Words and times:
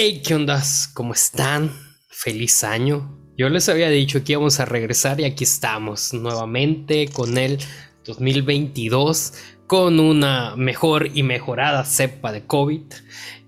Hey, 0.00 0.22
¿qué 0.24 0.36
ondas? 0.36 0.88
¿Cómo 0.94 1.12
están? 1.12 1.72
Feliz 2.08 2.62
año. 2.62 3.18
Yo 3.36 3.48
les 3.48 3.68
había 3.68 3.88
dicho 3.88 4.22
que 4.22 4.30
íbamos 4.30 4.60
a 4.60 4.64
regresar 4.64 5.18
y 5.18 5.24
aquí 5.24 5.42
estamos 5.42 6.14
nuevamente 6.14 7.08
con 7.08 7.36
el 7.36 7.58
2022 8.04 9.32
con 9.66 9.98
una 9.98 10.54
mejor 10.54 11.08
y 11.14 11.24
mejorada 11.24 11.84
cepa 11.84 12.30
de 12.30 12.46
COVID, 12.46 12.82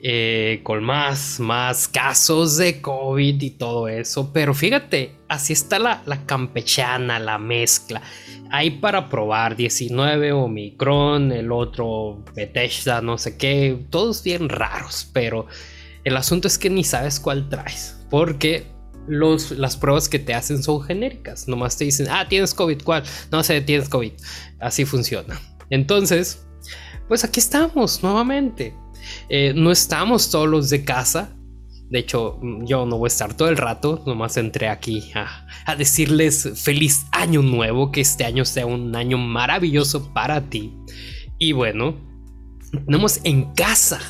eh, 0.00 0.58
con 0.64 0.82
más, 0.82 1.38
más 1.38 1.86
casos 1.86 2.56
de 2.56 2.80
COVID 2.80 3.40
y 3.40 3.50
todo 3.50 3.86
eso. 3.86 4.32
Pero 4.32 4.52
fíjate, 4.52 5.12
así 5.28 5.52
está 5.52 5.78
la, 5.78 6.02
la 6.04 6.26
campechana, 6.26 7.20
la 7.20 7.38
mezcla. 7.38 8.02
Hay 8.50 8.70
para 8.70 9.08
probar 9.08 9.54
19 9.54 10.32
Omicron, 10.32 11.30
el 11.30 11.52
otro 11.52 12.24
Bethesda, 12.34 13.00
no 13.02 13.18
sé 13.18 13.36
qué, 13.36 13.86
todos 13.88 14.24
bien 14.24 14.48
raros, 14.48 15.08
pero 15.12 15.46
el 16.04 16.16
asunto 16.16 16.48
es 16.48 16.58
que 16.58 16.70
ni 16.70 16.84
sabes 16.84 17.20
cuál 17.20 17.48
traes, 17.48 17.96
porque 18.10 18.66
los, 19.06 19.50
las 19.52 19.76
pruebas 19.76 20.08
que 20.08 20.18
te 20.18 20.34
hacen 20.34 20.62
son 20.62 20.82
genéricas. 20.82 21.48
Nomás 21.48 21.76
te 21.76 21.84
dicen, 21.84 22.06
ah, 22.10 22.26
tienes 22.28 22.54
COVID, 22.54 22.82
¿cuál? 22.82 23.02
No 23.30 23.42
sé, 23.42 23.60
tienes 23.60 23.88
COVID. 23.88 24.12
Así 24.60 24.84
funciona. 24.84 25.40
Entonces, 25.70 26.46
pues 27.08 27.24
aquí 27.24 27.40
estamos 27.40 28.02
nuevamente. 28.02 28.74
Eh, 29.28 29.52
no 29.54 29.72
estamos 29.72 30.30
todos 30.30 30.48
los 30.48 30.70
de 30.70 30.84
casa. 30.84 31.36
De 31.88 31.98
hecho, 31.98 32.38
yo 32.62 32.86
no 32.86 32.98
voy 32.98 33.06
a 33.06 33.08
estar 33.08 33.34
todo 33.34 33.48
el 33.48 33.56
rato. 33.56 34.02
Nomás 34.06 34.36
entré 34.36 34.68
aquí 34.68 35.10
a, 35.14 35.46
a 35.66 35.74
decirles 35.74 36.48
feliz 36.54 37.06
año 37.10 37.42
nuevo. 37.42 37.90
Que 37.90 38.00
este 38.00 38.24
año 38.24 38.44
sea 38.44 38.66
un 38.66 38.94
año 38.94 39.18
maravilloso 39.18 40.12
para 40.12 40.40
ti. 40.40 40.72
Y 41.38 41.52
bueno, 41.52 41.96
tenemos 42.86 43.20
en 43.24 43.52
casa 43.54 44.00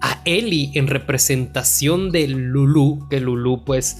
a 0.00 0.22
Eli 0.24 0.70
en 0.74 0.86
representación 0.86 2.10
de 2.10 2.28
Lulu. 2.28 3.08
Que 3.08 3.20
Lulu 3.20 3.64
pues, 3.64 3.98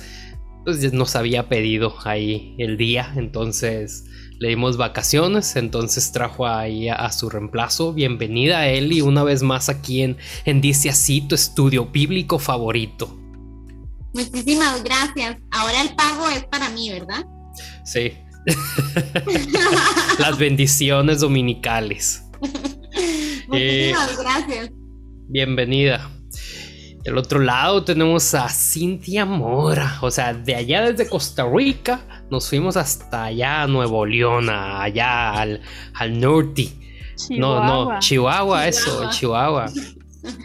pues 0.64 0.92
nos 0.92 1.16
había 1.16 1.48
pedido 1.48 1.95
ahí 2.04 2.54
el 2.59 2.76
día. 2.76 3.12
Entonces 3.16 4.04
le 4.38 4.48
dimos 4.48 4.79
vacaciones, 4.79 5.54
entonces 5.57 6.12
trajo 6.12 6.46
ahí 6.46 6.88
a, 6.88 7.12
su 7.12 7.29
reemplazo. 7.29 7.92
Bienvenida 7.92 8.73
y 8.74 9.01
una 9.02 9.23
vez 9.23 9.42
más 9.42 9.68
aquí 9.68 10.02
en, 10.02 10.16
en 10.46 10.60
Dice 10.60 10.88
así, 10.88 11.20
tu 11.20 11.34
estudio 11.34 11.87
bíblico 11.87 12.38
favorito. 12.38 13.16
Muchísimas 14.14 14.82
gracias. 14.82 15.37
Ahora 15.51 15.82
el 15.82 15.95
pago 15.95 16.29
es 16.30 16.45
para 16.45 16.70
mí, 16.70 16.90
¿verdad? 16.90 17.24
Sí. 17.85 18.12
Las 20.18 20.38
bendiciones 20.38 21.20
dominicales. 21.20 22.23
Muchísimas 23.48 24.10
eh, 24.10 24.16
gracias. 24.18 24.70
Bienvenida. 25.32 26.10
Del 27.04 27.16
otro 27.16 27.38
lado 27.38 27.84
tenemos 27.84 28.34
a 28.34 28.48
Cintia 28.48 29.24
Mora, 29.24 29.98
o 30.02 30.10
sea, 30.10 30.34
de 30.34 30.56
allá 30.56 30.90
desde 30.90 31.09
Costa 31.09 31.48
Rica 31.48 32.24
nos 32.32 32.48
fuimos 32.48 32.76
hasta 32.76 33.26
allá 33.26 33.62
a 33.62 33.68
Nuevo 33.68 34.04
León, 34.04 34.51
allá 34.51 35.30
al, 35.34 35.60
al 35.95 36.20
norte. 36.20 36.70
No, 37.30 37.64
no, 37.64 38.01
Chihuahua, 38.01 38.66
eso, 38.66 39.08
Chihuahua. 39.10 39.66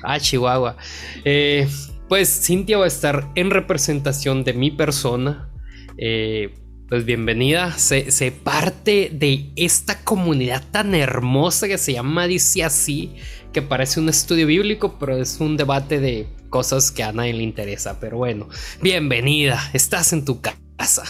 Ah, 0.03 0.19
Chihuahua. 0.19 0.77
Eh, 1.23 1.67
pues 2.07 2.29
Cintia 2.45 2.77
va 2.77 2.85
a 2.85 2.87
estar 2.87 3.31
en 3.33 3.49
representación 3.49 4.43
de 4.43 4.53
mi 4.53 4.69
persona. 4.69 5.49
Eh, 5.97 6.53
pues 6.89 7.03
bienvenida, 7.05 7.71
se, 7.71 8.11
se, 8.11 8.31
parte 8.31 9.09
de 9.11 9.51
esta 9.55 10.03
comunidad 10.03 10.63
tan 10.71 10.93
hermosa 10.93 11.67
que 11.67 11.77
se 11.77 11.93
llama 11.93 12.27
Dice 12.27 12.63
así, 12.63 13.15
que 13.51 13.61
parece 13.61 13.99
un 13.99 14.09
estudio 14.09 14.45
bíblico, 14.45 14.97
pero 14.99 15.17
es 15.17 15.39
un 15.39 15.57
debate 15.57 15.99
de 15.99 16.27
cosas 16.49 16.91
que 16.91 17.03
a 17.03 17.11
nadie 17.11 17.33
le 17.33 17.43
interesa. 17.43 17.99
Pero 17.99 18.17
bueno, 18.17 18.47
bienvenida, 18.81 19.59
estás 19.73 20.13
en 20.13 20.25
tu 20.25 20.41
casa. 20.41 21.03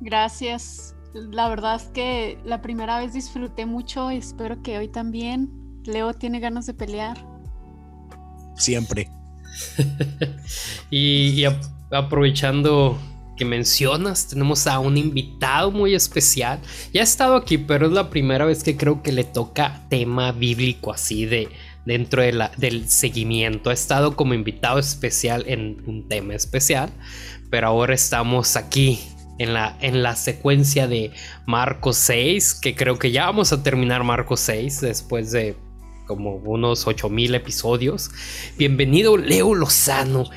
Gracias. 0.00 0.94
La 1.14 1.48
verdad 1.48 1.76
es 1.76 1.88
que 1.88 2.38
la 2.44 2.60
primera 2.60 2.98
vez 2.98 3.14
disfruté 3.14 3.66
mucho 3.66 4.12
y 4.12 4.18
espero 4.18 4.62
que 4.62 4.78
hoy 4.78 4.88
también. 4.88 5.50
Leo 5.84 6.12
tiene 6.12 6.38
ganas 6.38 6.66
de 6.66 6.74
pelear. 6.74 7.16
Siempre. 8.56 9.10
y, 10.90 11.44
aprovechando 11.90 12.98
que 13.38 13.46
mencionas, 13.46 14.28
tenemos 14.28 14.66
a 14.66 14.78
un 14.80 14.98
invitado 14.98 15.70
muy 15.70 15.94
especial. 15.94 16.60
Ya 16.92 17.00
ha 17.00 17.04
estado 17.04 17.36
aquí, 17.36 17.56
pero 17.56 17.86
es 17.86 17.92
la 17.92 18.10
primera 18.10 18.44
vez 18.44 18.62
que 18.62 18.76
creo 18.76 19.02
que 19.02 19.12
le 19.12 19.24
toca 19.24 19.86
tema 19.88 20.32
bíblico 20.32 20.92
así 20.92 21.24
de, 21.24 21.48
dentro 21.86 22.20
de 22.20 22.32
la, 22.32 22.50
del 22.58 22.90
seguimiento. 22.90 23.70
Ha 23.70 23.72
estado 23.72 24.16
como 24.16 24.34
invitado 24.34 24.78
especial 24.78 25.44
en 25.46 25.82
un 25.86 26.06
tema 26.08 26.34
especial, 26.34 26.90
pero 27.48 27.68
ahora 27.68 27.94
estamos 27.94 28.56
aquí 28.56 29.00
en 29.38 29.54
la, 29.54 29.78
en 29.80 30.02
la 30.02 30.16
secuencia 30.16 30.86
de 30.86 31.12
Marcos 31.46 31.96
6, 31.96 32.54
que 32.54 32.74
creo 32.74 32.98
que 32.98 33.12
ya 33.12 33.26
vamos 33.26 33.52
a 33.52 33.62
terminar 33.62 34.04
Marcos 34.04 34.40
6 34.40 34.80
después 34.80 35.30
de 35.30 35.56
como 36.06 36.36
unos 36.36 36.86
8000 36.86 37.34
episodios. 37.36 38.10
Bienvenido 38.56 39.16
Leo 39.16 39.54
Lozano. 39.54 40.28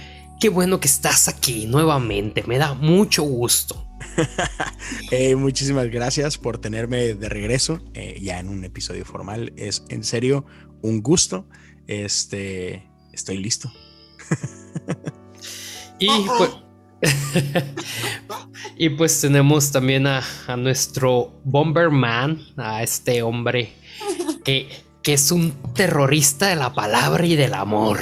Qué 0.41 0.49
bueno 0.49 0.79
que 0.79 0.87
estás 0.87 1.27
aquí 1.27 1.67
nuevamente, 1.67 2.41
me 2.47 2.57
da 2.57 2.73
mucho 2.73 3.21
gusto. 3.21 3.85
muchísimas 5.37 5.87
gracias 5.91 6.39
por 6.39 6.57
tenerme 6.57 7.13
de 7.13 7.29
regreso 7.29 7.79
eh, 7.93 8.17
ya 8.19 8.39
en 8.39 8.49
un 8.49 8.63
episodio 8.63 9.05
formal. 9.05 9.53
Es 9.55 9.83
en 9.89 10.03
serio 10.03 10.47
un 10.81 11.03
gusto. 11.03 11.47
Este, 11.85 12.89
estoy 13.13 13.37
listo. 13.37 13.71
y 15.99 16.09
pues, 16.09 16.51
y 18.77 18.89
pues 18.89 19.21
tenemos 19.21 19.71
también 19.71 20.07
a, 20.07 20.23
nuestro 20.57 21.39
Bomberman, 21.43 22.41
a 22.57 22.81
este 22.81 23.21
hombre 23.21 23.73
que, 24.43 24.69
que, 25.03 25.13
es 25.13 25.31
un 25.31 25.51
terrorista 25.73 26.47
de 26.47 26.55
la 26.55 26.73
palabra 26.73 27.25
y 27.25 27.35
del 27.35 27.53
amor. 27.53 27.99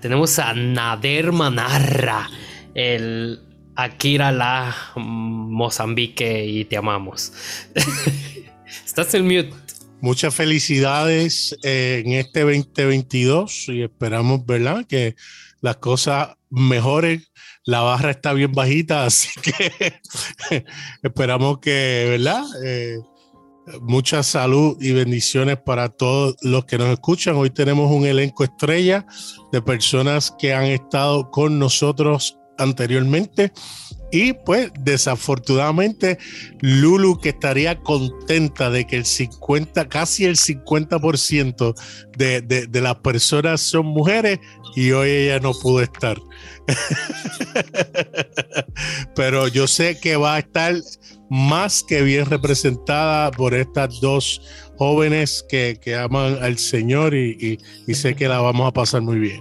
Tenemos 0.00 0.38
a 0.38 0.54
Nader 0.54 1.32
Manarra, 1.32 2.30
el 2.74 3.40
Akira 3.76 4.32
la 4.32 4.74
Mozambique 4.96 6.44
y 6.46 6.64
te 6.64 6.76
amamos. 6.76 7.32
Estás 8.86 9.14
en 9.14 9.24
mute. 9.24 9.52
Muchas 10.00 10.34
felicidades 10.34 11.56
eh, 11.62 12.02
en 12.04 12.12
este 12.12 12.40
2022 12.40 13.68
y 13.68 13.82
esperamos, 13.82 14.46
¿verdad? 14.46 14.86
Que 14.86 15.14
las 15.60 15.76
cosas 15.76 16.30
mejoren. 16.48 17.24
La 17.64 17.80
barra 17.80 18.10
está 18.10 18.32
bien 18.32 18.52
bajita, 18.52 19.04
así 19.06 19.28
que 19.40 20.00
esperamos 21.02 21.58
que, 21.58 22.06
¿verdad? 22.08 22.42
Eh, 22.64 22.98
mucha 23.80 24.22
salud 24.22 24.76
y 24.80 24.92
bendiciones 24.92 25.58
para 25.58 25.88
todos 25.88 26.36
los 26.42 26.64
que 26.64 26.78
nos 26.78 26.88
escuchan. 26.88 27.36
Hoy 27.36 27.50
tenemos 27.50 27.90
un 27.90 28.06
elenco 28.06 28.44
estrella 28.44 29.06
de 29.52 29.62
personas 29.62 30.34
que 30.38 30.54
han 30.54 30.64
estado 30.64 31.30
con 31.30 31.58
nosotros 31.58 32.38
anteriormente 32.58 33.52
y 34.12 34.32
pues 34.32 34.70
desafortunadamente 34.80 36.18
Lulu 36.60 37.20
que 37.20 37.30
estaría 37.30 37.80
contenta 37.80 38.70
de 38.70 38.86
que 38.86 38.96
el 38.96 39.04
50, 39.04 39.88
casi 39.88 40.24
el 40.24 40.36
50% 40.36 41.74
de, 42.16 42.42
de, 42.42 42.66
de 42.66 42.80
las 42.80 42.96
personas 42.96 43.60
son 43.60 43.86
mujeres 43.86 44.40
y 44.74 44.92
hoy 44.92 45.10
ella 45.10 45.40
no 45.40 45.52
pudo 45.52 45.80
estar. 45.80 46.18
Pero 49.14 49.48
yo 49.48 49.66
sé 49.66 49.98
que 49.98 50.16
va 50.16 50.36
a 50.36 50.38
estar 50.40 50.76
más 51.30 51.82
que 51.82 52.02
bien 52.02 52.26
representada 52.26 53.30
por 53.30 53.54
estas 53.54 54.00
dos 54.00 54.42
jóvenes 54.76 55.44
que, 55.48 55.78
que 55.80 55.96
aman 55.96 56.38
al 56.42 56.58
Señor 56.58 57.14
y, 57.14 57.58
y 57.86 57.94
sé 57.94 58.14
que 58.14 58.28
la 58.28 58.40
vamos 58.40 58.68
a 58.68 58.72
pasar 58.72 59.00
muy 59.00 59.18
bien. 59.18 59.40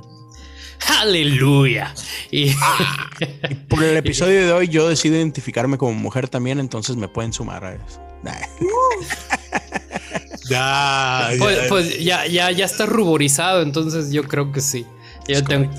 Aleluya. 1.02 1.94
Y... 2.32 2.52
Ah, 2.62 3.09
por 3.68 3.84
el 3.84 3.97
episodio 3.97 4.46
de 4.46 4.53
hoy 4.53 4.68
yo 4.68 4.88
decido 4.88 5.16
identificarme 5.16 5.78
como 5.78 5.94
mujer 5.94 6.30
también, 6.30 6.59
entonces 6.59 6.96
me 6.96 7.08
pueden 7.08 7.34
sumar 7.34 7.66
a 7.66 7.76
eso. 7.76 8.02
ya, 10.50 11.30
pues, 11.38 11.59
pues, 11.70 12.03
ya, 12.03 12.28
ya, 12.28 12.52
ya 12.52 12.66
está 12.66 12.85
ruborizado, 12.85 13.62
entonces 13.62 14.12
yo 14.12 14.24
creo 14.24 14.52
que 14.52 14.62
sí. 14.62 14.85
Yo 15.28 15.44
tengo... 15.44 15.70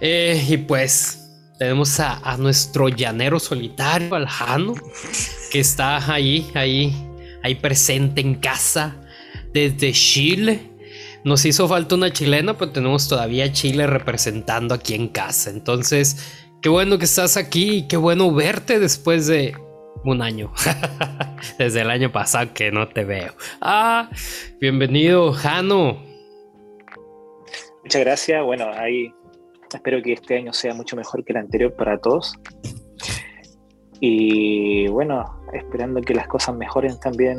Eh, 0.00 0.44
y 0.48 0.56
pues 0.58 1.23
tenemos 1.58 2.00
a, 2.00 2.36
nuestro 2.38 2.88
llanero 2.88 3.38
solitario, 3.38 4.14
Aljano, 4.14 4.74
que 5.50 5.60
está 5.60 6.12
ahí, 6.12 6.50
ahí, 6.54 6.92
ahí 7.42 7.54
presente 7.54 8.20
en 8.20 8.34
casa 8.34 8.96
desde 9.52 9.92
Chile. 9.92 10.70
Nos 11.24 11.44
hizo 11.44 11.68
falta 11.68 11.94
una 11.94 12.12
chilena, 12.12 12.58
pero 12.58 12.72
tenemos 12.72 13.08
todavía 13.08 13.50
Chile 13.52 13.86
representando 13.86 14.74
aquí 14.74 14.94
en 14.94 15.08
casa. 15.08 15.50
Entonces, 15.50 16.44
qué 16.60 16.68
bueno 16.68 16.98
que 16.98 17.06
estás 17.06 17.36
aquí 17.36 17.76
y 17.76 17.88
qué 17.88 17.96
bueno 17.96 18.32
verte 18.32 18.78
después 18.78 19.26
de 19.26 19.56
un 20.04 20.20
año. 20.20 20.52
Desde 21.58 21.80
el 21.80 21.90
año 21.90 22.12
pasado 22.12 22.52
que 22.52 22.70
no 22.70 22.88
te 22.88 23.04
veo. 23.04 23.32
Ah, 23.60 24.10
bienvenido, 24.60 25.32
Jano. 25.32 26.02
Muchas 27.82 28.00
gracias. 28.02 28.42
Bueno, 28.42 28.70
ahí 28.74 29.14
Espero 29.74 30.02
que 30.02 30.12
este 30.12 30.36
año 30.36 30.52
sea 30.52 30.72
mucho 30.74 30.96
mejor 30.96 31.24
que 31.24 31.32
el 31.32 31.38
anterior 31.38 31.74
para 31.74 31.98
todos. 31.98 32.34
Y 34.00 34.86
bueno, 34.88 35.24
esperando 35.52 36.00
que 36.00 36.14
las 36.14 36.28
cosas 36.28 36.54
mejoren 36.56 36.98
también 37.00 37.38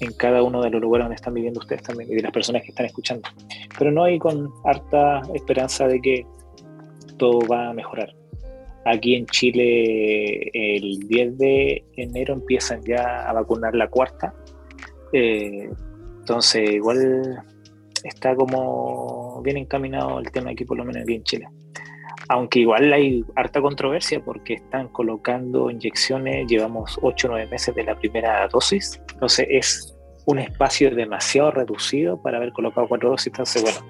en 0.00 0.12
cada 0.14 0.42
uno 0.42 0.62
de 0.62 0.70
los 0.70 0.80
lugares 0.80 1.04
donde 1.04 1.16
están 1.16 1.34
viviendo 1.34 1.60
ustedes 1.60 1.82
también 1.82 2.10
y 2.10 2.16
de 2.16 2.22
las 2.22 2.32
personas 2.32 2.62
que 2.62 2.68
están 2.68 2.86
escuchando. 2.86 3.28
Pero 3.78 3.92
no 3.92 4.04
hay 4.04 4.18
con 4.18 4.50
harta 4.64 5.22
esperanza 5.34 5.86
de 5.86 6.00
que 6.00 6.26
todo 7.16 7.40
va 7.46 7.70
a 7.70 7.72
mejorar. 7.74 8.14
Aquí 8.86 9.14
en 9.14 9.26
Chile 9.26 10.50
el 10.54 10.98
10 11.06 11.38
de 11.38 11.84
enero 11.96 12.34
empiezan 12.34 12.82
ya 12.82 13.28
a 13.28 13.32
vacunar 13.32 13.74
la 13.74 13.88
cuarta. 13.88 14.34
Eh, 15.12 15.68
entonces 16.20 16.70
igual 16.70 17.44
está 18.02 18.34
como 18.34 19.42
bien 19.42 19.58
encaminado 19.58 20.18
el 20.18 20.30
tema 20.30 20.50
aquí 20.50 20.64
por 20.64 20.78
lo 20.78 20.84
menos 20.84 21.02
aquí 21.02 21.14
en 21.14 21.24
Chile. 21.24 21.48
Aunque 22.32 22.60
igual 22.60 22.92
hay 22.92 23.24
harta 23.34 23.60
controversia 23.60 24.24
porque 24.24 24.54
están 24.54 24.86
colocando 24.88 25.68
inyecciones, 25.68 26.46
llevamos 26.48 26.96
8 27.02 27.26
o 27.26 27.30
9 27.32 27.50
meses 27.50 27.74
de 27.74 27.82
la 27.82 27.98
primera 27.98 28.46
dosis, 28.46 29.00
entonces 29.12 29.46
es 29.50 29.96
un 30.26 30.38
espacio 30.38 30.94
demasiado 30.94 31.50
reducido 31.50 32.22
para 32.22 32.36
haber 32.36 32.52
colocado 32.52 32.86
cuatro 32.86 33.10
dosis. 33.10 33.26
Entonces, 33.28 33.62
bueno, 33.62 33.80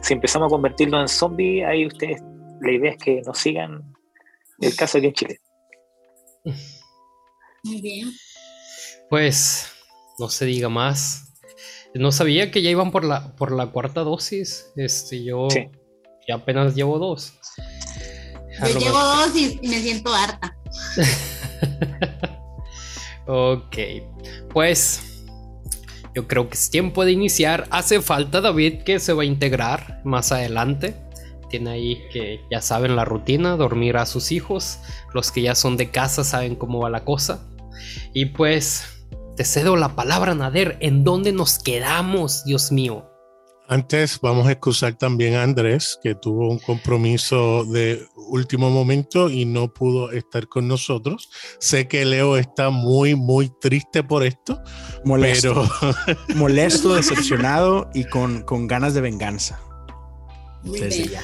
si 0.00 0.14
empezamos 0.14 0.46
a 0.46 0.50
convertirlo 0.50 1.00
en 1.00 1.08
zombie, 1.08 1.64
ahí 1.64 1.86
ustedes, 1.86 2.22
la 2.60 2.70
idea 2.72 2.92
es 2.92 2.98
que 2.98 3.20
nos 3.26 3.36
sigan 3.36 3.82
el 4.60 4.76
caso 4.76 4.98
aquí 4.98 5.08
en 5.08 5.12
Chile. 5.14 5.40
Muy 7.64 7.80
bien. 7.80 8.08
Pues, 9.10 9.72
no 10.18 10.28
se 10.28 10.44
diga 10.44 10.68
más. 10.68 11.34
No 11.94 12.12
sabía 12.12 12.50
que 12.50 12.62
ya 12.62 12.70
iban 12.70 12.90
por 12.92 13.04
la, 13.04 13.34
por 13.34 13.50
la 13.50 13.66
cuarta 13.72 14.02
dosis. 14.02 14.72
Este, 14.76 15.24
yo 15.24 15.48
Sí. 15.50 15.68
ya 16.28 16.36
apenas 16.36 16.74
llevo 16.76 16.98
dos. 16.98 17.34
Yo 18.60 18.78
llevo 18.78 18.98
dos 18.98 19.36
y, 19.36 19.58
y 19.62 19.68
me 19.68 19.80
siento 19.80 20.14
harta. 20.14 20.56
ok, 23.26 23.76
pues 24.52 25.08
yo 26.14 26.26
creo 26.26 26.48
que 26.48 26.54
es 26.54 26.70
tiempo 26.70 27.04
de 27.04 27.12
iniciar. 27.12 27.68
Hace 27.70 28.02
falta 28.02 28.40
David 28.40 28.82
que 28.82 28.98
se 28.98 29.12
va 29.12 29.22
a 29.22 29.26
integrar 29.26 30.00
más 30.04 30.32
adelante. 30.32 30.96
Tiene 31.48 31.70
ahí 31.70 32.02
que 32.12 32.40
ya 32.50 32.60
saben 32.60 32.96
la 32.96 33.04
rutina, 33.04 33.56
dormir 33.56 33.96
a 33.96 34.06
sus 34.06 34.32
hijos. 34.32 34.78
Los 35.14 35.30
que 35.30 35.42
ya 35.42 35.54
son 35.54 35.76
de 35.76 35.90
casa 35.90 36.24
saben 36.24 36.56
cómo 36.56 36.80
va 36.80 36.90
la 36.90 37.04
cosa. 37.04 37.46
Y 38.12 38.26
pues 38.26 38.84
te 39.36 39.44
cedo 39.44 39.76
la 39.76 39.94
palabra, 39.94 40.34
Nader. 40.34 40.76
¿En 40.80 41.04
dónde 41.04 41.32
nos 41.32 41.58
quedamos, 41.58 42.44
Dios 42.44 42.72
mío? 42.72 43.06
Antes 43.68 44.18
vamos 44.20 44.48
a 44.48 44.52
excusar 44.52 44.94
también 44.94 45.34
a 45.34 45.42
Andrés, 45.42 45.98
que 46.02 46.14
tuvo 46.14 46.50
un 46.50 46.58
compromiso 46.58 47.64
de 47.64 48.02
último 48.28 48.70
momento 48.70 49.30
y 49.30 49.44
no 49.44 49.72
pudo 49.72 50.10
estar 50.12 50.48
con 50.48 50.68
nosotros. 50.68 51.30
Sé 51.60 51.88
que 51.88 52.04
Leo 52.04 52.36
está 52.36 52.70
muy, 52.70 53.14
muy 53.14 53.50
triste 53.60 54.02
por 54.02 54.24
esto, 54.24 54.60
Molesto, 55.04 55.68
pero 55.80 56.16
molesto, 56.36 56.94
decepcionado 56.94 57.90
y 57.94 58.04
con, 58.04 58.42
con 58.42 58.66
ganas 58.66 58.94
de 58.94 59.00
venganza. 59.00 59.60
Muy 60.62 60.80
Desde 60.80 61.08
ya. 61.08 61.22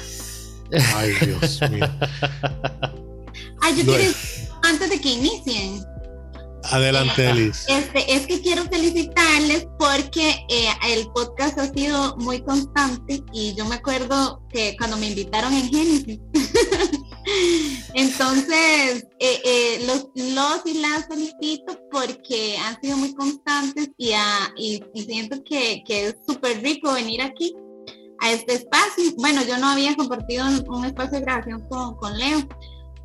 ay 0.95 1.13
Dios 1.25 1.59
mío. 1.71 1.87
Ay, 3.61 3.75
yo 3.77 3.85
Bueno. 3.85 3.97
quiero, 3.97 4.13
antes 4.63 4.89
de 4.89 5.01
que 5.01 5.09
inicien, 5.09 5.83
Adelante, 6.71 7.29
Elis. 7.29 7.65
este, 7.67 8.13
es 8.13 8.27
que 8.27 8.41
quiero 8.41 8.63
felicitarles 8.65 9.67
porque 9.77 10.45
eh, 10.49 10.69
el 10.89 11.07
podcast 11.13 11.57
ha 11.59 11.71
sido 11.71 12.15
muy 12.17 12.41
constante 12.41 13.21
y 13.33 13.53
yo 13.55 13.65
me 13.65 13.75
acuerdo 13.75 14.41
que 14.49 14.75
cuando 14.77 14.97
me 14.97 15.07
invitaron 15.09 15.53
en 15.53 15.69
Génesis. 15.69 16.19
Entonces, 17.93 19.07
eh, 19.19 19.41
eh, 19.43 19.83
los, 19.87 20.07
los 20.15 20.61
y 20.65 20.79
las 20.79 21.07
felicito 21.07 21.79
porque 21.91 22.57
han 22.57 22.79
sido 22.81 22.97
muy 22.97 23.13
constantes 23.13 23.89
y, 23.97 24.11
ah, 24.13 24.53
y, 24.57 24.83
y 24.93 25.03
siento 25.03 25.43
que, 25.43 25.83
que 25.87 26.07
es 26.07 26.15
súper 26.27 26.61
rico 26.61 26.93
venir 26.93 27.21
aquí 27.21 27.55
a 28.19 28.31
este 28.31 28.53
espacio. 28.53 29.13
Bueno, 29.17 29.41
yo 29.43 29.57
no 29.57 29.69
había 29.69 29.95
compartido 29.95 30.45
un, 30.45 30.63
un 30.69 30.85
espacio 30.85 31.19
de 31.19 31.25
grabación 31.25 31.61
con, 31.69 31.95
con 31.95 32.17
Leo, 32.17 32.47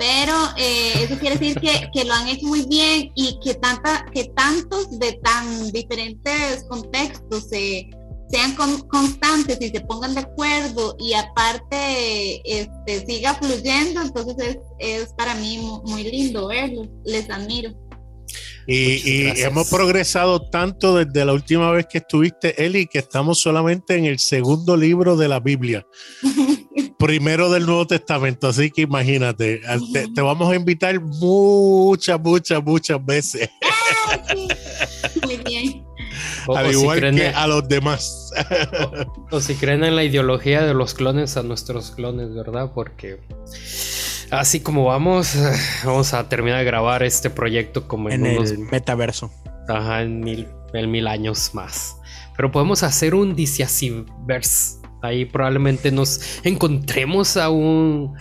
pero 0.01 0.33
eh, 0.57 0.95
eso 1.05 1.19
quiere 1.19 1.37
decir 1.37 1.61
que, 1.61 1.91
que 1.93 2.05
lo 2.07 2.15
han 2.15 2.27
hecho 2.27 2.47
muy 2.47 2.63
bien 2.65 3.13
y 3.15 3.39
que, 3.45 3.53
tanta, 3.53 4.07
que 4.15 4.25
tantos 4.35 4.99
de 4.99 5.13
tan 5.23 5.71
diferentes 5.73 6.65
contextos 6.71 7.51
se, 7.51 7.91
sean 8.31 8.55
con- 8.55 8.89
constantes 8.89 9.59
y 9.61 9.69
se 9.69 9.81
pongan 9.83 10.15
de 10.15 10.21
acuerdo 10.21 10.97
y 10.99 11.13
aparte 11.13 12.41
este, 12.51 13.05
siga 13.07 13.35
fluyendo, 13.35 14.01
entonces 14.01 14.37
es, 14.39 14.57
es 14.79 15.13
para 15.19 15.35
mí 15.35 15.59
mu- 15.59 15.83
muy 15.83 16.05
lindo 16.05 16.47
verlo, 16.49 16.89
les 17.05 17.29
admiro. 17.29 17.73
Y, 18.67 19.03
y 19.05 19.41
hemos 19.43 19.69
progresado 19.69 20.49
tanto 20.49 20.97
desde 20.97 21.25
la 21.27 21.33
última 21.35 21.71
vez 21.73 21.87
que 21.91 21.99
estuviste, 21.99 22.65
Eli, 22.65 22.87
que 22.87 23.01
estamos 23.01 23.39
solamente 23.41 23.97
en 23.97 24.05
el 24.07 24.19
segundo 24.19 24.77
libro 24.77 25.17
de 25.17 25.29
la 25.29 25.41
Biblia, 25.41 25.85
primero 27.01 27.51
del 27.51 27.67
Nuevo 27.67 27.87
Testamento. 27.87 28.47
Así 28.49 28.71
que 28.71 28.83
imagínate, 28.83 29.61
te, 29.93 30.07
te 30.09 30.21
vamos 30.21 30.53
a 30.53 30.55
invitar 30.55 31.01
muchas, 31.01 32.21
muchas, 32.21 32.63
muchas 32.63 33.05
veces, 33.05 33.51
Muy 35.25 35.37
bien. 35.39 35.85
O, 36.47 36.57
al 36.57 36.67
o 36.67 36.69
si 36.73 36.79
igual 36.79 36.99
creen 36.99 37.17
que 37.17 37.27
en- 37.29 37.35
a 37.35 37.47
los 37.47 37.67
demás. 37.69 38.31
o 39.31 39.41
si 39.41 39.55
creen 39.55 39.85
en 39.85 39.97
la 39.97 40.05
ideología 40.05 40.63
de 40.63 40.75
los 40.75 40.95
clones 40.95 41.37
a 41.37 41.43
nuestros 41.43 41.91
clones, 41.93 42.35
¿verdad? 42.35 42.73
Porque 42.75 43.21
así 44.31 44.61
como 44.61 44.85
vamos, 44.85 45.35
vamos 45.85 46.13
a 46.15 46.29
terminar 46.29 46.59
de 46.61 46.65
grabar 46.65 47.03
este 47.03 47.31
proyecto 47.31 47.87
como 47.89 48.11
en, 48.11 48.27
En 48.27 48.39
unos 48.39 48.51
el 48.51 48.59
metaverso. 48.59 49.31
Ajá, 49.69 50.03
en 50.03 50.21
mil, 50.21 50.49
en 50.75 50.91
mil 50.91 51.07
años 51.07 51.51
más. 51.55 51.97
Pero 52.37 52.51
podemos 52.51 52.83
hacer 52.83 53.15
un 53.15 53.35
Diciasiverse. 53.37 54.80
Ahí 55.03 55.25
probablemente 55.25 55.91
nos 55.91 56.21
encontremos 56.45 57.37
a 57.37 57.51
un 57.51 58.15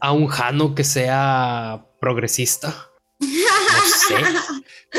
a 0.00 0.12
un 0.12 0.26
Jano 0.28 0.74
que 0.74 0.84
sea 0.84 1.84
progresista. 2.00 2.74
No 3.20 3.28
sé. 4.08 4.14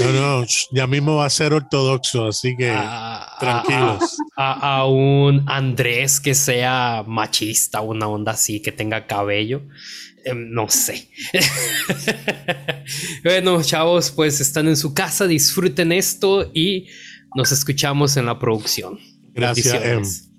No, 0.02 0.12
no, 0.42 0.46
ya 0.72 0.88
mismo 0.88 1.18
va 1.18 1.26
a 1.26 1.30
ser 1.30 1.54
ortodoxo, 1.54 2.26
así 2.28 2.56
que 2.58 2.72
A, 2.72 3.28
tranquilos. 3.40 4.18
a- 4.36 4.78
a 4.80 4.86
un 4.88 5.44
Andrés 5.48 6.20
que 6.20 6.34
sea 6.34 7.04
machista, 7.06 7.82
una 7.82 8.08
onda 8.08 8.32
así, 8.32 8.62
que 8.62 8.72
tenga 8.72 9.06
cabello. 9.06 9.62
Em, 10.26 10.52
no 10.52 10.68
sé. 10.70 11.10
bueno, 13.24 13.62
chavos, 13.64 14.12
pues 14.12 14.40
están 14.42 14.68
en 14.68 14.78
su 14.78 14.94
casa, 14.94 15.28
disfruten 15.28 15.92
esto 15.92 16.50
y 16.54 16.88
nos 17.36 17.52
escuchamos 17.52 18.18
en 18.18 18.26
la 18.26 18.40
producción. 18.40 19.00
Gracias, 19.34 20.30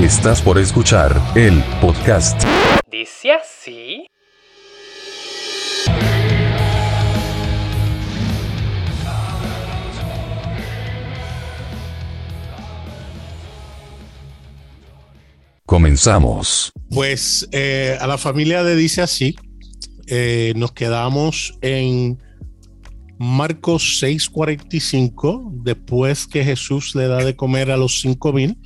Estás 0.00 0.40
por 0.40 0.60
escuchar 0.60 1.20
el 1.34 1.60
podcast 1.80 2.44
Dice 2.88 3.32
así. 3.32 4.06
Comenzamos. 15.66 16.70
Pues 16.90 17.48
eh, 17.50 17.98
a 18.00 18.06
la 18.06 18.18
familia 18.18 18.62
de 18.62 18.76
Dice 18.76 19.02
así, 19.02 19.34
eh, 20.06 20.52
nos 20.54 20.70
quedamos 20.70 21.58
en 21.60 22.22
Marcos 23.18 24.00
6:45, 24.00 25.50
después 25.64 26.28
que 26.28 26.44
Jesús 26.44 26.94
le 26.94 27.08
da 27.08 27.24
de 27.24 27.34
comer 27.34 27.72
a 27.72 27.76
los 27.76 28.00
cinco 28.00 28.32
mil. 28.32 28.56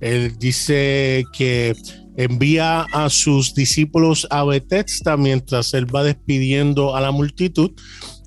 Él 0.00 0.36
dice 0.38 1.24
que 1.32 1.74
envía 2.16 2.82
a 2.92 3.10
sus 3.10 3.54
discípulos 3.54 4.26
a 4.30 4.44
Bethesda 4.44 5.16
mientras 5.16 5.74
él 5.74 5.92
va 5.92 6.04
despidiendo 6.04 6.94
a 6.94 7.00
la 7.00 7.10
multitud 7.10 7.72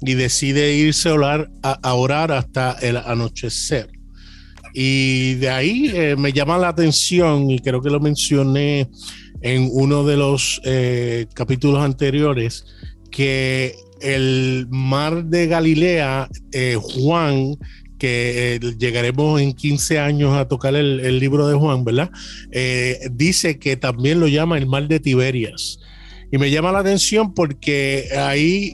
y 0.02 0.14
decide 0.14 0.76
irse 0.76 1.10
a 1.10 1.94
orar, 1.94 2.32
hasta 2.32 2.74
el 2.82 2.98
anochecer. 2.98 3.90
Y 4.74 5.36
de 5.36 5.50
ahí 5.50 5.92
eh, 5.94 6.16
me 6.18 6.34
llama 6.34 6.58
la 6.58 6.70
atención, 6.70 7.50
y 7.50 7.60
creo 7.60 7.82
que 7.82 7.90
lo 7.90 8.00
mencioné 8.00 8.90
en 9.42 9.70
uno 9.72 10.04
de 10.04 10.18
los 10.18 10.62
eh, 10.66 11.26
capítulos 11.34 11.84
anteriores, 11.84 12.66
que 13.10 13.74
el 14.02 14.68
mar 14.70 15.26
de 15.26 15.48
Galilea, 15.48 16.30
eh, 16.52 16.78
Juan, 16.80 17.56
que 17.98 18.56
eh, 18.56 18.60
llegaremos 18.78 19.42
en 19.42 19.54
15 19.54 20.00
años 20.00 20.36
a 20.36 20.48
tocar 20.48 20.76
el, 20.76 21.20
libro 21.20 21.48
de 21.48 21.56
Juan, 21.56 21.84
¿verdad? 21.84 22.12
Eh, 22.52 23.10
dice 23.12 23.60
que 23.60 23.78
también 23.78 24.20
lo 24.20 24.28
llama 24.28 24.58
el 24.58 24.68
mar 24.68 24.88
de 24.88 25.00
Tiberias. 25.00 25.80
Y 26.32 26.38
me 26.38 26.52
llama 26.52 26.72
la 26.72 26.80
atención 26.80 27.34
porque 27.34 28.10
ahí 28.18 28.74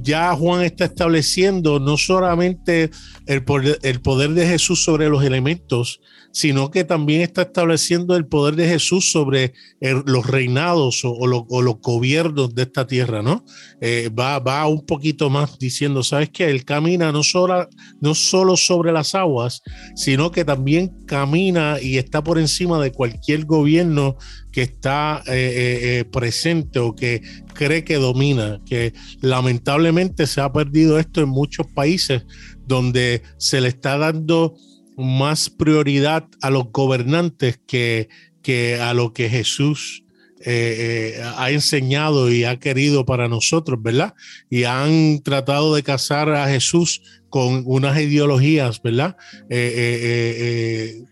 ya 0.00 0.34
Juan 0.34 0.62
está 0.62 0.84
estableciendo 0.84 1.80
no 1.80 1.96
solamente 1.96 2.90
el 3.26 3.42
poder 3.44 4.30
de 4.30 4.46
Jesús 4.46 4.84
sobre 4.84 5.08
los 5.08 5.24
elementos, 5.24 6.00
sino 6.32 6.70
que 6.70 6.84
también 6.84 7.20
está 7.20 7.42
estableciendo 7.42 8.16
el 8.16 8.26
poder 8.26 8.56
de 8.56 8.66
Jesús 8.68 9.12
sobre 9.12 9.52
el- 9.80 10.02
los 10.06 10.26
reinados 10.26 11.04
o, 11.04 11.12
o 11.12 11.26
lo- 11.26 11.46
o 11.48 11.62
los 11.62 11.76
gobiernos 11.80 12.54
de 12.54 12.62
esta 12.62 12.86
tierra, 12.86 13.22
¿no? 13.22 13.44
Eh, 13.80 14.10
va, 14.18 14.38
va 14.38 14.66
un 14.66 14.84
poquito 14.86 15.30
más 15.30 15.58
diciendo, 15.58 16.02
¿sabes 16.02 16.30
qué? 16.30 16.50
Él 16.50 16.64
camina 16.64 17.12
no 17.12 17.22
solo, 17.22 17.68
no 18.00 18.14
solo 18.14 18.56
sobre 18.56 18.92
las 18.92 19.14
aguas, 19.14 19.62
sino 19.94 20.30
que 20.30 20.44
también 20.44 20.90
camina 21.06 21.76
y 21.80 21.98
está 21.98 22.24
por 22.24 22.38
encima 22.38 22.82
de 22.82 22.92
cualquier 22.92 23.44
gobierno 23.44 24.16
que 24.50 24.62
está 24.62 25.22
eh, 25.26 25.32
eh, 25.32 25.98
eh, 26.00 26.04
presente 26.04 26.78
o 26.78 26.94
que 26.94 27.22
cree 27.54 27.84
que 27.84 27.94
domina, 27.96 28.60
que 28.66 28.92
lamentablemente 29.20 30.26
se 30.26 30.40
ha 30.40 30.52
perdido 30.52 30.98
esto 30.98 31.20
en 31.20 31.28
muchos 31.28 31.66
países 31.68 32.24
donde 32.66 33.22
se 33.38 33.60
le 33.60 33.68
está 33.68 33.98
dando 33.98 34.54
más 34.96 35.50
prioridad 35.50 36.26
a 36.40 36.50
los 36.50 36.70
gobernantes 36.72 37.58
que, 37.66 38.08
que 38.42 38.76
a 38.80 38.94
lo 38.94 39.12
que 39.12 39.28
Jesús 39.28 40.04
eh, 40.44 41.16
eh, 41.18 41.22
ha 41.36 41.50
enseñado 41.50 42.30
y 42.32 42.44
ha 42.44 42.58
querido 42.58 43.04
para 43.06 43.28
nosotros, 43.28 43.80
¿verdad? 43.80 44.14
Y 44.50 44.64
han 44.64 45.20
tratado 45.22 45.74
de 45.74 45.82
casar 45.82 46.30
a 46.30 46.48
Jesús 46.48 47.00
con 47.28 47.62
unas 47.66 47.98
ideologías, 48.00 48.82
¿verdad? 48.82 49.16
Eh, 49.48 51.02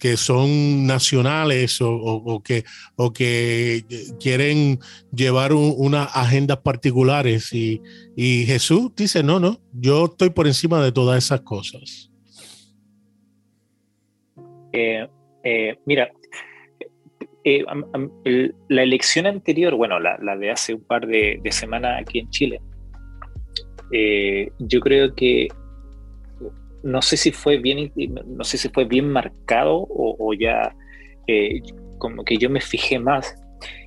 que 0.00 0.16
son 0.16 0.84
nacionales 0.84 1.78
o, 1.80 2.42
que, 2.44 2.64
o 2.96 3.12
que 3.12 3.84
quieren 4.18 4.80
llevar 5.14 5.52
un- 5.52 5.74
unas 5.76 6.08
agendas 6.14 6.58
particulares. 6.58 7.52
Y, 7.52 7.80
y 8.16 8.44
Jesús 8.46 8.90
dice, 8.96 9.22
no, 9.22 9.38
no, 9.38 9.60
yo 9.72 10.06
estoy 10.06 10.30
por 10.30 10.48
encima 10.48 10.82
de 10.82 10.90
todas 10.90 11.22
esas 11.24 11.42
cosas. 11.42 12.10
Eh, 14.72 15.06
eh, 15.44 15.76
mira, 15.86 16.10
eh, 17.44 17.64
la 18.68 18.82
elección 18.82 19.26
anterior, 19.26 19.74
bueno, 19.74 19.98
la, 20.00 20.36
de 20.36 20.50
hace 20.50 20.74
un 20.74 20.84
par 20.84 21.06
de, 21.06 21.40
semanas 21.50 22.00
aquí 22.00 22.20
en 22.20 22.30
Chile, 22.30 22.60
yo 24.58 24.80
creo 24.80 25.14
que 25.14 25.48
no 26.82 27.02
sé 27.02 27.16
si 27.16 27.30
fue 27.30 27.58
bien, 27.58 27.92
no 28.26 28.44
sé 28.44 28.56
si 28.56 28.68
fue 28.70 28.84
bien 28.84 29.08
marcado 29.08 29.86
o, 29.88 30.32
ya 30.34 30.74
como 31.98 32.24
que 32.24 32.36
yo 32.36 32.50
me 32.50 32.60
fijé 32.60 32.98
más 32.98 33.36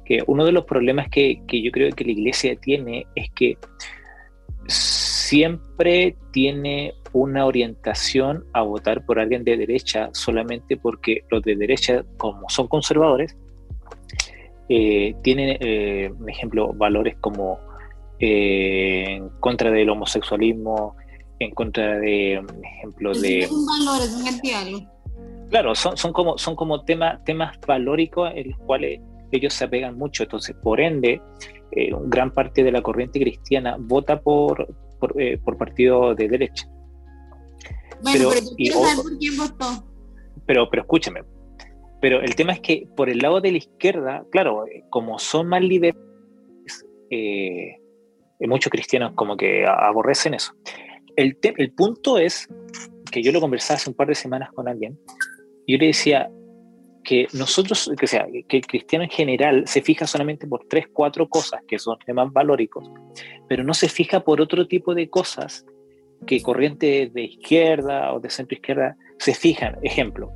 que 0.06 0.24
uno 0.28 0.46
de 0.46 0.52
los 0.52 0.66
problemas 0.66 1.10
que, 1.10 1.42
que 1.48 1.62
yo 1.62 1.72
creo 1.72 1.92
que 1.92 2.06
la 2.06 2.12
iglesia 2.12 2.56
tiene 2.56 3.08
es 3.16 3.30
que 3.32 3.58
siempre 4.68 6.16
tiene 6.32 6.94
una 7.16 7.46
orientación 7.46 8.44
a 8.52 8.62
votar 8.62 9.06
por 9.06 9.20
alguien 9.20 9.46
de 9.46 9.56
derecha 9.56 10.10
solamente 10.12 10.76
porque 10.76 11.24
los 11.32 11.42
de 11.44 11.56
derecha, 11.56 12.04
como 12.18 12.50
son 12.50 12.68
conservadores, 12.68 13.38
eh, 14.68 15.16
tienen, 15.24 15.58
eh, 15.62 16.12
por 16.18 16.30
ejemplo, 16.30 16.74
valores 16.74 17.16
como 17.22 17.58
eh, 18.20 19.16
en 19.16 19.30
contra 19.40 19.72
del 19.72 19.90
homosexualismo, 19.90 20.98
en 21.40 21.52
contra 21.52 22.00
de, 22.00 22.44
por 22.46 22.66
ejemplo, 22.66 23.14
de... 23.14 23.40
Es 23.40 23.52
un 23.52 23.66
valor, 23.66 24.02
es 24.02 24.14
un 24.14 24.28
antialgo. 24.28 24.92
Claro, 25.50 25.74
son, 25.74 25.96
son 25.96 26.12
como, 26.12 26.38
son 26.38 26.58
como 26.58 26.84
tema, 26.84 27.22
temas 27.24 27.58
valóricos 27.66 28.30
en 28.36 28.50
los 28.52 28.60
cuales 28.60 29.00
ellos 29.32 29.54
se 29.54 29.64
apegan 29.64 29.98
mucho. 29.98 30.24
Entonces, 30.24 30.54
por 30.62 30.82
ende, 30.82 31.22
eh, 31.72 31.92
gran 32.08 32.32
parte 32.32 32.62
de 32.62 32.74
la 32.74 32.82
corriente 32.82 33.22
cristiana 33.22 33.78
vota 33.80 34.20
por, 34.20 34.68
por, 35.00 35.22
eh, 35.22 35.38
por 35.38 35.58
partidos 35.58 36.18
de 36.18 36.28
derecha. 36.28 36.68
Bueno, 38.02 38.30
Pero- 38.30 38.30
pero, 38.30 38.42
yo 38.42 38.52
y 38.58 38.70
quiero 38.70 38.80
saber 38.82 38.96
por 39.04 39.18
quién 39.18 39.38
votó. 39.38 39.86
Pero, 40.46 40.70
pero 40.70 40.82
escúchame. 40.84 41.22
Pero 42.02 42.22
el 42.22 42.36
tema 42.36 42.54
es 42.54 42.60
que 42.60 42.88
por 42.96 43.10
el 43.10 43.20
lado 43.20 43.42
de 43.42 43.52
la 43.52 43.58
izquierda, 43.58 44.24
claro, 44.32 44.66
como 44.90 45.18
son 45.18 45.48
más 45.48 45.62
liberales, 45.62 46.02
eh, 47.10 47.78
muchos 48.42 48.70
cristianos 48.72 49.14
como 49.16 49.38
que 49.38 49.66
aborrecen 49.66 50.34
eso. 50.34 50.54
El, 51.16 51.38
te- 51.38 51.54
el 51.58 51.72
punto 51.72 52.18
es 52.18 52.48
que 53.12 53.24
yo 53.24 53.32
lo 53.32 53.40
conversaba 53.42 53.78
hace 53.78 53.90
un 53.90 53.96
par 53.96 54.08
de 54.08 54.16
semanas 54.16 54.50
con 54.54 54.68
alguien, 54.68 55.00
y 55.66 55.74
yo 55.74 55.78
le 55.80 55.88
decía 55.88 56.30
que 57.04 57.28
nosotros, 57.34 57.90
que, 57.98 58.08
sea, 58.08 58.28
que 58.48 58.58
el 58.58 58.66
cristiano 58.68 59.04
en 59.04 59.10
general 59.12 59.64
se 59.68 59.82
fija 59.82 60.06
solamente 60.08 60.48
por 60.48 60.66
tres, 60.68 60.86
cuatro 60.92 61.30
cosas 61.30 61.62
que 61.68 61.80
son 61.80 61.98
temas 62.06 62.32
valóricos, 62.34 62.88
pero 63.48 63.64
no 63.64 63.74
se 63.74 63.88
fija 63.90 64.20
por 64.22 64.42
otro 64.42 64.68
tipo 64.68 64.94
de 64.94 65.10
cosas 65.10 65.66
que 66.26 66.42
corrientes 66.42 67.14
de 67.14 67.22
izquierda 67.24 68.14
o 68.14 68.20
de 68.20 68.30
centro 68.30 68.56
izquierda 68.56 68.96
se 69.20 69.34
fijan. 69.34 69.78
Ejemplo, 69.84 70.32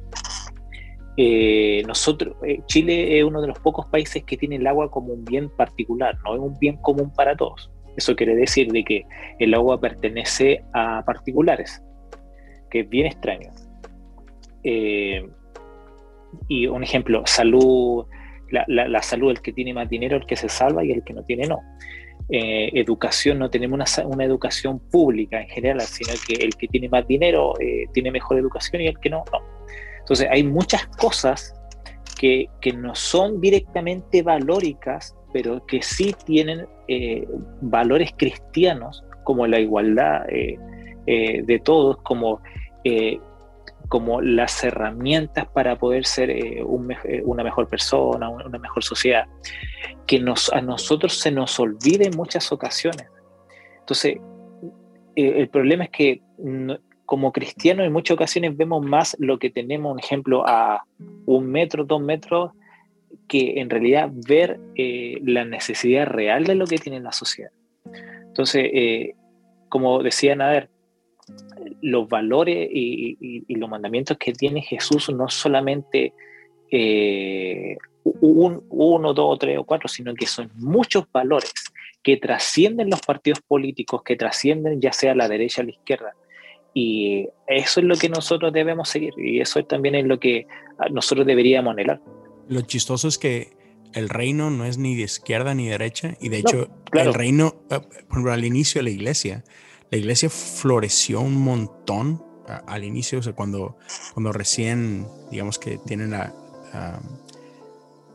eh, 1.18 1.84
nosotros, 1.88 2.36
eh, 2.46 2.62
Chile 2.68 3.18
es 3.18 3.24
uno 3.24 3.42
de 3.42 3.48
los 3.48 3.60
pocos 3.60 3.86
países 3.88 4.24
que 4.24 4.38
tiene 4.38 4.56
el 4.58 4.68
agua 4.68 4.90
como 4.90 5.14
un 5.14 5.26
bien 5.26 5.50
particular, 5.50 6.18
no 6.24 6.36
es 6.36 6.40
un 6.42 6.58
bien 6.60 6.78
común 6.78 7.12
para 7.14 7.36
todos. 7.36 7.70
Eso 7.98 8.16
quiere 8.16 8.36
decir 8.36 8.72
de 8.72 8.84
que 8.84 9.06
el 9.40 9.54
agua 9.54 9.80
pertenece 9.82 10.64
a 10.74 11.04
particulares, 11.06 11.84
que 12.70 12.82
es 12.82 12.90
bien 12.90 13.08
extraño. 13.08 13.52
Eh, 14.64 15.28
y 16.48 16.68
un 16.68 16.84
ejemplo, 16.84 17.24
salud, 17.26 18.06
la, 18.52 18.64
la- 18.68 18.88
la 18.88 19.02
salud, 19.02 19.32
el 19.32 19.42
que 19.42 19.52
tiene 19.52 19.74
más 19.74 19.90
dinero, 19.90 20.16
el 20.18 20.26
que 20.26 20.36
se 20.36 20.48
salva 20.48 20.86
y 20.86 20.92
el 20.92 21.04
que 21.04 21.14
no 21.14 21.24
tiene 21.24 21.48
no. 21.48 21.60
Eh, 22.32 22.70
educación, 22.80 23.40
no 23.40 23.50
tenemos 23.50 23.76
una, 23.76 24.08
una 24.08 24.24
educación 24.24 24.78
pública 24.78 25.42
en 25.42 25.48
general, 25.48 25.82
sino 25.82 26.14
que 26.28 26.36
el 26.36 26.56
que 26.56 26.68
tiene 26.68 26.88
más 26.88 27.08
dinero 27.08 27.54
eh, 27.60 27.86
tiene 27.92 28.12
mejor 28.12 28.38
educación 28.38 28.84
y 28.84 28.88
el 28.88 29.00
que 29.00 29.10
no, 29.10 29.24
no. 29.32 29.40
Entonces 29.98 30.28
hay 30.30 30.44
muchas 30.44 30.86
cosas 30.88 31.56
que, 32.20 32.48
que 32.62 32.72
no 32.72 32.94
son 32.94 33.42
directamente 33.42 34.22
valóricas, 34.22 35.16
pero 35.34 35.66
que 35.66 35.82
sí 35.82 36.16
tienen 36.24 36.68
eh, 36.88 37.28
valores 37.62 38.12
cristianos, 38.16 39.04
como 39.24 39.48
la 39.48 39.60
igualdad 39.60 40.26
de 40.28 41.62
todos, 41.64 41.98
como, 42.04 42.42
como 43.90 44.22
las 44.22 44.64
herramientas 44.64 45.48
para 45.48 45.78
poder 45.78 46.06
ser 46.06 46.30
eh, 46.30 46.64
un 46.64 46.92
eh, 46.92 47.22
una 47.26 47.44
mejor 47.44 47.68
persona, 47.68 48.30
una, 48.30 48.60
mejor 48.60 48.84
sociedad, 48.84 49.26
que 50.06 50.20
nos, 50.20 50.52
a 50.54 50.62
nosotros 50.62 51.16
se 51.20 51.32
nos 51.32 51.60
olvida 51.60 52.06
en 52.06 52.16
muchas 52.16 52.52
ocasiones. 52.52 53.08
Entonces, 53.80 54.18
eh, 55.16 55.34
el 55.38 55.50
problema 55.50 55.86
es 55.86 55.90
que 55.90 56.22
no- 56.38 56.80
como 57.06 57.32
cristianos 57.32 57.88
en 57.88 57.92
muchas 57.92 58.14
ocasiones 58.14 58.56
vemos 58.56 58.86
más 58.86 59.18
lo 59.20 59.40
que 59.40 59.50
tenemos, 59.50 59.92
un 59.92 60.00
ejemplo, 60.00 60.48
a 60.48 60.84
un 61.26 61.48
metro, 61.48 61.84
dos 61.84 62.00
metros, 62.00 62.52
que 63.28 63.60
en 63.60 63.72
realidad 63.72 64.12
ver 64.12 64.60
eh, 64.76 65.20
la 65.24 65.44
necesidad 65.44 66.06
real 66.06 66.44
de 66.44 66.54
lo 66.54 66.68
que 66.68 66.78
tiene 66.78 67.00
la 67.00 67.12
sociedad. 67.12 67.52
Entonces, 68.28 68.70
eh, 68.72 69.16
como 69.70 70.04
decía 70.04 70.36
Nader, 70.36 70.70
los 71.82 72.08
valores 72.08 72.70
y, 72.72 73.18
y- 73.20 73.44
y 73.48 73.56
los 73.56 73.70
mandamientos 73.70 74.18
que 74.18 74.34
tiene 74.34 74.62
Jesús 74.62 75.10
no 75.10 75.28
solamente 75.30 76.14
eh, 76.72 77.78
un, 78.04 78.64
uno, 78.70 79.14
dos, 79.14 79.40
tres 79.40 79.58
o 79.58 79.64
cuatro, 79.64 79.88
sino 79.88 80.14
que 80.14 80.26
son 80.26 80.50
muchos 80.56 81.06
valores 81.12 81.52
que 82.02 82.18
trascienden 82.18 82.90
los 82.90 83.02
partidos 83.02 83.42
políticos, 83.42 84.02
que 84.04 84.16
trascienden 84.16 84.80
ya 84.80 84.94
sea 84.94 85.14
la 85.16 85.28
derecha 85.28 85.62
o 85.62 85.66
la 85.66 85.72
izquierda. 85.72 86.14
Y 86.74 87.28
eso 87.48 87.80
es 87.80 87.86
lo 87.86 87.96
que 87.96 88.10
nosotros 88.10 88.54
debemos 88.54 88.90
seguir 88.90 89.14
y 89.18 89.42
eso 89.42 89.64
también 89.66 89.96
es 89.96 90.06
lo 90.06 90.20
que 90.20 90.46
ah, 90.78 90.88
nosotros 90.90 91.26
deberíamos 91.26 91.74
anhelar. 91.74 92.00
Lo 92.48 92.62
chistoso 92.62 93.08
es 93.08 93.18
que 93.18 93.50
el 93.94 94.08
reino 94.08 94.50
no 94.52 94.66
es 94.66 94.78
ni 94.78 94.96
de 94.96 95.04
izquierda 95.04 95.54
ni 95.56 95.68
derecha 95.68 96.16
y 96.22 96.30
de 96.30 96.44
No, 96.44 96.50
hecho 96.50 96.70
claro. 96.92 97.10
el 97.10 97.16
reino, 97.16 97.56
eh, 97.72 97.80
por 97.80 98.12
ejemplo, 98.12 98.32
al 98.32 98.46
inicio 98.46 98.80
de 98.80 98.84
la 98.84 98.90
iglesia, 98.92 99.44
la 99.92 99.98
iglesia 99.98 100.30
floreció 100.30 101.22
un 101.22 101.36
montón 101.42 102.24
a- 102.48 102.58
al 102.68 102.84
inicio, 102.84 103.20
o 103.20 103.22
sea, 103.24 103.34
cuando, 103.34 103.78
cuando 104.14 104.32
recién, 104.32 105.08
digamos 105.32 105.58
que 105.60 105.78
tienen 105.80 106.12
la... 106.12 106.34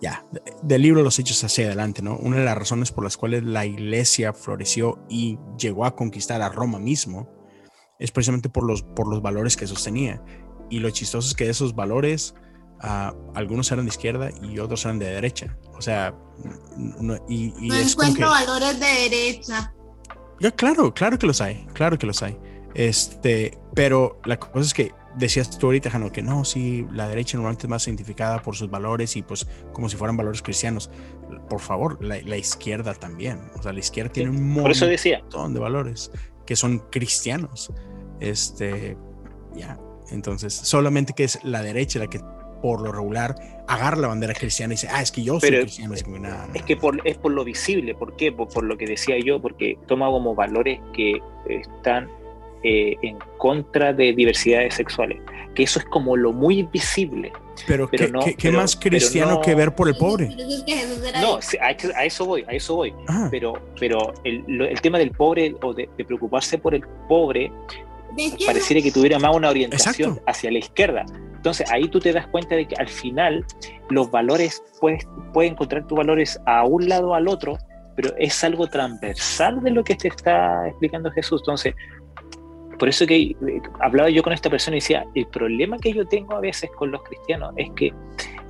ya, 0.00 0.24
de- 0.32 0.42
del 0.62 0.82
libro 0.82 1.02
los 1.02 1.18
hechos 1.18 1.42
hacia 1.44 1.66
adelante, 1.66 2.02
¿no? 2.02 2.16
Una 2.16 2.38
de 2.38 2.44
las 2.44 2.56
razones 2.58 2.90
por 2.92 3.04
las 3.04 3.16
cuales 3.16 3.42
la 3.44 3.64
iglesia 3.66 4.32
floreció 4.32 4.98
y 5.08 5.38
llegó 5.58 5.84
a 5.84 5.94
conquistar 5.96 6.42
a 6.42 6.48
Roma 6.48 6.78
mismo 6.78 7.28
es 7.98 8.10
precisamente 8.10 8.48
por 8.48 8.64
los, 8.64 8.82
por 8.82 9.08
los 9.08 9.22
valores 9.22 9.56
que 9.56 9.66
sostenía. 9.66 10.22
Y 10.68 10.80
lo 10.80 10.90
chistoso 10.90 11.28
es 11.28 11.34
que 11.34 11.48
esos 11.48 11.74
valores, 11.74 12.34
ah, 12.80 13.14
algunos 13.34 13.70
eran 13.72 13.84
de 13.86 13.90
izquierda 13.90 14.30
y 14.42 14.58
otros 14.58 14.84
eran 14.84 14.98
de 14.98 15.06
derecha. 15.06 15.56
O 15.76 15.80
sea, 15.80 16.14
no- 16.76 17.16
y, 17.28 17.54
y 17.64 17.68
No 17.68 17.74
es 17.76 17.94
como 17.94 18.14
que... 18.14 18.22
encuentro 18.22 18.30
valores 18.30 18.80
de 18.80 18.86
derecha. 18.86 19.74
Ya, 20.40 20.50
claro, 20.50 20.92
claro 20.92 21.18
que 21.18 21.26
los 21.26 21.40
hay, 21.40 21.66
claro 21.72 21.98
que 21.98 22.06
los 22.06 22.22
hay. 22.22 22.36
Este, 22.74 23.56
pero 23.74 24.20
la 24.24 24.38
cosa 24.38 24.60
es 24.60 24.74
que 24.74 24.92
decías 25.16 25.58
tú 25.58 25.66
ahorita, 25.66 25.90
Jano, 25.90 26.10
que 26.10 26.22
no, 26.22 26.44
sí, 26.44 26.86
la 26.92 27.08
derecha 27.08 27.36
normalmente 27.36 27.66
es 27.66 27.70
más 27.70 27.86
identificada 27.86 28.42
por 28.42 28.56
sus 28.56 28.68
valores 28.68 29.16
y 29.16 29.22
pues 29.22 29.46
como 29.72 29.88
si 29.88 29.96
fueran 29.96 30.16
valores 30.16 30.42
cristianos. 30.42 30.90
Por 31.48 31.60
favor, 31.60 32.02
la, 32.02 32.20
la 32.22 32.36
izquierda 32.36 32.94
también. 32.94 33.40
O 33.56 33.62
sea, 33.62 33.72
la 33.72 33.78
izquierda 33.78 34.12
tiene 34.12 34.30
un 34.30 34.36
eso 34.36 34.62
montón 34.62 34.88
decía, 34.88 35.22
de 35.30 35.60
valores 35.60 36.10
que 36.46 36.56
son 36.56 36.78
cristianos. 36.90 37.72
Este, 38.20 38.96
ya. 39.54 39.78
Entonces, 40.10 40.52
solamente 40.52 41.12
que 41.14 41.24
es 41.24 41.42
la 41.44 41.62
derecha 41.62 41.98
la 41.98 42.08
que 42.08 42.20
por 42.64 42.80
lo 42.80 42.92
regular 42.92 43.34
agarra 43.68 43.98
la 43.98 44.08
bandera 44.08 44.32
cristiana 44.32 44.72
y 44.72 44.76
dice, 44.76 44.88
ah, 44.90 45.02
es 45.02 45.12
que 45.12 45.22
yo 45.22 45.38
soy 45.38 45.50
Pero 45.50 45.62
cristiano. 45.64 45.92
Es, 45.92 46.02
como, 46.02 46.18
"Nah, 46.18 46.46
Es 46.54 46.62
que 46.62 46.78
por, 46.78 46.98
es 47.06 47.18
por 47.18 47.30
lo 47.32 47.44
visible, 47.44 47.94
¿por 47.94 48.16
qué? 48.16 48.32
Por, 48.32 48.48
por 48.48 48.64
lo 48.64 48.78
que 48.78 48.86
decía 48.86 49.16
yo, 49.22 49.38
porque 49.38 49.76
toma 49.86 50.06
como 50.06 50.34
valores 50.34 50.80
que 50.94 51.20
están 51.46 52.08
eh, 52.62 52.96
en 53.02 53.18
contra 53.36 53.92
de 53.92 54.14
diversidades 54.14 54.72
sexuales, 54.72 55.20
que 55.54 55.64
eso 55.64 55.78
es 55.78 55.84
como 55.84 56.16
lo 56.16 56.32
muy 56.32 56.62
visible. 56.62 57.30
Pero, 57.66 57.86
pero 57.90 58.06
¿qué, 58.06 58.12
no- 58.12 58.20
qué- 58.24 58.34
qué 58.34 58.48
pero- 58.48 58.60
más 58.62 58.76
cristiano 58.76 59.32
no- 59.32 59.40
que 59.42 59.54
ver 59.54 59.74
por 59.74 59.86
el 59.90 59.96
pobre? 59.96 60.30
No, 61.20 61.34
a, 61.60 61.66
a 61.98 62.04
eso 62.06 62.24
voy, 62.24 62.46
a 62.48 62.52
eso 62.52 62.76
voy. 62.76 62.94
Ah, 63.08 63.28
Pero, 63.30 63.60
pero 63.78 64.14
el, 64.24 64.42
lo- 64.48 64.64
el 64.66 64.80
tema 64.80 64.96
del 64.96 65.10
pobre 65.10 65.54
o 65.60 65.74
de, 65.74 65.86
de 65.98 66.04
preocuparse 66.06 66.56
por 66.56 66.74
el 66.74 66.82
pobre 67.10 67.52
pareciera 68.46 68.80
que 68.80 68.90
tuviera 68.90 69.18
más 69.18 69.36
una 69.36 69.50
orientación 69.50 70.12
Exacto. 70.12 70.30
hacia 70.30 70.50
la 70.50 70.58
izquierda. 70.60 71.04
Entonces 71.44 71.70
ahí 71.70 71.88
tú 71.88 72.00
te 72.00 72.10
das 72.10 72.26
cuenta 72.28 72.56
de 72.56 72.66
que 72.66 72.74
al 72.76 72.88
final 72.88 73.44
los 73.90 74.10
valores, 74.10 74.62
puedes, 74.80 75.06
puedes 75.34 75.52
encontrar 75.52 75.86
tus 75.86 75.98
valores 75.98 76.40
a 76.46 76.64
un 76.64 76.88
lado 76.88 77.10
o 77.10 77.14
al 77.14 77.28
otro, 77.28 77.58
pero 77.96 78.14
es 78.16 78.42
algo 78.42 78.66
transversal 78.66 79.62
de 79.62 79.70
lo 79.70 79.84
que 79.84 79.94
te 79.94 80.08
está 80.08 80.66
explicando 80.66 81.10
Jesús. 81.10 81.42
Entonces, 81.42 81.74
por 82.78 82.88
eso 82.88 83.06
que 83.06 83.16
eh, 83.16 83.36
hablaba 83.80 84.08
yo 84.08 84.22
con 84.22 84.32
esta 84.32 84.48
persona 84.48 84.78
y 84.78 84.80
decía, 84.80 85.04
el 85.14 85.26
problema 85.26 85.76
que 85.76 85.92
yo 85.92 86.08
tengo 86.08 86.34
a 86.34 86.40
veces 86.40 86.70
con 86.78 86.90
los 86.90 87.02
cristianos 87.02 87.52
es 87.58 87.70
que 87.76 87.92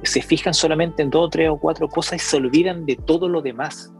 se 0.04 0.22
fijan 0.22 0.54
solamente 0.54 1.02
en 1.02 1.10
dos, 1.10 1.30
tres 1.30 1.50
o 1.50 1.56
cuatro 1.56 1.88
cosas 1.88 2.22
y 2.22 2.24
se 2.24 2.36
olvidan 2.36 2.86
de 2.86 2.94
todo 2.94 3.28
lo 3.28 3.42
demás. 3.42 3.92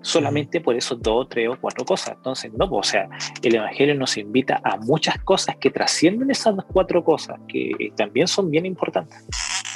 Solamente 0.00 0.60
por 0.60 0.76
esos 0.76 1.00
dos, 1.02 1.28
tres 1.28 1.48
o 1.48 1.56
cuatro 1.60 1.84
cosas. 1.84 2.14
Entonces, 2.16 2.52
no, 2.56 2.68
pues, 2.68 2.88
o 2.88 2.90
sea, 2.90 3.08
el 3.42 3.54
Evangelio 3.54 3.94
nos 3.94 4.16
invita 4.16 4.60
a 4.62 4.76
muchas 4.76 5.18
cosas 5.24 5.56
que 5.56 5.70
trascienden 5.70 6.30
esas 6.30 6.54
cuatro 6.72 7.02
cosas, 7.04 7.38
que 7.48 7.72
también 7.96 8.28
son 8.28 8.50
bien 8.50 8.64
importantes. 8.64 9.18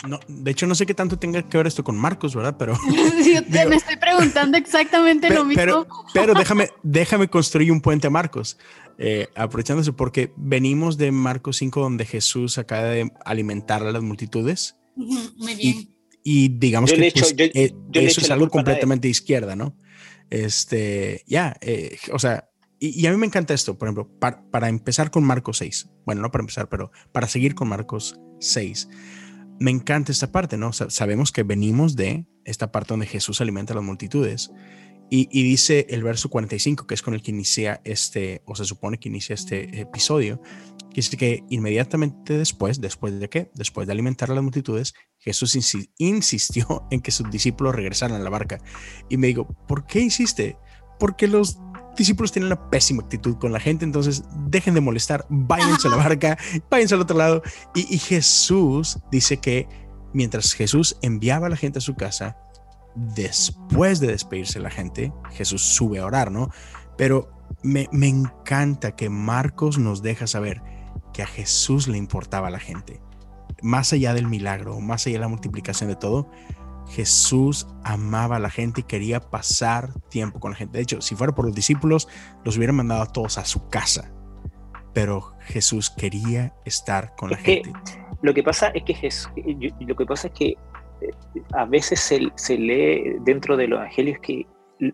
no, 0.09 0.19
de 0.29 0.51
hecho, 0.51 0.67
no 0.67 0.75
sé 0.75 0.87
qué 0.87 0.95
tanto 0.95 1.19
tenga 1.19 1.43
que 1.43 1.57
ver 1.59 1.67
esto 1.67 1.83
con 1.85 1.97
Marcos, 1.97 2.35
¿verdad? 2.35 2.57
Pero, 2.59 2.75
Sí, 3.23 3.35
te- 3.35 3.59
Digo- 3.59 3.71
me 3.71 3.77
estoy 3.77 3.97
preguntando 3.97 4.57
exactamente 4.59 5.29
Pe- 5.29 5.35
lo 5.35 5.45
mismo. 5.45 5.61
pero, 5.61 5.87
pero 6.15 6.35
déjame, 6.35 6.69
déjame 6.83 7.29
construir 7.29 7.73
un 7.73 7.81
puente 7.81 8.07
a 8.07 8.11
Marcos, 8.11 8.59
eh, 8.99 9.27
aprovechándose 9.35 9.93
porque 9.93 10.33
venimos 10.37 10.99
de 10.99 11.11
Marcos 11.11 11.57
5, 11.57 11.81
donde 11.81 12.05
Jesús 12.07 12.59
acaba 12.59 12.85
de 12.85 13.11
alimentar 13.25 13.83
a 13.83 13.91
las 13.91 14.03
multitudes. 14.03 14.77
Muy 14.95 15.55
bien. 15.57 15.89
Y 16.25 16.49
digamos 16.51 16.91
Yo 16.91 16.95
que 16.97 17.01
le 17.01 17.07
echo- 17.09 17.21
pues, 17.23 17.37
yo- 17.37 17.45
eh, 17.61 17.75
yo 17.91 18.01
eso 18.01 18.21
es 18.21 18.31
algo 18.31 18.49
completamente 18.49 19.09
de 19.09 19.11
izquierda, 19.13 19.57
¿no? 19.57 19.75
Este, 20.33 21.25
ya, 21.27 21.55
eh, 21.61 21.99
o 22.11 22.19
sea, 22.19 22.49
y, 22.79 23.05
a 23.07 23.11
mí 23.11 23.19
me 23.19 23.27
encanta 23.27 23.53
esto, 23.53 23.77
por 23.77 23.87
ejemplo, 23.87 24.09
par- 24.19 24.49
para 24.51 24.71
empezar 24.71 25.11
con 25.11 25.25
Marcos 25.25 25.59
6, 25.59 25.91
bueno, 26.07 26.23
no 26.23 26.31
para 26.31 26.41
empezar, 26.43 26.71
pero 26.71 26.91
para 27.13 27.29
seguir 27.29 27.55
con 27.55 27.69
Marcos 27.69 28.19
6, 28.41 28.89
me 29.61 29.71
encanta 29.71 30.11
esta 30.11 30.33
parte, 30.33 30.57
¿no? 30.57 30.73
Sa- 30.73 30.89
sabemos 30.89 31.33
que 31.33 31.43
venimos 31.43 31.97
de 31.97 32.25
esta 32.47 32.73
parte 32.73 32.95
donde 32.95 33.07
Jesús 33.07 33.43
alimenta 33.43 33.75
a 33.75 33.77
las 33.77 33.85
multitudes. 33.85 34.51
Y, 35.11 35.29
y 35.31 35.43
dice 35.43 35.87
el 35.91 36.03
verso 36.03 36.31
45, 36.31 36.87
que 36.87 36.95
es 36.95 37.03
con 37.03 37.13
el 37.13 37.21
que 37.21 37.31
inicia 37.33 37.83
este, 37.85 38.41
o 38.47 38.55
se 38.57 38.65
supone 38.65 38.99
que 38.99 39.11
inicia 39.11 39.35
este 39.35 39.81
episodio, 39.81 40.41
que 40.93 41.01
dice 41.01 41.17
que 41.17 41.45
inmediatamente 41.51 42.37
después, 42.37 42.81
después 42.81 43.19
de 43.19 43.29
qué? 43.29 43.51
Después 43.55 43.87
de 43.87 43.93
alimentar 43.93 44.31
a 44.31 44.35
las 44.35 44.43
multitudes, 44.43 44.95
Jesús 45.19 45.57
insi- 45.57 45.91
insistió 45.99 46.87
en 46.91 47.01
que 47.01 47.11
sus 47.11 47.31
discípulos 47.31 47.75
regresaran 47.75 48.21
a 48.21 48.25
la 48.25 48.31
barca. 48.31 48.59
Y 49.09 49.17
me 49.17 49.27
digo, 49.29 49.47
¿por 49.67 49.87
qué 49.87 50.01
insiste? 50.01 50.57
Porque 50.99 51.29
los 51.29 51.59
discípulos 51.97 52.33
tienen 52.33 52.47
una 52.47 52.71
pésima 52.71 53.03
actitud 53.03 53.37
con 53.39 53.53
la 53.53 53.61
gente, 53.61 53.85
entonces 53.85 54.23
dejen 54.47 54.75
de 54.75 54.81
molestar, 54.81 55.27
váyanse 55.29 55.89
a 55.89 55.91
la 55.91 55.97
barca, 55.97 56.39
váyanse 56.71 56.95
al 56.95 57.01
otro 57.01 57.17
lado. 57.17 57.43
Y, 57.75 57.95
y 57.95 57.99
Jesús 57.99 58.99
dice 59.11 59.39
que 59.39 59.69
mientras 60.13 60.53
Jesús 60.53 60.97
enviaba 61.03 61.47
a 61.47 61.51
la 61.51 61.57
gente 61.57 61.79
a 61.79 61.83
su 61.83 61.95
casa, 61.95 62.37
después 62.95 64.01
de 64.01 64.09
despedirse 64.09 64.59
de 64.59 64.65
la 64.65 64.71
gente, 64.71 65.13
Jesús 65.33 65.63
sube 65.63 65.99
a 65.99 66.07
orar, 66.07 66.31
¿no? 66.31 66.51
Pero 66.97 67.31
me, 67.63 67.89
me 67.93 68.09
encanta 68.09 68.97
que 68.97 69.09
Marcos 69.09 69.79
nos 69.79 70.03
deja 70.03 70.27
saber 70.27 70.63
que 71.13 71.23
a 71.23 71.27
Jesús 71.27 71.89
le 71.89 71.99
importaba 71.99 72.49
a 72.49 72.51
la 72.51 72.59
gente. 72.59 73.01
Más 73.63 73.93
allá 73.93 74.15
del 74.15 74.27
milagro, 74.29 74.81
más 74.81 75.07
allá 75.07 75.17
de 75.17 75.21
la 75.21 75.29
multiplicación 75.29 75.89
de 75.89 75.97
todo, 75.97 76.31
Jesús 76.91 77.67
amaba 77.85 78.37
a 78.37 78.39
la 78.39 78.51
gente 78.51 78.81
y 78.81 78.85
quería 78.85 79.21
pasar 79.21 79.93
tiempo 80.09 80.41
con 80.41 80.53
la 80.53 80.57
gente. 80.59 80.79
De 80.79 80.83
hecho, 80.83 81.01
si 81.01 81.15
fuera 81.15 81.35
por 81.35 81.45
los 81.47 81.55
discípulos, 81.55 82.09
los 82.45 82.57
hubiera 82.57 82.73
mandado 82.73 83.03
a 83.03 83.07
todos 83.07 83.39
a 83.39 83.45
su 83.45 83.69
casa. 83.69 84.11
Pero 84.93 85.35
Jesús 85.41 85.91
quería 85.91 86.55
estar 86.65 87.15
con 87.17 87.31
la 87.31 87.37
que- 87.39 87.63
gente. 87.65 87.73
Lo 88.21 88.35
que 88.35 88.43
pasa 88.43 88.69
es 88.69 88.85
que 88.85 88.95
Jesús, 88.95 89.31
lo 89.81 89.97
que 89.97 90.07
pasa 90.07 90.29
es 90.29 90.33
que 90.35 90.47
eh, 90.49 91.11
a 91.55 91.65
veces 91.65 91.99
se, 92.01 92.21
se 92.37 92.57
lee 92.59 93.17
dentro 93.25 93.57
de 93.57 93.67
los 93.69 93.79
evangelios 93.81 94.19
que 94.21 94.47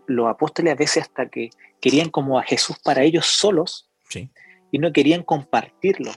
los 0.07 0.27
apóstoles 0.29 0.73
a 0.73 0.75
veces 0.75 1.03
hasta 1.03 1.27
que 1.29 1.49
querían 1.81 2.09
como 2.09 2.39
a 2.39 2.43
Jesús 2.43 2.77
para 2.83 3.03
ellos 3.03 3.25
solos 3.25 3.87
Sí. 4.09 4.29
Y 4.71 4.79
no 4.79 4.91
querían 4.91 5.23
compartirlo. 5.23 6.11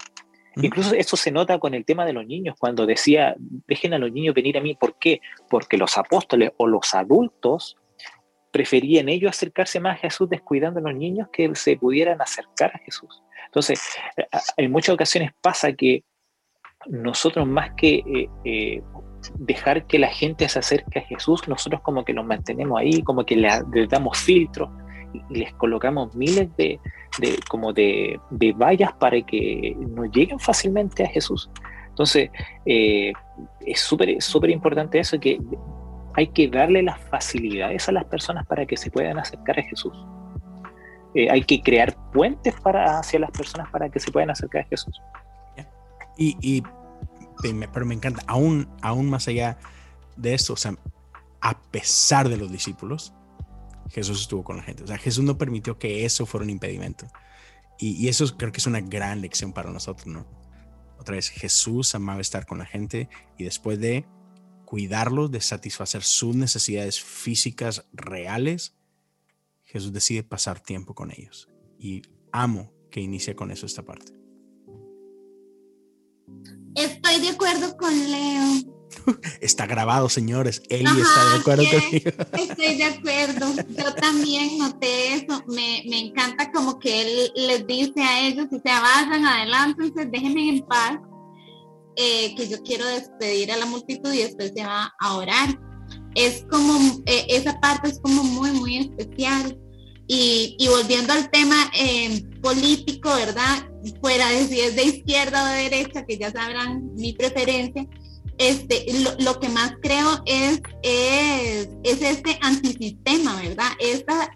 Incluso 0.56 0.94
eso 0.94 1.16
se 1.16 1.30
nota 1.30 1.58
con 1.58 1.72
el 1.74 1.84
tema 1.84 2.04
de 2.04 2.12
los 2.12 2.26
niños, 2.26 2.56
cuando 2.58 2.84
decía, 2.84 3.34
dejen 3.38 3.94
a 3.94 3.98
los 3.98 4.12
niños 4.12 4.34
venir 4.34 4.58
a 4.58 4.60
mí. 4.60 4.74
¿Por 4.74 4.98
qué? 4.98 5.20
Porque 5.48 5.78
los 5.78 5.96
apóstoles 5.96 6.52
o 6.58 6.66
los 6.66 6.94
adultos 6.94 7.76
preferían 8.50 9.08
ellos 9.08 9.30
acercarse 9.30 9.80
más 9.80 9.96
a 9.96 10.00
Jesús 10.00 10.28
descuidando 10.28 10.78
a 10.78 10.82
los 10.82 10.94
niños 10.94 11.28
que 11.32 11.54
se 11.54 11.76
pudieran 11.76 12.20
acercar 12.20 12.70
a 12.74 12.78
Jesús. 12.80 13.22
Entonces, 13.46 13.82
en 14.58 14.70
muchas 14.70 14.94
ocasiones 14.94 15.30
pasa 15.40 15.72
que 15.72 16.04
nosotros 16.86 17.46
más 17.46 17.70
que 17.74 18.02
eh, 18.06 18.28
eh, 18.44 18.82
dejar 19.38 19.86
que 19.86 19.98
la 19.98 20.08
gente 20.08 20.48
se 20.48 20.58
acerque 20.58 20.98
a 20.98 21.02
Jesús, 21.02 21.48
nosotros 21.48 21.80
como 21.80 22.04
que 22.04 22.12
los 22.12 22.26
mantenemos 22.26 22.78
ahí, 22.78 23.02
como 23.02 23.24
que 23.24 23.36
le, 23.36 23.48
le 23.72 23.86
damos 23.86 24.18
filtros 24.18 24.68
les 25.30 25.52
colocamos 25.54 26.14
miles 26.14 26.48
de, 26.56 26.78
de- 27.18 27.38
como 27.48 27.72
de, 27.72 28.18
de 28.30 28.52
vallas 28.52 28.92
para 28.94 29.20
que 29.22 29.76
no 29.78 30.04
lleguen 30.06 30.38
fácilmente 30.38 31.04
a 31.04 31.08
Jesús. 31.08 31.50
Entonces, 31.88 32.30
eh, 32.66 33.12
es 33.66 33.80
súper 33.80 34.20
súper 34.22 34.50
importante 34.50 34.98
eso, 34.98 35.18
que 35.20 35.38
hay 36.14 36.28
que 36.28 36.48
darle 36.48 36.82
las 36.82 36.98
facilidades 37.00 37.88
a 37.88 37.92
las 37.92 38.04
personas 38.04 38.46
para 38.46 38.66
que 38.66 38.76
se 38.76 38.90
puedan 38.90 39.18
acercar 39.18 39.58
a 39.58 39.62
Jesús. 39.62 39.92
Eh, 41.14 41.28
hay 41.30 41.42
que 41.42 41.60
crear 41.62 41.94
puentes 42.12 42.54
para, 42.60 42.98
hacia 42.98 43.18
las 43.18 43.30
personas 43.30 43.70
para 43.70 43.88
que 43.90 44.00
se 44.00 44.10
puedan 44.10 44.30
acercar 44.30 44.62
a 44.62 44.68
Jesús. 44.68 45.00
Y, 46.16 46.36
y- 46.40 46.62
pero 47.72 47.84
me 47.86 47.94
encanta, 47.94 48.22
aún, 48.26 48.68
aún 48.82 49.10
más 49.10 49.26
allá 49.28 49.58
de 50.16 50.32
esto, 50.34 50.52
o 50.52 50.56
sea, 50.56 50.74
a 51.40 51.58
pesar 51.70 52.28
de 52.28 52.36
los 52.36 52.52
discípulos, 52.52 53.12
Jesús 53.92 54.22
estuvo 54.22 54.42
con 54.42 54.56
la 54.56 54.62
gente. 54.62 54.82
O 54.82 54.86
sea, 54.86 54.98
Jesús 54.98 55.22
no 55.22 55.36
permitió 55.36 55.78
que 55.78 56.04
eso 56.04 56.24
fuera 56.24 56.44
un 56.44 56.50
impedimento. 56.50 57.06
Y, 57.78 58.08
eso 58.08 58.36
creo 58.36 58.52
que 58.52 58.58
es 58.58 58.66
una 58.66 58.80
gran 58.80 59.20
lección 59.20 59.52
para 59.52 59.70
nosotros, 59.70 60.06
¿no? 60.06 60.26
Otra 60.98 61.16
vez, 61.16 61.28
Jesús 61.30 61.94
amaba 61.94 62.20
estar 62.20 62.46
con 62.46 62.58
la 62.58 62.64
gente 62.64 63.08
y 63.36 63.44
después 63.44 63.80
de 63.80 64.06
cuidarlos, 64.64 65.30
de 65.30 65.40
satisfacer 65.40 66.02
sus 66.02 66.36
necesidades 66.36 67.02
físicas 67.02 67.84
reales, 67.92 68.74
Jesús 69.64 69.92
decide 69.92 70.22
pasar 70.22 70.60
tiempo 70.60 70.94
con 70.94 71.10
ellos. 71.10 71.48
Y 71.78 72.02
amo 72.30 72.72
que 72.90 73.00
inicie 73.00 73.34
con 73.34 73.50
eso 73.50 73.66
esta 73.66 73.82
parte. 73.82 74.12
Estoy 76.76 77.20
de 77.20 77.28
acuerdo 77.30 77.76
con 77.76 77.92
Leo. 78.10 78.81
Está 79.40 79.66
grabado, 79.66 80.08
señores. 80.08 80.62
Eli 80.68 80.86
Ajá, 80.86 81.00
está 81.00 81.30
de 81.30 81.40
acuerdo 81.40 81.64
¿qué? 81.70 81.80
conmigo. 81.80 82.50
Estoy 82.50 82.76
de 82.76 82.84
acuerdo. 82.84 83.46
Yo 83.76 83.94
también 83.94 84.58
noté 84.58 85.14
eso. 85.14 85.42
Me, 85.48 85.82
me 85.88 85.98
encanta 85.98 86.50
como 86.52 86.78
que 86.78 87.02
él 87.02 87.32
les 87.34 87.66
dice 87.66 88.02
a 88.02 88.26
ellos, 88.26 88.46
si 88.50 88.56
se 88.56 88.68
vayan, 88.68 89.24
adelántense, 89.24 90.06
déjenme 90.06 90.48
en 90.48 90.60
paz, 90.66 90.98
eh, 91.96 92.34
que 92.36 92.48
yo 92.48 92.62
quiero 92.62 92.86
despedir 92.86 93.52
a 93.52 93.56
la 93.56 93.66
multitud 93.66 94.12
y 94.12 94.22
después 94.22 94.52
se 94.54 94.64
va 94.64 94.92
a 94.98 95.14
orar. 95.14 95.58
Es 96.14 96.44
como, 96.50 97.02
eh, 97.06 97.26
esa 97.28 97.58
parte 97.60 97.88
es 97.88 98.00
como 98.00 98.22
muy, 98.22 98.50
muy 98.52 98.78
especial. 98.78 99.58
Y, 100.08 100.56
y 100.58 100.68
volviendo 100.68 101.12
al 101.12 101.30
tema 101.30 101.70
eh, 101.78 102.22
político, 102.42 103.08
¿verdad? 103.14 103.66
Fuera 104.00 104.28
de 104.28 104.46
si 104.46 104.60
es 104.60 104.76
de 104.76 104.84
izquierda 104.84 105.42
o 105.42 105.46
de 105.46 105.70
derecha, 105.70 106.04
que 106.04 106.18
ya 106.18 106.30
sabrán 106.30 106.92
mi 106.96 107.12
preferencia, 107.14 107.86
este, 108.48 108.86
lo, 109.20 109.38
que 109.38 109.48
más 109.48 109.72
creo 109.80 110.20
es, 110.26 110.60
es, 110.82 111.68
es 111.84 112.02
este 112.02 112.38
antisistema, 112.40 113.40
¿verdad? 113.40 113.70
Esta 113.78 114.32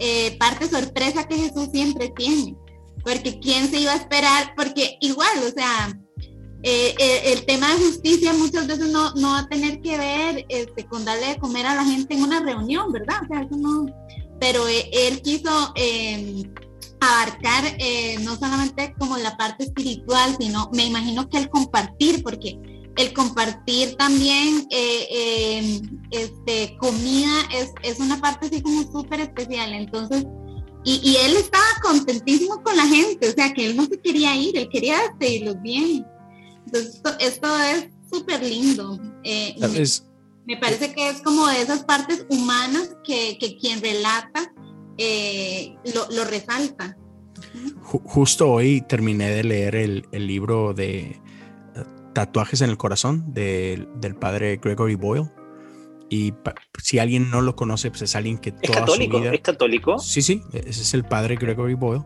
eh, 0.00 0.36
parte 0.38 0.68
sorpresa 0.68 1.28
que 1.28 1.36
Jesús 1.36 1.68
siempre 1.72 2.12
tiene. 2.16 2.56
Porque 3.04 3.38
quién 3.38 3.70
se 3.70 3.78
iba 3.78 3.92
a 3.92 3.96
esperar, 3.96 4.54
porque 4.56 4.96
igual, 5.00 5.38
o 5.46 5.50
sea, 5.52 5.96
eh, 6.62 6.94
eh, 6.98 7.32
el 7.32 7.44
tema 7.44 7.68
de 7.68 7.84
justicia 7.84 8.32
muchas 8.32 8.66
veces 8.66 8.88
no, 8.88 9.12
no 9.14 9.28
va 9.28 9.40
a 9.40 9.48
tener 9.48 9.80
que 9.82 9.98
ver 9.98 10.46
este, 10.48 10.86
con 10.86 11.04
darle 11.04 11.28
de 11.28 11.38
comer 11.38 11.66
a 11.66 11.76
la 11.76 11.84
gente 11.84 12.14
en 12.14 12.22
una 12.22 12.40
reunión, 12.40 12.90
¿verdad? 12.92 13.16
O 13.22 13.26
sea, 13.28 13.42
eso 13.42 13.56
no. 13.56 13.86
Pero 14.40 14.66
él 14.66 15.22
quiso 15.22 15.72
eh, 15.76 16.42
abarcar 17.00 17.76
no 18.22 18.36
solamente 18.36 18.94
como 18.98 19.16
la 19.16 19.36
parte 19.36 19.64
espiritual, 19.64 20.36
sino 20.40 20.70
me 20.72 20.86
imagino 20.86 21.28
que 21.28 21.38
el 21.38 21.50
compartir, 21.50 22.22
porque 22.22 22.58
el 22.96 23.12
compartir 23.12 23.96
también 23.96 24.66
eh, 24.70 25.06
eh, 25.10 25.80
este, 26.10 26.76
comida 26.78 27.42
es, 27.52 27.72
es, 27.82 27.98
una 27.98 28.20
parte 28.20 28.46
así 28.46 28.62
como 28.62 28.82
súper 28.90 29.20
especial. 29.20 29.72
Entonces, 29.72 30.24
y, 30.84 31.00
y, 31.02 31.16
él 31.16 31.36
estaba 31.36 31.64
contentísimo 31.82 32.62
con 32.62 32.76
la 32.76 32.86
gente, 32.86 33.28
o 33.28 33.32
sea, 33.32 33.52
que 33.52 33.66
él 33.66 33.76
no 33.76 33.86
se 33.86 33.98
quería 34.00 34.36
ir, 34.36 34.56
él 34.56 34.68
quería 34.70 34.98
seguirlos 35.18 35.60
bien. 35.62 36.06
Entonces, 36.66 36.94
esto, 36.94 37.10
esto 37.18 37.58
es 37.62 37.88
súper 38.12 38.42
lindo. 38.42 39.00
Eh, 39.24 39.56
me, 39.58 40.54
me, 40.54 40.60
parece 40.60 40.92
que 40.94 41.08
es 41.08 41.20
como 41.22 41.46
de 41.48 41.62
esas 41.62 41.84
partes 41.84 42.26
humanas 42.28 42.90
que, 43.02 43.38
que 43.38 43.56
quien 43.56 43.80
relata 43.80 44.52
lo, 45.94 46.08
lo, 46.10 46.24
resalta. 46.26 46.96
Justo 47.82 48.50
hoy 48.50 48.82
terminé 48.82 49.30
de 49.30 49.42
leer 49.42 49.74
el, 49.74 50.06
el 50.12 50.26
libro 50.26 50.74
de 50.74 51.20
Tatuajes 52.14 52.60
en 52.62 52.70
el 52.70 52.76
Corazón 52.76 53.32
de, 53.34 53.86
del 53.96 54.14
padre 54.14 54.58
Gregory 54.62 54.94
Boyle. 54.94 55.30
Y 56.08 56.32
si 56.82 56.98
alguien 56.98 57.30
no 57.30 57.40
lo 57.40 57.56
conoce, 57.56 57.90
pues 57.90 58.02
es 58.02 58.14
alguien 58.14 58.38
que 58.38 58.54
¿Es 58.62 58.70
católico? 58.70 59.18
¿Es 59.18 59.40
católico? 59.40 59.98
Sí, 59.98 60.22
sí, 60.22 60.42
ese 60.52 60.82
es 60.82 60.94
el 60.94 61.04
padre 61.04 61.36
Gregory 61.36 61.74
Boyle. 61.74 62.04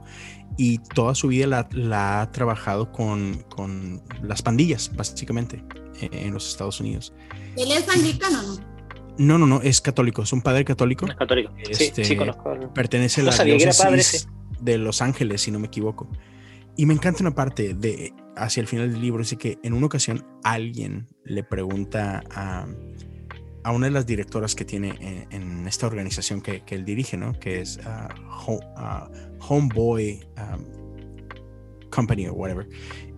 Y 0.57 0.79
toda 0.79 1.15
su 1.15 1.29
vida 1.29 1.47
la, 1.47 1.69
la 1.73 2.23
ha 2.23 2.33
trabajado 2.33 2.91
con, 2.91 3.45
con, 3.49 4.03
las 4.23 4.43
pandillas, 4.43 4.91
básicamente, 4.97 5.63
en, 6.01 6.15
en 6.15 6.35
los 6.35 6.49
Estados 6.49 6.81
Unidos. 6.81 7.13
¿Él 7.57 7.71
es 7.71 7.89
anglicano 7.89 8.43
no? 8.43 8.69
No, 9.19 9.37
no, 9.37 9.47
no, 9.47 9.61
es 9.63 9.81
católico, 9.81 10.23
es 10.23 10.33
un 10.33 10.43
padre 10.43 10.65
católico. 10.65 11.07
Es 11.07 11.17
católico, 11.17 11.53
este, 11.59 11.93
sí, 11.93 12.05
sí, 12.05 12.17
conozco. 12.17 12.57
Pertenece 12.73 13.21
a 13.21 13.25
la 13.25 13.45
diócesis 13.45 14.29
de 14.61 14.79
Los 14.79 15.03
Ángeles, 15.03 15.43
si 15.43 15.51
no 15.51 15.59
me 15.59 15.67
equivoco. 15.67 16.09
Y 16.79 16.87
me 16.87 16.95
encanta 16.95 17.25
una 17.25 17.35
parte 17.35 17.75
de 17.75 18.15
hacia 18.37 18.61
el 18.61 18.69
final 18.69 18.93
del 18.93 19.01
libro, 19.01 19.19
dice 19.19 19.37
que 19.37 19.59
en 19.65 19.73
una 19.73 19.87
ocasión 19.87 20.25
alguien 20.45 21.09
le 21.25 21.43
pregunta 21.43 22.23
a, 22.31 22.69
a 23.65 23.73
una 23.73 23.87
de 23.87 23.91
las 23.91 24.07
directoras 24.07 24.55
que 24.55 24.65
tiene 24.65 25.27
en, 25.33 25.67
esta 25.67 25.89
organización 25.89 26.41
que, 26.41 26.61
que, 26.65 26.77
él 26.77 26.85
dirige, 26.85 27.17
¿no? 27.17 27.33
Que 27.33 27.61
es 27.63 27.79
uh, 27.79 28.47
Home, 28.47 28.61
uh, 28.77 29.45
Homeboy 29.45 30.21
um, 30.37 31.91
Company 31.91 32.29
o 32.29 32.33
whatever. 32.35 32.69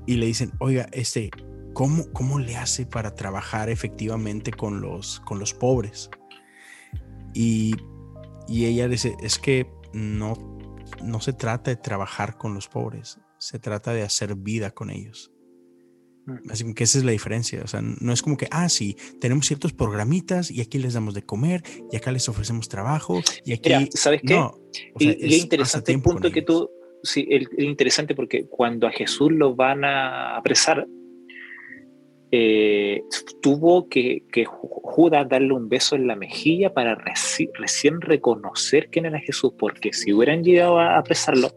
Y 0.06 0.14
le 0.14 0.24
dicen, 0.24 0.52
oiga, 0.58 0.88
este, 0.92 1.28
¿cómo, 1.74 2.10
¿cómo 2.14 2.38
le 2.38 2.56
hace 2.56 2.86
para 2.86 3.14
trabajar 3.14 3.68
efectivamente 3.68 4.52
con 4.52 4.80
los, 4.80 5.20
con 5.20 5.38
los 5.38 5.52
pobres? 5.52 6.08
Y, 7.34 7.76
y 8.48 8.64
ella 8.64 8.88
dice, 8.88 9.16
es 9.20 9.38
que 9.38 9.70
no, 9.92 10.32
no 11.04 11.20
se 11.20 11.34
trata 11.34 11.70
de 11.70 11.76
trabajar 11.76 12.38
con 12.38 12.54
los 12.54 12.66
pobres, 12.66 13.20
se 13.40 13.58
trata 13.58 13.94
de 13.94 14.02
hacer 14.02 14.36
vida 14.36 14.70
con 14.70 14.90
ellos. 14.90 15.32
Así 16.48 16.74
que 16.74 16.84
esa 16.84 16.98
es 16.98 17.04
la 17.04 17.10
diferencia. 17.10 17.62
O 17.64 17.66
sea, 17.66 17.80
no 17.82 18.12
es 18.12 18.22
como 18.22 18.36
que, 18.36 18.46
ah, 18.50 18.68
sí, 18.68 18.96
tenemos 19.20 19.46
ciertos 19.46 19.72
programitas 19.72 20.50
y 20.50 20.60
aquí 20.60 20.78
les 20.78 20.94
damos 20.94 21.14
de 21.14 21.22
comer 21.22 21.62
y 21.90 21.96
acá 21.96 22.12
les 22.12 22.28
ofrecemos 22.28 22.68
trabajo 22.68 23.20
y 23.44 23.54
aquí. 23.54 23.70
Mira, 23.70 23.88
¿Sabes 23.94 24.20
qué? 24.24 24.34
No, 24.34 24.52
sea, 24.98 25.16
y, 25.18 25.34
es 25.34 25.42
interesante 25.42 25.92
el 25.92 26.02
punto 26.02 26.30
que 26.30 26.42
tú. 26.42 26.70
Sí, 27.02 27.26
es 27.30 27.48
interesante 27.56 28.14
porque 28.14 28.46
cuando 28.46 28.86
a 28.86 28.90
Jesús 28.90 29.32
lo 29.32 29.56
van 29.56 29.84
a 29.84 30.36
apresar, 30.36 30.86
eh, 32.30 33.02
tuvo 33.40 33.88
que, 33.88 34.24
que, 34.30 34.44
Judas 34.44 35.26
darle 35.28 35.54
un 35.54 35.68
beso 35.68 35.96
en 35.96 36.06
la 36.06 36.14
mejilla 36.14 36.74
para 36.74 36.94
reci 36.94 37.48
recién 37.54 38.02
reconocer 38.02 38.90
quién 38.90 39.06
era 39.06 39.18
Jesús, 39.18 39.54
porque 39.58 39.94
si 39.94 40.12
hubieran 40.12 40.44
llegado 40.44 40.78
a 40.78 40.98
apresarlo, 40.98 41.52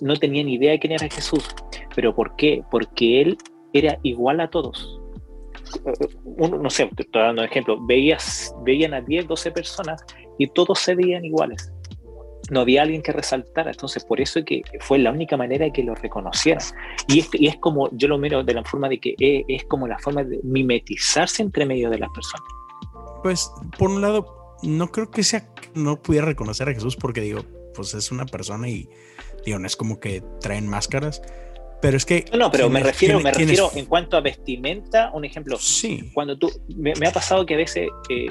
no 0.00 0.16
tenía 0.16 0.44
ni 0.44 0.54
idea 0.54 0.72
de 0.72 0.78
quién 0.78 0.92
era 0.92 1.08
Jesús. 1.08 1.48
¿Pero 1.94 2.14
por 2.14 2.36
qué? 2.36 2.62
Porque 2.70 3.20
él 3.20 3.38
era 3.72 3.98
igual 4.02 4.40
a 4.40 4.48
todos. 4.48 5.00
Uno, 6.24 6.58
no 6.58 6.70
sé, 6.70 6.88
te 6.96 7.02
estoy 7.02 7.22
dando 7.22 7.42
un 7.42 7.48
ejemplo. 7.48 7.78
Veías, 7.86 8.54
veían 8.64 8.94
a 8.94 9.00
10, 9.00 9.28
12 9.28 9.50
personas 9.52 10.04
y 10.38 10.46
todos 10.48 10.78
se 10.78 10.94
veían 10.94 11.24
iguales. 11.24 11.72
No 12.50 12.60
había 12.60 12.82
alguien 12.82 13.02
que 13.02 13.12
resaltara. 13.12 13.70
Entonces, 13.70 14.04
por 14.04 14.20
eso 14.20 14.42
que 14.44 14.62
fue 14.80 14.98
la 14.98 15.10
única 15.10 15.36
manera 15.36 15.70
que 15.70 15.82
lo 15.82 15.94
reconocieran. 15.94 16.62
Y 17.08 17.20
es, 17.20 17.28
es 17.38 17.56
como, 17.56 17.90
yo 17.92 18.08
lo 18.08 18.16
miro 18.16 18.42
de 18.42 18.54
la 18.54 18.64
forma 18.64 18.88
de 18.88 18.98
que 18.98 19.14
es, 19.18 19.44
es 19.48 19.64
como 19.64 19.86
la 19.86 19.98
forma 19.98 20.24
de 20.24 20.40
mimetizarse 20.42 21.42
entre 21.42 21.66
medio 21.66 21.90
de 21.90 21.98
las 21.98 22.10
personas. 22.10 22.46
Pues, 23.22 23.50
por 23.78 23.90
un 23.90 24.00
lado, 24.00 24.56
no 24.62 24.88
creo 24.88 25.10
que 25.10 25.22
sea, 25.22 25.46
no 25.74 26.00
pudiera 26.00 26.26
reconocer 26.26 26.68
a 26.68 26.72
Jesús 26.72 26.96
porque 26.96 27.20
digo, 27.20 27.42
pues 27.78 27.94
es 27.94 28.10
una 28.10 28.26
persona 28.26 28.68
y 28.68 28.88
digo, 29.46 29.60
no 29.60 29.68
es 29.68 29.76
como 29.76 30.00
que 30.00 30.20
traen 30.40 30.66
máscaras, 30.66 31.22
pero 31.80 31.96
es 31.96 32.04
que... 32.04 32.24
No, 32.32 32.38
no 32.38 32.50
pero 32.50 32.68
me 32.68 32.80
refiero, 32.80 33.20
me 33.20 33.30
refiero 33.30 33.70
en 33.76 33.86
cuanto 33.86 34.16
a 34.16 34.20
vestimenta, 34.20 35.12
un 35.14 35.24
ejemplo. 35.24 35.56
Sí. 35.60 36.10
Cuando 36.12 36.36
tú, 36.36 36.50
me, 36.76 36.92
me 36.96 37.06
ha 37.06 37.12
pasado 37.12 37.46
que 37.46 37.54
a 37.54 37.58
veces 37.58 37.88
eh, 38.10 38.26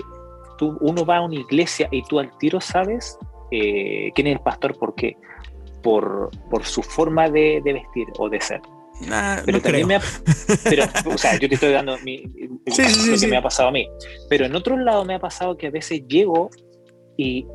tú, 0.58 0.78
uno 0.82 1.06
va 1.06 1.18
a 1.18 1.22
una 1.22 1.36
iglesia 1.36 1.88
y 1.94 2.04
tú 2.04 2.20
al 2.20 2.38
tiro 2.40 2.60
sabes 2.60 3.18
eh, 3.52 4.12
quién 4.16 4.28
es 4.28 4.34
el 4.34 4.42
pastor, 4.42 4.78
¿por 4.78 4.96
qué? 4.96 5.16
Por, 5.82 6.30
por 6.50 6.66
su 6.66 6.84
forma 6.84 7.30
de, 7.30 7.62
de 7.64 7.72
vestir 7.72 8.08
o 8.18 8.28
de 8.28 8.42
ser. 8.42 8.60
Nah, 9.08 9.38
pero 9.46 9.60
no 9.60 9.64
también 9.64 9.88
creo. 9.88 9.88
me 9.88 9.96
ha, 9.96 10.02
pero, 10.66 10.84
o 11.16 11.18
sea, 11.18 11.40
yo 11.40 11.48
te 11.48 11.56
estoy 11.56 11.72
dando 11.72 11.98
mi, 12.00 12.18
Sí, 12.66 12.84
sí, 12.84 12.90
sí, 12.90 13.06
lo 13.06 13.14
que 13.14 13.20
sí. 13.20 13.28
me 13.28 13.38
ha 13.38 13.42
pasado 13.42 13.70
a 13.70 13.72
mí. 13.72 13.88
Pero 14.28 14.46
en 14.46 14.56
otro 14.58 14.76
lado 14.76 15.06
me 15.06 15.16
ha 15.16 15.20
pasado 15.20 15.56
que 15.56 15.68
a 15.68 15.72
veces 15.72 16.06
llego 16.06 16.50
y 17.16 17.48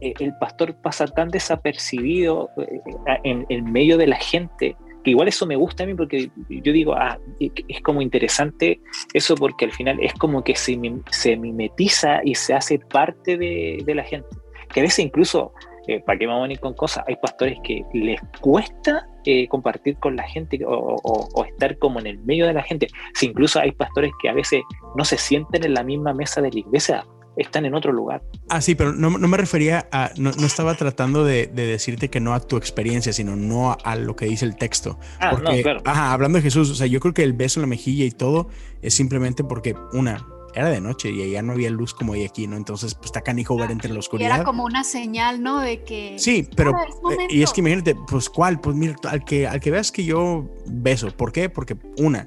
el 0.00 0.32
pastor 0.38 0.74
pasa 0.82 1.06
tan 1.06 1.28
desapercibido 1.28 2.50
eh, 2.58 2.80
en, 3.24 3.46
en 3.48 3.72
medio 3.72 3.96
de 3.98 4.06
la 4.06 4.16
gente 4.16 4.76
que 5.04 5.10
igual 5.12 5.28
eso 5.28 5.46
me 5.46 5.56
gusta 5.56 5.84
a 5.84 5.86
mí 5.86 5.94
porque 5.94 6.30
yo 6.48 6.72
digo, 6.72 6.94
ah, 6.94 7.18
es 7.40 7.80
como 7.82 8.02
interesante 8.02 8.80
eso 9.14 9.36
porque 9.36 9.64
al 9.66 9.72
final 9.72 9.98
es 10.02 10.12
como 10.14 10.42
que 10.42 10.56
se, 10.56 10.78
se 11.10 11.36
mimetiza 11.36 12.20
y 12.24 12.34
se 12.34 12.54
hace 12.54 12.78
parte 12.78 13.36
de, 13.36 13.82
la 13.94 14.02
gente. 14.02 14.28
Que 14.72 14.80
a 14.80 14.82
veces 14.82 14.98
incluso, 15.00 15.52
eh, 15.86 16.00
para 16.00 16.18
que 16.18 16.26
vamos 16.26 16.40
a 16.40 16.42
venir 16.42 16.60
con 16.60 16.74
cosas, 16.74 17.04
hay 17.06 17.16
pastores 17.16 17.58
que 17.62 17.82
les 17.94 18.20
cuesta 18.40 19.06
eh, 19.24 19.46
compartir 19.48 19.96
con 19.98 20.16
la 20.16 20.24
gente 20.24 20.58
o- 20.64 20.96
o 21.02 21.44
estar 21.44 21.78
como 21.78 22.00
en 22.00 22.06
el 22.06 22.18
medio 22.20 22.46
de 22.46 22.54
la 22.54 22.62
gente. 22.62 22.88
Si 23.14 23.26
incluso 23.26 23.60
hay 23.60 23.72
pastores 23.72 24.10
que 24.20 24.28
a 24.28 24.32
veces 24.34 24.62
no 24.96 25.04
se 25.04 25.16
sienten 25.16 25.64
en 25.64 25.74
la 25.74 25.82
misma 25.84 26.12
mesa 26.12 26.40
de 26.40 26.50
la 26.50 26.58
iglesia, 26.58 27.04
están 27.38 27.64
en 27.64 27.74
otro 27.74 27.92
lugar. 27.92 28.22
Ah, 28.48 28.60
sí, 28.60 28.74
pero 28.74 28.92
no, 28.92 29.10
no 29.10 29.28
me 29.28 29.36
refería 29.36 29.88
a, 29.92 30.10
no, 30.16 30.30
no 30.32 30.46
estaba 30.46 30.74
tratando 30.74 31.24
de, 31.24 31.46
de 31.46 31.66
decirte 31.66 32.08
que 32.10 32.20
no 32.20 32.34
a 32.34 32.40
tu 32.40 32.56
experiencia, 32.56 33.12
sino 33.12 33.36
no 33.36 33.70
a, 33.72 33.74
a 33.84 33.96
lo 33.96 34.16
que 34.16 34.26
dice 34.26 34.44
el 34.44 34.56
texto. 34.56 34.98
Ah, 35.20 35.30
Porque, 35.30 35.56
no, 35.56 35.62
claro. 35.62 35.80
ajá, 35.84 36.12
hablando 36.12 36.36
de 36.38 36.42
Jesús, 36.42 36.70
o 36.70 36.74
sea, 36.74 36.86
yo 36.86 37.00
creo 37.00 37.14
que 37.14 37.22
el 37.22 37.32
beso 37.32 37.60
en 37.60 37.62
la 37.62 37.66
mejilla 37.68 38.04
y 38.04 38.10
todo 38.10 38.48
es 38.82 38.94
simplemente 38.94 39.44
porque, 39.44 39.74
una, 39.92 40.26
era 40.54 40.70
de 40.70 40.80
noche 40.80 41.10
y 41.10 41.22
allá 41.22 41.42
no 41.42 41.52
había 41.52 41.70
luz 41.70 41.94
como 41.94 42.14
hay 42.14 42.24
aquí, 42.24 42.46
¿no? 42.46 42.56
Entonces, 42.56 42.94
pues 42.94 43.06
está 43.06 43.20
canijo 43.20 43.56
ver 43.56 43.70
entre 43.70 43.90
la 43.90 43.96
Y 43.96 43.98
oscuridad. 43.98 44.34
era 44.36 44.44
como 44.44 44.64
una 44.64 44.82
señal, 44.82 45.42
¿no? 45.42 45.60
De 45.60 45.84
que. 45.84 46.14
Sí, 46.18 46.48
pero 46.56 46.72
Ah, 46.74 46.84
es 47.12 47.18
eh, 47.18 47.26
y 47.30 47.42
es 47.42 47.52
que 47.52 47.60
imagínate, 47.60 47.94
pues 48.08 48.28
cuál, 48.28 48.58
pues 48.60 48.74
mira, 48.74 48.96
al 49.08 49.24
que 49.24 49.46
al 49.46 49.60
que 49.60 49.70
veas 49.70 49.92
que 49.92 50.04
yo 50.04 50.48
beso, 50.66 51.10
¿por 51.16 51.32
qué? 51.32 51.48
Porque 51.50 51.76
una, 51.98 52.26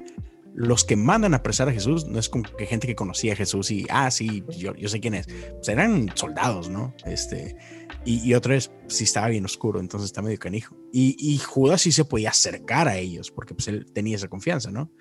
los 0.54 0.84
que 0.84 0.96
mandan 0.96 1.32
a 1.34 1.38
apresar 1.38 1.68
a 1.68 1.72
Jesús 1.72 2.06
no 2.06 2.18
es 2.18 2.28
como 2.28 2.44
que 2.44 2.66
gente 2.66 2.86
que 2.86 2.94
conocía 2.94 3.32
a 3.32 3.36
Jesús 3.36 3.70
y 3.70 3.86
ah, 3.88 4.10
sí, 4.10 4.44
yo, 4.56 4.74
yo 4.74 4.88
sé 4.88 5.00
quién 5.00 5.14
es. 5.14 5.26
Pues 5.26 5.68
eran 5.68 6.10
soldados, 6.14 6.68
¿no? 6.68 6.94
Este, 7.06 7.56
y, 8.04 8.28
y 8.28 8.34
otra 8.34 8.54
vez, 8.54 8.70
sí 8.86 9.04
estaba 9.04 9.28
bien 9.28 9.44
oscuro, 9.44 9.80
entonces 9.80 10.06
está 10.06 10.20
medio 10.20 10.38
canijo. 10.38 10.76
Y, 10.92 11.16
y 11.18 11.38
Judas 11.38 11.80
sí 11.82 11.92
se 11.92 12.04
podía 12.04 12.30
acercar 12.30 12.86
a 12.88 12.98
ellos, 12.98 13.30
porque 13.30 13.54
pues 13.54 13.68
él 13.68 13.86
tenía 13.92 14.16
esa 14.16 14.28
confianza, 14.28 14.70
¿no? 14.70 14.92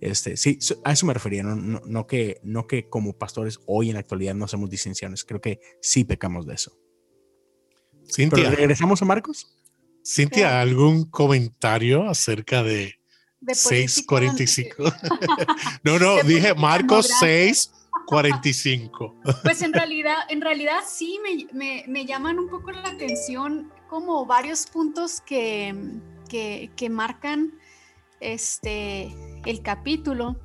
Este, 0.00 0.36
sí, 0.36 0.58
so- 0.60 0.80
a 0.84 0.92
eso 0.92 1.06
me 1.06 1.14
refería, 1.14 1.42
no, 1.42 1.56
no, 1.56 1.80
no 1.86 2.06
que, 2.06 2.40
no 2.42 2.66
que 2.66 2.88
como 2.88 3.16
pastores 3.16 3.58
hoy 3.66 3.88
en 3.88 3.94
la 3.94 4.00
actualidad 4.00 4.34
no 4.34 4.44
hacemos 4.44 4.68
distinciones, 4.68 5.24
creo 5.24 5.40
que 5.40 5.58
sí 5.80 6.04
pecamos 6.04 6.46
de 6.46 6.54
eso. 6.54 6.78
Pero 7.92 8.12
Cintia, 8.12 8.50
regresamos 8.50 9.02
a 9.02 9.04
Marcos. 9.04 9.54
Cintia, 10.04 10.60
¿algún 10.60 11.04
comentario 11.10 12.08
acerca 12.08 12.62
de 12.62 12.97
de 13.40 13.54
política, 13.54 13.88
645? 13.88 14.82
no, 15.84 15.98
no, 15.98 16.22
dije 16.22 16.54
Marcos 16.54 17.08
demográfica. 17.08 17.44
645. 18.08 19.14
Pues 19.42 19.62
en 19.62 19.72
realidad, 19.72 20.16
en 20.28 20.40
realidad 20.40 20.78
sí 20.86 21.18
me, 21.22 21.46
me- 21.52 21.84
me 21.88 22.06
llaman 22.06 22.38
un 22.38 22.48
poco 22.48 22.70
la 22.72 22.88
atención 22.88 23.70
como 23.88 24.24
varios 24.26 24.66
puntos 24.66 25.20
que, 25.20 25.74
que, 26.28 26.70
que 26.76 26.88
marcan 26.90 27.52
este, 28.20 29.14
el 29.44 29.62
capítulo. 29.62 30.36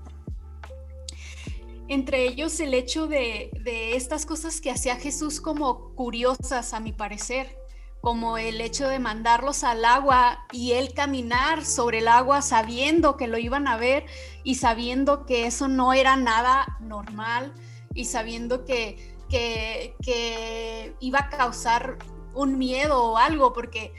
Entre 1.89 2.25
ellos 2.27 2.59
el 2.59 2.73
hecho 2.73 3.07
de, 3.07 3.51
de 3.61 3.95
estas 3.95 4.25
cosas 4.25 4.61
que 4.61 4.71
hacía 4.71 4.95
Jesús 4.95 5.41
como 5.41 5.93
curiosas, 5.95 6.73
a 6.73 6.79
mi 6.79 6.93
parecer, 6.93 7.57
como 8.03 8.37
el 8.37 8.59
hecho 8.59 8.89
de 8.89 8.99
mandarlos 8.99 9.63
al 9.63 9.85
agua 9.85 10.45
y 10.51 10.73
él 10.73 10.93
caminar 10.93 11.63
sobre 11.63 11.99
el 11.99 12.09
agua 12.09 12.41
sabiendo 12.41 13.15
que 13.15 13.27
lo 13.27 13.37
iban 13.37 13.65
a 13.65 13.77
ver 13.77 14.05
y 14.43 14.55
sabiendo 14.55 15.25
que 15.25 15.45
eso 15.47 15.69
no 15.69 15.93
era 15.93 16.17
nada 16.17 16.77
normal 16.81 17.53
y 17.93 18.03
sabiendo 18.03 18.65
que, 18.65 19.15
que, 19.29 19.95
que 20.03 20.97
iba 20.99 21.19
a 21.19 21.29
causar 21.29 21.97
un 22.33 22.57
miedo 22.57 23.01
o 23.13 23.17
algo, 23.17 23.53
porque 23.53 23.93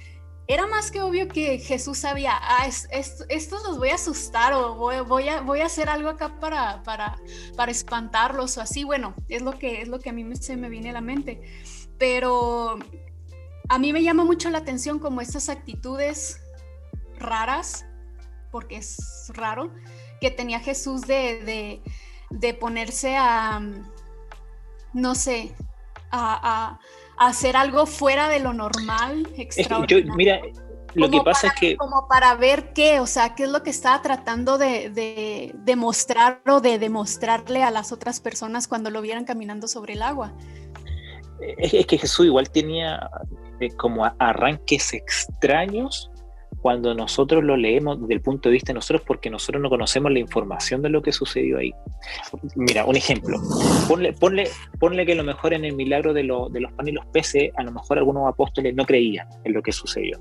era 0.49 0.67
más 0.67 0.91
que 0.91 1.01
obvio 1.01 1.27
que 1.29 1.59
Jesús 1.59 1.97
sabía, 1.97 2.33
ah, 2.43 2.67
es, 2.67 2.87
es- 2.91 3.25
estos 3.31 3.63
los 3.63 3.79
voy 3.79 3.89
a 3.89 3.95
asustar 3.95 4.53
o 4.53 4.75
voy, 4.75 5.01
voy 5.01 5.31
a, 5.31 5.41
voy 5.41 5.61
a 5.61 5.67
hacer 5.67 5.89
algo 5.89 6.11
acá 6.11 6.39
para, 6.41 6.83
para, 6.83 7.17
para 7.57 7.73
espantarlos 7.73 8.59
o 8.59 8.61
así. 8.61 8.85
Bueno, 8.85 9.15
es 9.31 9.41
lo 9.41 9.53
que, 9.59 9.81
es 9.81 9.89
lo 9.89 9.99
que 9.99 10.11
a 10.11 10.13
mí 10.13 10.27
se 10.37 10.59
me 10.59 10.69
viene 10.69 10.91
a 10.91 10.93
la 10.93 11.01
mente. 11.01 11.41
Pero 11.99 12.79
a 13.69 13.79
mí 13.79 13.93
me 13.93 14.03
llama 14.03 14.25
mucho 14.25 14.51
la 14.51 14.59
atención 14.59 14.99
como 14.99 15.21
estas 15.21 15.49
actitudes 15.49 16.41
raras, 17.19 17.87
porque 18.51 18.77
es 18.77 19.31
raro, 19.35 19.73
que 20.21 20.31
tenía 20.31 20.61
Jesús 20.61 21.03
de, 21.03 21.43
de, 21.45 21.83
de 22.31 22.55
ponerse 22.55 23.17
a, 23.17 23.61
no 24.93 25.15
sé, 25.15 25.55
a, 26.11 26.35
a- 26.73 26.81
a 27.17 27.27
hacer 27.29 27.57
algo 27.57 27.87
fuera 27.87 28.29
de 28.29 28.41
lo 28.41 28.53
normal, 28.53 29.25
yo, 29.29 29.43
extraordinario. 29.43 30.15
mira, 30.15 30.41
lo 30.95 31.11
que 31.11 31.21
pasa 31.23 31.43
para- 31.49 31.55
es 31.55 31.61
que 31.61 31.77
Como 31.77 32.07
para 32.09 32.35
ver 32.35 32.73
qué, 32.73 33.01
o 33.01 33.07
sea, 33.07 33.35
qué 33.35 33.45
es 33.45 33.51
lo 33.51 33.63
que 33.63 33.71
estaba 33.71 34.03
tratando 34.03 34.59
de, 34.59 34.91
de 34.91 35.53
demostrar 35.59 36.41
o 36.47 36.61
de 36.61 36.79
demostrarle 36.79 37.63
a 37.63 37.71
las 37.71 37.93
otras 37.93 38.21
personas 38.21 38.67
cuando 38.69 38.91
lo 38.91 39.01
vieran 39.01 39.25
caminando 39.25 39.67
sobre 39.69 39.93
el 39.95 40.03
agua. 40.03 40.33
Es, 41.41 41.87
que 41.87 41.99
Jesús 41.99 42.27
igual 42.27 42.51
tenía 42.51 43.11
eh, 43.61 43.71
como 43.77 44.05
arranques 44.19 44.93
extraños 44.93 46.11
cuando 46.61 46.95
nosotros 46.95 47.45
lo 47.45 47.57
leemos 47.57 48.01
desde 48.01 48.15
el 48.15 48.23
punto 48.23 48.49
de 48.49 48.55
vista 48.55 48.69
de 48.69 48.75
nosotros, 48.75 49.03
porque 49.07 49.29
nosotros 49.29 49.63
no 49.63 49.69
conocemos 49.69 50.11
la 50.11 50.19
información 50.19 50.81
de 50.81 50.89
lo 50.89 51.03
que 51.03 51.13
sucedió 51.13 51.59
ahí. 51.59 51.75
Mira, 52.55 52.87
un 52.87 52.97
ejemplo. 52.97 53.39
Ponle, 53.87 54.15
ponle, 54.15 54.49
ponle 54.81 55.05
que 55.05 55.13
a 55.13 55.17
lo 55.17 55.25
mejor 55.25 55.53
en 55.53 55.67
el 55.67 55.75
milagro 55.75 56.15
de, 56.15 56.23
de 56.23 56.61
los 56.61 56.73
panes 56.73 56.93
y 56.93 56.95
los 56.95 57.05
peces, 57.07 57.51
a 57.57 57.63
lo 57.65 57.73
mejor 57.73 57.99
algunos 57.99 58.27
apóstoles 58.27 58.75
no 58.75 58.87
creían 58.87 59.29
en 59.45 59.53
lo 59.53 59.63
que 59.63 59.73
sucedió. 59.73 60.19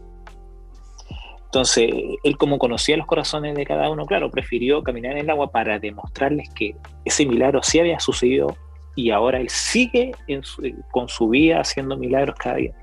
Entonces, 1.45 1.91
él 2.23 2.35
como 2.37 2.57
conocía 2.57 2.97
los 2.97 3.05
corazones 3.05 3.55
de 3.55 3.63
cada 3.63 3.89
uno, 3.89 4.05
claro, 4.07 4.31
prefirió 4.31 4.81
caminar 4.81 5.11
en 5.11 5.19
el 5.19 5.29
agua 5.29 5.51
para 5.51 5.77
demostrarles 5.77 6.49
que 6.49 6.75
ese 7.05 7.27
milagro 7.27 7.61
sí 7.61 7.79
había 7.79 7.99
sucedido 7.99 8.57
y 8.95 9.09
ahora 9.09 9.39
él 9.39 9.49
sigue 9.49 10.11
en 10.27 10.43
su- 10.43 10.61
con 10.91 11.07
su 11.09 11.29
vida 11.29 11.59
haciendo 11.61 11.97
milagros 11.97 12.35
cada 12.37 12.57
día. 12.57 12.73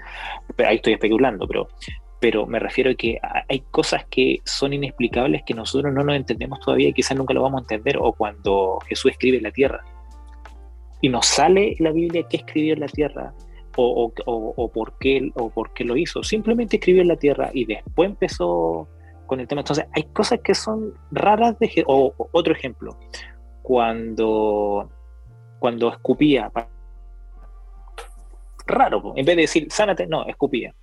Ahí 0.59 0.77
estoy 0.77 0.95
especulando, 0.95 1.47
pero, 1.47 1.69
pero 2.21 2.47
me 2.47 2.59
refiero 2.59 2.91
a 2.91 2.95
que 2.95 3.19
ha- 3.23 3.45
hay 3.49 3.61
cosas 3.71 4.05
que 4.11 4.39
son 4.45 4.73
inexplicables 4.73 5.43
que 5.47 5.55
nosotros 5.55 5.93
no 5.95 6.03
nos 6.05 6.17
entendemos 6.17 6.61
todavía 6.61 6.89
y 6.89 6.93
quizás 6.93 7.17
nunca 7.17 7.33
lo 7.35 7.43
vamos 7.43 7.61
a 7.61 7.65
entender, 7.65 7.97
o 7.99 8.13
cuando 8.13 8.79
Jesús 8.89 9.13
escribe 9.13 9.41
la 9.41 9.51
tierra 9.53 9.81
y 11.01 11.09
nos 11.09 11.27
sale 11.27 11.77
la 11.79 11.93
Biblia 11.93 12.27
qué 12.29 12.39
escribió 12.39 12.75
en 12.75 12.81
la 12.81 12.89
tierra 12.89 13.33
o, 13.77 13.85
o- 14.05 14.13
o- 14.27 14.55
o 14.57 14.69
por 14.73 14.99
qué, 14.99 15.31
o 15.37 15.49
por 15.49 15.73
qué 15.73 15.85
lo 15.85 15.97
hizo. 15.97 16.23
Simplemente 16.23 16.77
escribió 16.77 17.03
en 17.03 17.09
la 17.09 17.17
tierra 17.17 17.51
y 17.55 17.65
después 17.65 18.11
empezó 18.11 18.89
con 19.27 19.39
el 19.41 19.47
tema. 19.47 19.61
Entonces, 19.61 19.87
hay 19.95 20.03
cosas 20.13 20.41
que 20.43 20.55
son 20.57 20.93
raras 21.13 21.57
de... 21.61 21.85
O 21.87 22.13
otro 22.33 22.53
ejemplo, 22.53 22.99
cuando, 23.63 24.91
cuando 25.61 25.89
escupía, 25.93 26.51
raro, 28.67 29.13
en 29.17 29.25
vez 29.25 29.37
de 29.37 29.43
decir, 29.43 29.67
sánate, 29.71 30.07
no, 30.07 30.27
escupía. 30.27 30.75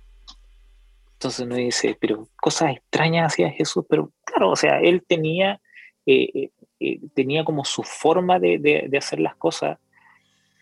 Entonces 1.14 1.44
uno 1.44 1.56
dice, 1.56 1.96
pero 2.00 2.28
cosas 2.40 2.76
extrañas 2.76 3.32
hacía 3.32 3.50
Jesús, 3.50 3.84
pero 3.88 4.12
claro, 4.24 4.50
o 4.50 4.56
sea, 4.56 4.80
él 4.80 5.02
tenía, 5.06 5.60
eh, 6.06 6.30
eh, 6.32 6.50
eh, 6.80 7.00
tenía 7.14 7.44
como 7.44 7.64
su 7.64 7.82
forma 7.82 8.38
de, 8.38 8.58
de- 8.58 8.96
hacer 8.98 9.18
las 9.20 9.34
cosas 9.36 9.78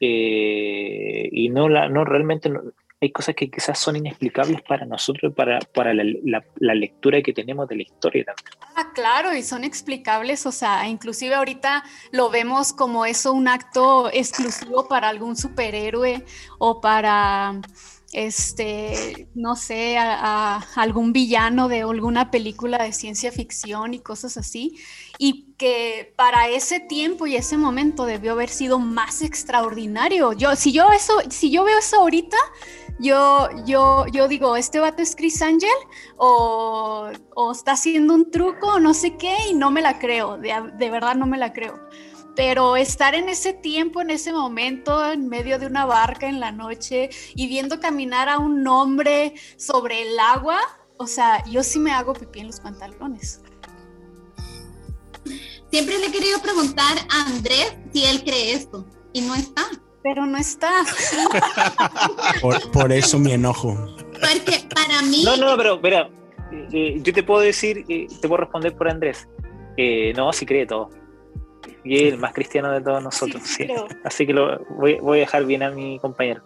y 0.00 1.48
no, 1.50 1.68
la, 1.68 1.88
no 1.88 2.04
realmente, 2.04 2.48
no- 2.48 2.62
hay 3.00 3.12
cosas 3.12 3.34
que 3.34 3.50
quizás 3.50 3.78
son 3.78 3.96
inexplicables 3.96 4.62
para 4.62 4.86
nosotros, 4.86 5.32
para, 5.34 5.58
para 5.58 5.92
la, 5.92 6.02
la- 6.24 6.44
la 6.56 6.74
lectura 6.74 7.20
que 7.22 7.32
tenemos 7.32 7.68
de 7.68 7.76
la 7.76 7.82
historia 7.82 8.24
también. 8.24 8.46
Ah, 8.74 8.92
claro, 8.94 9.34
y 9.34 9.42
son 9.42 9.64
explicables, 9.64 10.46
o 10.46 10.52
sea, 10.52 10.88
inclusive 10.88 11.34
ahorita 11.34 11.84
lo 12.12 12.30
vemos 12.30 12.72
como 12.72 13.04
eso 13.06 13.32
un 13.32 13.48
acto 13.48 14.10
exclusivo 14.12 14.88
para 14.88 15.08
algún 15.10 15.36
superhéroe 15.36 16.24
o 16.58 16.80
para, 16.80 17.60
este, 18.12 19.28
no 19.34 19.56
sé, 19.56 19.98
a, 19.98 20.56
a 20.56 20.66
algún 20.76 21.12
villano 21.12 21.68
de 21.68 21.82
alguna 21.82 22.30
película 22.30 22.78
de 22.82 22.92
ciencia 22.92 23.30
ficción 23.32 23.94
y 23.94 24.00
cosas 24.00 24.36
así, 24.36 24.78
y 25.18 25.52
que 25.58 26.12
para 26.16 26.48
ese 26.48 26.80
tiempo 26.80 27.26
y 27.26 27.36
ese 27.36 27.56
momento 27.56 28.04
debió 28.04 28.32
haber 28.32 28.48
sido 28.50 28.78
más 28.78 29.22
extraordinario. 29.22 30.32
Yo, 30.34 30.54
si 30.56 30.72
yo 30.72 30.90
eso, 30.92 31.14
si 31.30 31.50
yo 31.50 31.64
veo 31.64 31.78
eso 31.78 31.96
ahorita, 32.00 32.36
yo, 32.98 33.48
yo, 33.66 34.06
yo 34.06 34.28
digo, 34.28 34.56
este 34.56 34.80
vato 34.80 35.02
es 35.02 35.14
Chris 35.16 35.42
Angel 35.42 35.68
o, 36.16 37.10
está 37.52 37.72
haciendo 37.72 38.14
un 38.14 38.30
truco 38.30 38.74
o 38.74 38.80
no 38.80 38.94
sé 38.94 39.16
qué 39.16 39.36
y 39.50 39.54
no 39.54 39.70
me 39.70 39.82
la 39.82 39.98
creo, 39.98 40.38
de, 40.38 40.54
de 40.78 40.90
verdad 40.90 41.14
no 41.14 41.26
me 41.26 41.38
la 41.38 41.52
creo. 41.52 41.78
Pero 42.34 42.76
estar 42.76 43.14
en 43.14 43.30
ese 43.30 43.54
tiempo, 43.54 44.02
en 44.02 44.10
ese 44.10 44.32
momento, 44.32 45.10
en 45.10 45.28
medio 45.28 45.58
de 45.58 45.66
una 45.66 45.86
barca 45.86 46.28
en 46.28 46.38
la 46.38 46.52
noche 46.52 47.08
y 47.34 47.46
viendo 47.46 47.80
caminar 47.80 48.28
a 48.28 48.38
un 48.38 48.66
hombre 48.68 49.34
sobre 49.56 50.02
el 50.02 50.18
agua, 50.18 50.58
o 50.98 51.06
sea, 51.06 51.42
yo 51.46 51.62
sí 51.62 51.78
me 51.78 51.92
hago 51.92 52.12
pipí 52.12 52.40
en 52.40 52.48
los 52.48 52.60
pantalones. 52.60 53.40
Siempre 55.70 55.98
le 55.98 56.06
he 56.06 56.12
querido 56.12 56.38
preguntar 56.40 56.96
a 57.10 57.26
Andrés 57.26 57.74
si 57.92 58.04
él 58.04 58.22
cree 58.22 58.52
esto 58.52 58.86
y 59.12 59.22
no 59.22 59.34
está. 59.34 59.66
Pero 60.06 60.24
no 60.24 60.38
está. 60.38 60.70
Por, 62.40 62.70
por 62.70 62.92
eso 62.92 63.18
mi 63.18 63.32
enojo. 63.32 63.74
Porque 64.12 64.64
para 64.72 65.02
mí, 65.02 65.24
No, 65.24 65.36
no, 65.36 65.56
pero, 65.56 65.80
pero 65.80 66.02
eh, 66.52 66.68
eh, 66.72 67.00
yo 67.02 67.12
te 67.12 67.24
puedo 67.24 67.40
decir, 67.40 67.84
eh, 67.88 68.06
te 68.20 68.28
puedo 68.28 68.42
responder 68.42 68.76
por 68.76 68.88
Andrés. 68.88 69.26
Eh, 69.76 70.12
no, 70.14 70.32
sí 70.32 70.46
cree 70.46 70.64
todo. 70.64 70.90
Y 71.82 71.96
es 71.96 72.12
el 72.12 72.18
más 72.20 72.32
cristiano 72.34 72.70
de 72.70 72.82
todos 72.82 73.02
nosotros. 73.02 73.42
Sí. 73.44 73.66
Así 74.04 74.24
que 74.28 74.32
lo 74.32 74.64
voy, 74.76 75.00
voy 75.00 75.18
a 75.18 75.20
dejar 75.22 75.44
bien 75.44 75.64
a 75.64 75.72
mi 75.72 75.98
compañero. 75.98 76.44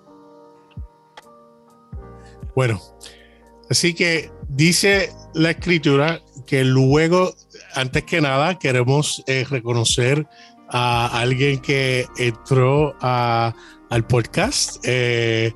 Bueno, 2.55 2.81
así 3.69 3.95
que 3.95 4.31
dice 4.49 5.11
la 5.35 5.51
escritura 5.51 6.23
que 6.47 6.65
luego, 6.65 7.35
antes 7.75 8.03
que 8.05 8.21
nada, 8.21 8.59
queremos 8.59 9.23
eh, 9.29 9.45
reconocer 9.49 10.27
a 10.73 11.19
alguien 11.21 11.59
que 11.61 12.07
entró 12.19 12.95
a- 13.01 13.53
al 13.91 14.07
podcast. 14.07 14.77
Eh, 14.85 15.53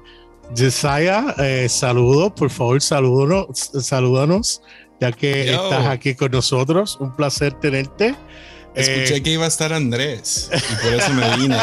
Jesiah, 0.57 1.35
eh, 1.39 1.69
saludos, 1.69 2.33
por 2.37 2.51
favor, 2.51 2.81
salúdanos, 2.83 3.71
salúdanos, 3.81 4.61
ya 5.01 5.11
que 5.13 5.47
Yo. 5.47 5.65
estás 5.65 5.87
aquí 5.87 6.15
con 6.15 6.31
nosotros. 6.33 6.97
Un 7.01 7.15
placer 7.17 7.55
tenerte. 7.55 8.15
Escuché 8.75 9.17
Eh, 9.19 9.23
que 9.23 9.31
iba 9.31 9.45
a 9.45 9.49
estar 9.49 9.73
Andrés 9.73 10.51
y 10.53 10.75
por 10.85 10.95
eso 10.95 11.13
me 11.13 11.37
vine. 11.37 11.57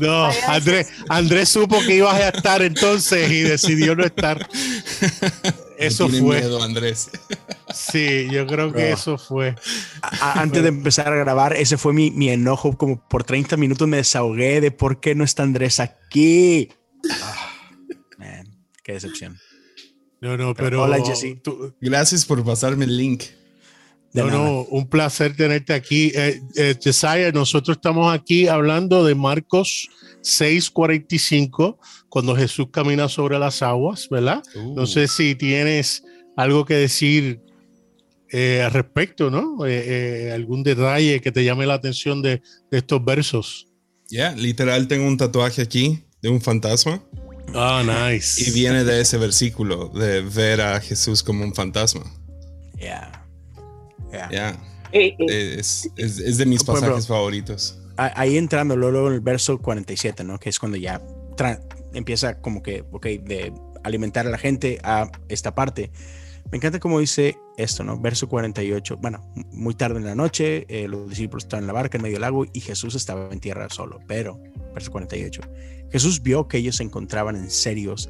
No, 0.00 0.28
Andrés, 0.48 0.88
Andrés 1.08 1.48
supo 1.48 1.78
que 1.86 1.94
ibas 1.96 2.14
a 2.20 2.28
estar 2.30 2.62
entonces 2.62 3.30
y 3.30 3.40
decidió 3.42 3.94
no 3.94 4.04
estar. 4.04 4.48
Eso 5.78 6.08
fue. 6.08 6.18
miedo, 6.40 6.62
Andrés. 6.62 7.10
Sí, 7.74 8.28
yo 8.32 8.46
creo 8.46 8.72
que 8.72 8.86
Bro. 8.86 8.94
eso 8.94 9.18
fue. 9.18 9.54
A- 10.02 10.40
antes 10.40 10.62
de 10.62 10.70
empezar 10.70 11.12
a 11.12 11.16
grabar, 11.16 11.52
ese 11.54 11.76
fue 11.76 11.92
mi, 11.92 12.10
mi 12.10 12.30
enojo. 12.30 12.76
Como 12.78 13.06
por 13.08 13.24
30 13.24 13.56
minutos 13.58 13.86
me 13.86 13.98
desahogué 13.98 14.60
de 14.62 14.70
por 14.70 15.00
qué 15.00 15.14
no 15.14 15.22
está 15.22 15.42
Andrés 15.42 15.78
aquí. 15.78 16.70
Ah, 17.10 17.52
man, 18.16 18.46
qué 18.82 18.94
decepción. 18.94 19.36
No, 20.22 20.36
no, 20.38 20.54
Pero 20.54 20.70
pero. 20.70 20.82
hola, 20.82 20.98
Jesse. 21.04 21.40
tú- 21.42 21.74
Gracias 21.80 22.24
por 22.24 22.42
pasarme 22.42 22.86
el 22.86 22.96
link. 22.96 23.24
De 24.12 24.22
no, 24.22 24.26
nada. 24.28 24.38
no, 24.38 24.60
un 24.70 24.88
placer 24.88 25.36
tenerte 25.36 25.72
aquí. 25.74 26.10
Eh, 26.14 26.40
eh, 26.56 26.74
Jesiah, 26.80 27.30
nosotros 27.32 27.76
estamos 27.76 28.12
aquí 28.12 28.48
hablando 28.48 29.04
de 29.04 29.14
Marcos 29.14 29.88
6:45, 30.22 31.78
cuando 32.08 32.34
Jesús 32.36 32.68
camina 32.72 33.08
sobre 33.08 33.38
las 33.38 33.62
aguas, 33.62 34.08
¿verdad? 34.10 34.42
Uh, 34.54 34.74
No 34.74 34.86
sé 34.86 35.08
si 35.08 35.34
tienes 35.34 36.02
algo 36.36 36.64
que 36.64 36.74
decir 36.74 37.40
eh, 38.30 38.62
al 38.64 38.72
respecto, 38.72 39.30
¿no? 39.30 39.64
Eh, 39.66 40.26
eh, 40.28 40.32
algún 40.32 40.62
detalle 40.62 41.20
que 41.20 41.32
te 41.32 41.44
llame 41.44 41.66
la 41.66 41.74
atención 41.74 42.20
de, 42.22 42.42
de 42.70 42.78
estos 42.78 43.04
versos. 43.04 43.66
Ya, 44.10 44.32
literal 44.32 44.88
tengo 44.88 45.06
un 45.06 45.16
tatuaje 45.16 45.62
aquí 45.62 46.02
de 46.22 46.28
un 46.30 46.40
fantasma 46.40 47.02
Ah, 47.54 47.82
nice. 48.10 48.42
y 48.42 48.52
viene 48.52 48.84
de 48.84 49.00
ese 49.00 49.16
versículo 49.18 49.88
de 49.88 50.20
ver 50.22 50.60
a 50.60 50.80
Jesús 50.80 51.22
como 51.22 51.44
un 51.44 51.54
fantasma. 51.54 52.04
Yeah. 52.78 53.26
Yeah. 54.12 54.30
Ya, 54.30 54.56
Eh, 54.92 55.14
eh, 55.18 55.56
es, 55.58 55.90
es- 55.96 56.18
es 56.18 56.38
de 56.38 56.46
mis 56.46 56.64
Por 56.64 56.74
ejemplo, 56.76 56.94
pasajes 56.94 57.08
favoritos. 57.08 57.78
Ahí 57.96 58.36
entrando 58.38 58.76
luego 58.76 59.08
en 59.08 59.14
el 59.14 59.20
verso 59.20 59.58
47, 59.58 60.24
¿no? 60.24 60.38
Que 60.38 60.48
es 60.48 60.58
cuando 60.58 60.76
ya 60.76 61.00
empieza 61.94 62.40
como 62.40 62.62
que, 62.62 62.84
ok, 62.92 63.06
de 63.06 63.52
alimentar 63.84 64.26
a 64.26 64.30
la 64.30 64.38
gente 64.38 64.78
a 64.82 65.10
esta 65.28 65.54
parte. 65.54 65.90
Me 66.50 66.56
encanta 66.56 66.78
cómo 66.80 67.00
dice 67.00 67.36
esto, 67.58 67.84
¿no? 67.84 67.98
Verso 68.00 68.28
48. 68.28 68.96
Bueno, 68.96 69.30
muy 69.52 69.74
tarde 69.74 69.98
en 69.98 70.04
la 70.06 70.14
noche, 70.14 70.64
eh, 70.68 70.88
los 70.88 71.08
discípulos 71.08 71.44
estaban 71.44 71.64
en 71.64 71.66
la 71.66 71.72
barca 71.74 71.98
en 71.98 72.02
medio 72.02 72.14
del 72.14 72.22
lago 72.22 72.46
y 72.52 72.60
Jesús 72.60 72.94
estaba 72.94 73.28
en 73.30 73.40
tierra 73.40 73.68
solo. 73.68 73.98
Pero, 74.06 74.40
verso 74.74 74.90
48. 74.92 75.42
Jesús 75.90 76.22
vio 76.22 76.48
que 76.48 76.58
ellos 76.58 76.76
se 76.76 76.84
encontraban 76.84 77.36
en 77.36 77.50
serios 77.50 78.08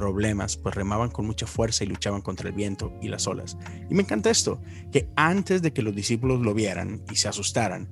problemas, 0.00 0.58
pues 0.58 0.74
remaban 0.74 1.10
con 1.10 1.26
mucha 1.26 1.46
fuerza 1.46 1.82
y 1.84 1.86
luchaban 1.86 2.20
contra 2.20 2.48
el 2.50 2.54
viento 2.54 2.92
y 3.00 3.08
las 3.08 3.26
olas. 3.26 3.56
Y 3.90 3.94
me 3.94 4.02
encanta 4.02 4.28
esto, 4.30 4.60
que 4.92 5.08
antes 5.16 5.62
de 5.62 5.72
que 5.72 5.80
los 5.82 5.94
discípulos 5.94 6.40
lo 6.42 6.52
vieran 6.52 7.02
y 7.10 7.16
se 7.16 7.28
asustaran, 7.28 7.88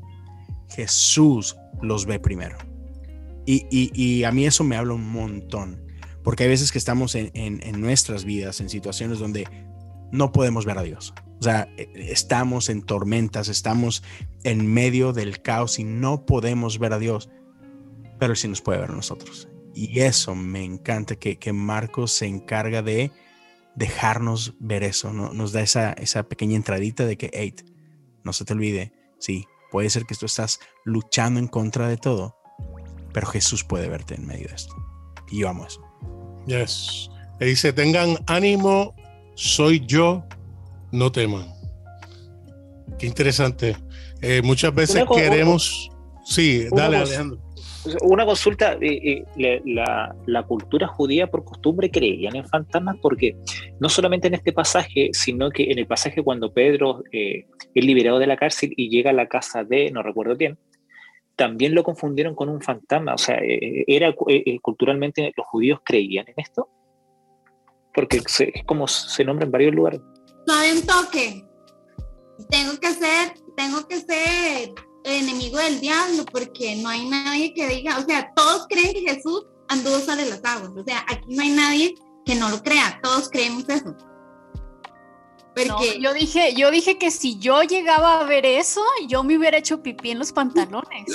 Jesús 0.68 1.56
los 1.80 2.04
ve 2.04 2.18
primero. 2.18 2.58
Y, 3.46 3.66
y- 3.70 3.90
y 3.94 4.24
a 4.24 4.32
mí 4.32 4.44
eso 4.44 4.64
me 4.64 4.76
habla 4.76 4.92
un 4.94 5.08
montón, 5.10 5.82
porque 6.22 6.42
hay 6.44 6.50
veces 6.50 6.72
que 6.72 6.78
estamos 6.78 7.14
en, 7.14 7.30
en- 7.34 7.60
en 7.62 7.80
nuestras 7.80 8.24
vidas 8.24 8.60
en 8.60 8.68
situaciones 8.68 9.18
donde 9.18 9.46
no 10.12 10.30
podemos 10.30 10.66
ver 10.66 10.78
a 10.78 10.82
Dios. 10.82 11.14
O 11.40 11.42
sea, 11.42 11.68
eh, 11.78 11.88
estamos 11.94 12.68
en 12.68 12.82
tormentas, 12.82 13.48
estamos 13.48 14.02
en 14.44 14.66
medio 14.66 15.12
del 15.14 15.40
caos 15.42 15.78
y 15.78 15.84
no 15.84 16.26
podemos 16.26 16.78
ver 16.78 16.92
a 16.92 16.98
Dios, 16.98 17.30
pero 18.18 18.34
sí 18.34 18.46
nos 18.48 18.60
puede 18.60 18.80
ver 18.80 18.90
a 18.90 18.94
nosotros. 18.94 19.48
Y 19.74 20.00
eso 20.00 20.34
me 20.34 20.64
encanta 20.64 21.16
que, 21.16 21.38
que 21.38 21.52
Marcos 21.52 22.12
se 22.12 22.26
encarga 22.26 22.82
de 22.82 23.10
dejarnos 23.74 24.54
ver 24.60 24.84
eso, 24.84 25.12
¿no? 25.12 25.32
nos 25.32 25.52
da 25.52 25.60
esa, 25.60 25.92
esa 25.94 26.22
pequeña 26.24 26.56
entradita 26.56 27.06
de 27.06 27.16
que, 27.16 27.30
hey, 27.32 27.54
no 28.22 28.32
se 28.32 28.44
te 28.44 28.52
olvide, 28.52 28.92
sí, 29.18 29.46
puede 29.70 29.90
ser 29.90 30.04
que 30.06 30.14
tú 30.14 30.26
estás 30.26 30.60
luchando 30.84 31.40
en 31.40 31.48
contra 31.48 31.88
de 31.88 31.96
todo, 31.96 32.36
pero 33.12 33.26
Jesús 33.26 33.64
puede 33.64 33.88
verte 33.88 34.14
en 34.14 34.26
medio 34.26 34.48
de 34.48 34.54
esto. 34.54 34.74
Y 35.30 35.40
yo 35.40 35.48
amo 35.48 35.66
eso. 35.66 35.82
Yes. 36.46 37.10
Y 37.40 37.46
dice, 37.46 37.72
tengan 37.72 38.16
ánimo, 38.26 38.94
soy 39.34 39.84
yo, 39.86 40.24
no 40.92 41.10
teman. 41.10 41.52
Qué 42.98 43.06
interesante. 43.06 43.76
Eh, 44.22 44.40
muchas 44.42 44.74
veces 44.74 45.04
queremos... 45.12 45.90
Sí, 46.24 46.66
dale, 46.70 46.98
Alejandro. 46.98 47.38
Una 48.02 48.24
consulta, 48.24 48.78
la, 49.36 50.42
cultura 50.46 50.86
judía 50.86 51.26
por 51.26 51.44
costumbre 51.44 51.90
creían 51.90 52.36
en 52.36 52.46
fantasmas 52.46 52.96
porque 53.02 53.36
no 53.80 53.88
solamente 53.88 54.28
en 54.28 54.34
este 54.34 54.52
pasaje, 54.52 55.10
sino 55.12 55.50
que 55.50 55.70
en 55.70 55.78
el 55.78 55.86
pasaje 55.86 56.22
cuando 56.22 56.52
Pedro 56.52 57.02
eh, 57.12 57.46
es 57.74 57.84
liberado 57.84 58.18
de 58.18 58.26
la 58.26 58.36
cárcel 58.36 58.72
y 58.76 58.88
llega 58.88 59.10
a 59.10 59.14
la 59.14 59.28
casa 59.28 59.64
de, 59.64 59.90
no 59.90 60.02
recuerdo 60.02 60.36
quién, 60.36 60.58
también 61.36 61.74
lo 61.74 61.82
confundieron 61.82 62.34
con 62.34 62.48
un 62.48 62.60
fantasma. 62.60 63.14
O 63.14 63.18
sea, 63.18 63.36
eh, 63.36 63.84
era 63.86 64.08
eh, 64.08 64.14
eh, 64.46 64.58
culturalmente 64.60 65.32
los 65.36 65.46
judíos 65.46 65.80
creían 65.84 66.26
en 66.28 66.34
esto, 66.36 66.68
porque 67.92 68.18
es 68.18 68.64
como 68.66 68.86
se 68.88 69.24
nombra 69.24 69.46
en 69.46 69.52
varios 69.52 69.74
lugares. 69.74 70.00
Suave 70.46 70.72
un 70.72 70.86
toque. 70.86 71.44
Tengo 72.50 72.72
que 72.80 72.88
tengo 73.56 73.86
que 73.86 73.96
ser 74.00 74.74
enemigo 75.04 75.58
del 75.58 75.80
diablo 75.80 76.24
porque 76.30 76.76
no 76.76 76.88
hay 76.88 77.08
nadie 77.08 77.52
que 77.54 77.68
diga, 77.68 77.98
o 77.98 78.04
sea, 78.04 78.32
todos 78.34 78.66
creen 78.68 78.94
que 78.94 79.00
Jesús 79.02 79.44
anduvo 79.68 79.98
sobre 80.00 80.26
las 80.26 80.40
aguas. 80.44 80.72
O 80.76 80.84
sea, 80.84 81.04
aquí 81.08 81.34
no 81.34 81.42
hay 81.42 81.50
nadie 81.50 81.94
que 82.24 82.34
no 82.34 82.48
lo 82.48 82.62
crea, 82.62 82.98
todos 83.02 83.28
creemos 83.28 83.64
eso. 83.68 83.94
No, 85.66 85.76
Porque 85.76 86.00
yo 86.00 86.12
dije, 86.12 86.54
yo 86.56 86.70
dije 86.72 86.98
que 86.98 87.12
si 87.12 87.38
yo 87.38 87.62
llegaba 87.62 88.20
a 88.20 88.24
ver 88.24 88.44
eso, 88.44 88.80
yo 89.08 89.22
me 89.22 89.38
hubiera 89.38 89.58
hecho 89.58 89.80
pipí 89.82 90.10
en 90.10 90.18
los 90.18 90.32
pantalones. 90.32 91.06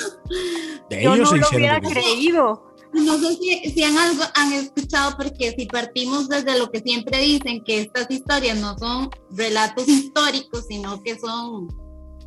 De 0.89 1.03
Yo 1.03 1.13
ellos 1.15 1.31
no 1.31 1.37
lo 1.37 1.47
hubiera 1.49 1.81
pipí. 1.81 1.93
creído. 1.93 2.73
no 2.93 3.17
sé 3.17 3.35
si, 3.35 3.71
si 3.71 3.83
han, 3.83 3.97
algo, 3.97 4.23
han 4.35 4.53
escuchado, 4.53 5.17
porque 5.17 5.53
si 5.57 5.65
partimos 5.65 6.29
desde 6.29 6.57
lo 6.57 6.71
que 6.71 6.79
siempre 6.79 7.17
dicen, 7.19 7.63
que 7.65 7.81
estas 7.81 8.09
historias 8.09 8.57
no 8.59 8.77
son 8.77 9.09
relatos 9.31 9.87
históricos, 9.89 10.65
sino 10.69 11.03
que 11.03 11.19
son 11.19 11.67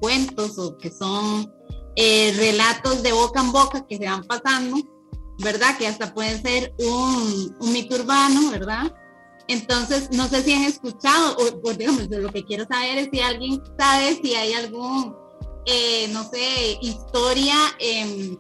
cuentos 0.03 0.59
o 0.59 0.77
que 0.77 0.91
son 0.91 1.51
eh, 1.95 2.35
relatos 2.37 3.05
de 3.05 3.13
boca 3.13 3.41
en 3.41 3.53
boca 3.53 3.87
que 3.87 3.97
se 3.97 4.05
van 4.05 4.25
pasando, 4.25 4.77
¿verdad? 5.39 5.79
Que 5.79 5.87
hasta 5.87 6.13
pueden 6.13 6.43
ser 6.43 6.75
un, 6.81 7.73
mito 7.73 7.95
urbano, 7.95 8.51
¿verdad? 8.51 8.93
Entonces, 9.47 10.11
no 10.11 10.27
sé 10.29 10.43
si 10.43 10.55
han 10.55 10.65
escuchado, 10.65 11.37
o, 11.37 11.69
o 11.69 11.73
digamos, 11.73 12.09
lo 12.11 12.33
que 12.33 12.45
quiero 12.45 12.67
saber 12.67 12.99
es 12.99 13.11
si 13.13 13.21
alguien 13.21 13.63
sabe 13.79 14.19
si 14.21 14.35
hay 14.35 14.55
algún, 14.55 15.15
eh, 15.67 16.09
no 16.13 16.25
sé, 16.25 16.79
historia 16.81 17.57
em, 17.79 18.37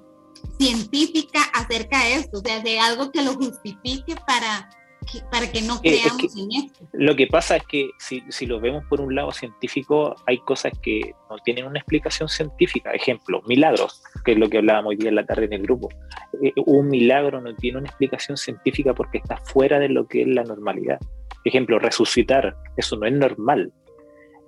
científica 0.59 1.42
acerca 1.55 2.03
de 2.05 2.14
esto, 2.14 2.38
o 2.38 2.42
sea, 2.42 2.61
de 2.61 2.81
algo 2.81 3.12
que 3.12 3.22
lo 3.22 3.35
justifique 3.35 4.16
para 4.27 4.68
que, 5.11 5.21
para 5.31 5.51
que 5.51 5.62
no 5.62 5.75
Eh, 5.83 5.95
es 5.95 6.01
creamos 6.03 6.35
que- 6.35 6.41
en 6.43 6.53
esto. 6.65 6.88
Lo 6.93 7.17
que 7.17 7.27
pasa 7.27 7.57
es 7.57 7.62
que 7.67 7.91
si, 7.99 8.23
si 8.29 8.47
lo 8.47 8.61
vemos 8.61 8.85
por 8.88 9.01
un 9.01 9.15
lado 9.15 9.33
científico, 9.33 10.15
hay 10.27 10.38
cosas 10.38 10.73
que 10.83 11.15
no 11.31 11.37
tienen 11.45 11.67
una 11.67 11.79
explicación 11.79 12.29
científica. 12.29 12.93
Ejemplo, 12.93 13.43
milagros, 13.47 14.03
que 14.25 14.33
es 14.33 14.38
lo 14.38 14.49
que 14.49 14.59
hablábamos 14.59 14.91
hoy 14.91 14.97
día 14.97 15.09
en 15.09 15.17
la 15.17 15.27
tarde 15.27 15.47
en 15.47 15.53
el 15.55 15.62
grupo. 15.62 15.88
Eh, 16.43 16.53
un 16.67 16.88
milagro 16.88 17.41
no 17.41 17.55
tiene 17.57 17.79
una 17.79 17.88
explicación 17.88 18.37
científica 18.37 18.95
porque 18.95 19.19
está 19.19 19.37
fuera 19.38 19.79
de 19.79 19.88
lo 19.88 20.07
que 20.07 20.23
es 20.23 20.29
la 20.29 20.45
normalidad. 20.45 20.99
Ejemplo, 21.45 21.79
resucitar, 21.79 22.57
eso 22.77 22.97
no 22.97 23.07
es 23.07 23.12
normal. 23.12 23.73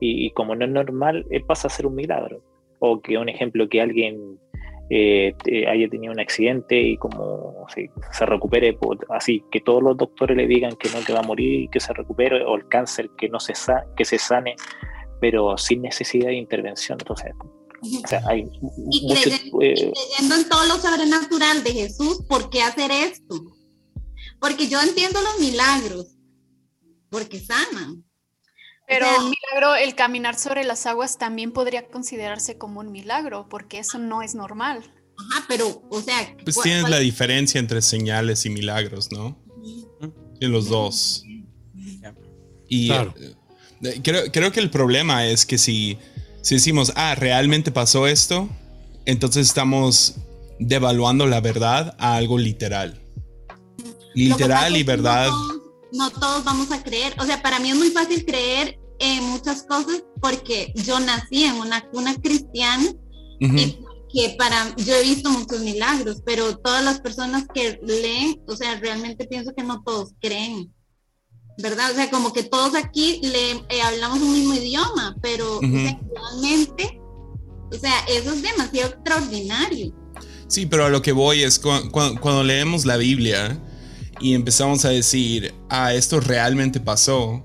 Y, 0.00 0.26
y 0.26 0.30
como 0.32 0.54
no 0.54 0.64
es 0.64 0.70
normal, 0.70 1.24
eh, 1.30 1.40
pasa 1.44 1.68
a 1.68 1.70
ser 1.70 1.86
un 1.86 1.94
milagro. 1.94 2.42
O 2.78 3.00
que 3.00 3.16
un 3.16 3.28
ejemplo 3.28 3.68
que 3.68 3.80
alguien 3.80 4.38
eh, 4.90 5.34
haya 5.68 5.88
tenido 5.88 6.12
un 6.12 6.20
accidente 6.20 6.78
y 6.80 6.96
como 6.96 7.66
se, 7.74 7.90
se 8.12 8.26
recupere, 8.26 8.74
por- 8.74 9.06
así 9.10 9.42
que 9.50 9.60
todos 9.60 9.82
los 9.82 9.96
doctores 9.96 10.36
le 10.36 10.46
digan 10.46 10.76
que 10.76 10.88
no 10.90 11.04
que 11.04 11.12
va 11.12 11.20
a 11.20 11.22
morir 11.22 11.62
y 11.62 11.68
que 11.68 11.80
se 11.80 11.92
recupere, 11.92 12.44
o 12.44 12.54
el 12.56 12.68
cáncer 12.68 13.10
que 13.16 13.28
no 13.28 13.40
se 13.40 13.54
sa- 13.54 13.86
que 13.96 14.04
se 14.04 14.18
sane, 14.18 14.56
pero 15.20 15.56
sin 15.56 15.82
necesidad 15.82 16.26
de 16.28 16.34
intervención. 16.36 16.98
Entonces, 17.00 17.32
o 18.04 18.06
sea, 18.08 18.22
hay 18.26 18.40
Y 18.90 19.06
mucho, 19.06 19.22
creyendo, 19.22 19.62
eh, 19.62 19.74
y 19.74 19.92
creyendo 19.92 20.34
en 20.36 20.48
todo 20.48 20.64
lo 20.66 20.74
sobrenatural 20.76 21.64
de 21.64 21.72
Jesús, 21.72 22.22
¿por 22.28 22.50
qué 22.50 22.62
hacer 22.62 22.90
esto? 22.90 23.34
Porque 24.40 24.68
yo 24.68 24.80
entiendo 24.82 25.18
los 25.22 25.40
milagros, 25.40 26.16
porque 27.10 27.40
sanan. 27.40 28.04
Pero 28.86 29.06
un 29.18 29.30
milagro, 29.30 29.74
el 29.76 29.94
caminar 29.94 30.38
sobre 30.38 30.62
las 30.64 30.84
aguas 30.86 31.16
también 31.18 31.52
podría 31.52 31.86
considerarse 31.88 32.58
como 32.58 32.80
un 32.80 32.92
milagro, 32.92 33.48
porque 33.48 33.78
eso 33.78 33.98
no 33.98 34.22
es 34.22 34.34
normal. 34.34 34.82
Ajá, 35.30 35.44
pero, 35.48 35.82
o 35.90 36.00
sea, 36.02 36.36
Pues 36.44 36.56
¿cuál- 36.56 36.64
tienes 36.64 36.82
cuál- 36.82 36.90
la 36.92 36.98
diferencia 36.98 37.58
entre 37.58 37.80
señales 37.82 38.44
y 38.46 38.50
milagros, 38.50 39.10
¿no? 39.12 39.38
En 40.40 40.52
los 40.52 40.68
dos. 40.68 41.24
Y 42.68 42.88
Claro. 42.88 43.14
eh, 43.82 44.00
creo, 44.02 44.30
creo 44.32 44.52
que 44.52 44.60
el 44.60 44.70
problema 44.70 45.26
es 45.26 45.46
que 45.46 45.56
si, 45.58 45.98
si 46.42 46.56
decimos, 46.56 46.92
ah, 46.96 47.14
realmente 47.14 47.70
pasó 47.70 48.06
esto, 48.06 48.48
entonces 49.06 49.46
estamos 49.46 50.16
devaluando 50.58 51.26
la 51.26 51.40
verdad 51.40 51.94
a 51.98 52.16
algo 52.16 52.36
literal. 52.38 53.00
Literal 54.14 54.76
y 54.76 54.82
verdad. 54.82 55.28
No 55.30 55.63
no 55.94 56.10
todos 56.10 56.44
vamos 56.44 56.70
a 56.72 56.82
creer. 56.82 57.14
O 57.18 57.24
sea, 57.24 57.40
para 57.42 57.58
mí 57.58 57.70
es 57.70 57.76
muy 57.76 57.90
fácil 57.90 58.24
creer 58.24 58.78
en 58.98 59.24
muchas 59.24 59.62
cosas 59.64 60.04
porque 60.20 60.72
yo 60.76 61.00
nací 61.00 61.44
en 61.44 61.54
una 61.56 61.80
cuna 61.90 62.14
cristiana 62.16 62.84
y 63.40 63.78
que 64.12 64.36
para 64.38 64.74
yo 64.76 64.94
he 64.94 65.02
visto 65.02 65.28
muchos 65.30 65.60
milagros, 65.60 66.22
pero 66.24 66.56
todas 66.58 66.84
las 66.84 67.00
personas 67.00 67.44
que 67.52 67.78
leen, 67.82 68.40
o 68.46 68.54
sea, 68.56 68.78
realmente 68.78 69.26
pienso 69.26 69.52
que 69.56 69.64
no 69.64 69.82
todos 69.82 70.10
creen. 70.20 70.72
¿Verdad? 71.58 71.92
O 71.92 71.94
sea, 71.94 72.10
como 72.10 72.32
que 72.32 72.42
todos 72.42 72.74
aquí 72.74 73.20
le 73.22 73.52
eh, 73.68 73.82
hablamos 73.82 74.20
un 74.20 74.32
mismo 74.32 74.54
idioma, 74.54 75.14
pero 75.22 75.58
o 75.58 75.60
sea, 75.60 75.68
Ujú. 75.68 76.14
realmente, 76.14 77.00
o 77.72 77.78
sea, 77.80 77.96
eso 78.08 78.32
es 78.32 78.42
demasiado 78.42 78.90
extraordinario. 78.90 79.92
Sí, 80.48 80.66
pero 80.66 80.84
a 80.86 80.88
lo 80.90 81.00
que 81.02 81.12
voy 81.12 81.42
es 81.42 81.58
cu- 81.60 81.90
cu- 81.92 82.18
cuando 82.20 82.42
leemos 82.44 82.84
la 82.84 82.96
Biblia 82.96 83.60
y 84.20 84.34
empezamos 84.34 84.84
a 84.84 84.90
decir, 84.90 85.54
ah, 85.68 85.92
esto 85.94 86.20
realmente 86.20 86.80
pasó, 86.80 87.44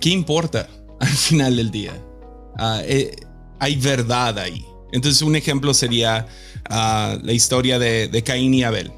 ¿qué 0.00 0.10
importa 0.10 0.68
al 1.00 1.08
final 1.28 1.56
del 1.56 1.70
día? 1.70 1.92
Ah, 2.58 2.80
eh, 2.84 3.14
hay 3.58 3.76
verdad 3.76 4.38
ahí. 4.38 4.64
Entonces 4.92 5.22
un 5.22 5.36
ejemplo 5.36 5.74
sería 5.74 6.26
ah, 6.70 7.18
la 7.22 7.32
historia 7.32 7.78
de, 7.78 8.08
de 8.08 8.22
Caín 8.22 8.54
y 8.54 8.62
Abel. 8.62 8.92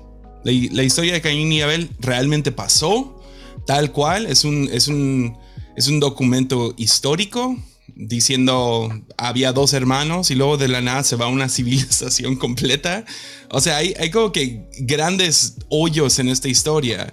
La, 0.44 0.82
historia 0.82 1.12
de 1.12 1.20
Caín 1.20 1.52
y 1.52 1.60
Abel 1.60 1.90
realmente 1.98 2.52
pasó 2.52 3.20
tal 3.66 3.92
cual, 3.92 4.26
es 4.26 4.44
un, 4.44 4.68
es 4.72 4.88
un, 4.88 5.36
es 5.76 5.88
un 5.88 6.00
documento 6.00 6.72
histórico 6.78 7.58
diciendo 7.98 8.88
había 9.18 9.52
dos 9.52 9.72
hermanos 9.72 10.30
y 10.30 10.36
luego 10.36 10.56
de 10.56 10.68
la 10.68 10.80
nada 10.80 11.02
se 11.02 11.16
va 11.16 11.26
una 11.26 11.48
civilización 11.50 12.36
completa. 12.36 13.04
O 13.50 13.60
sea, 13.60 13.76
hay, 13.76 13.94
hay 13.98 14.10
como 14.10 14.32
que 14.32 14.68
grandes 14.80 15.56
hoyos 15.68 16.18
en 16.18 16.28
esta 16.28 16.48
historia 16.48 17.12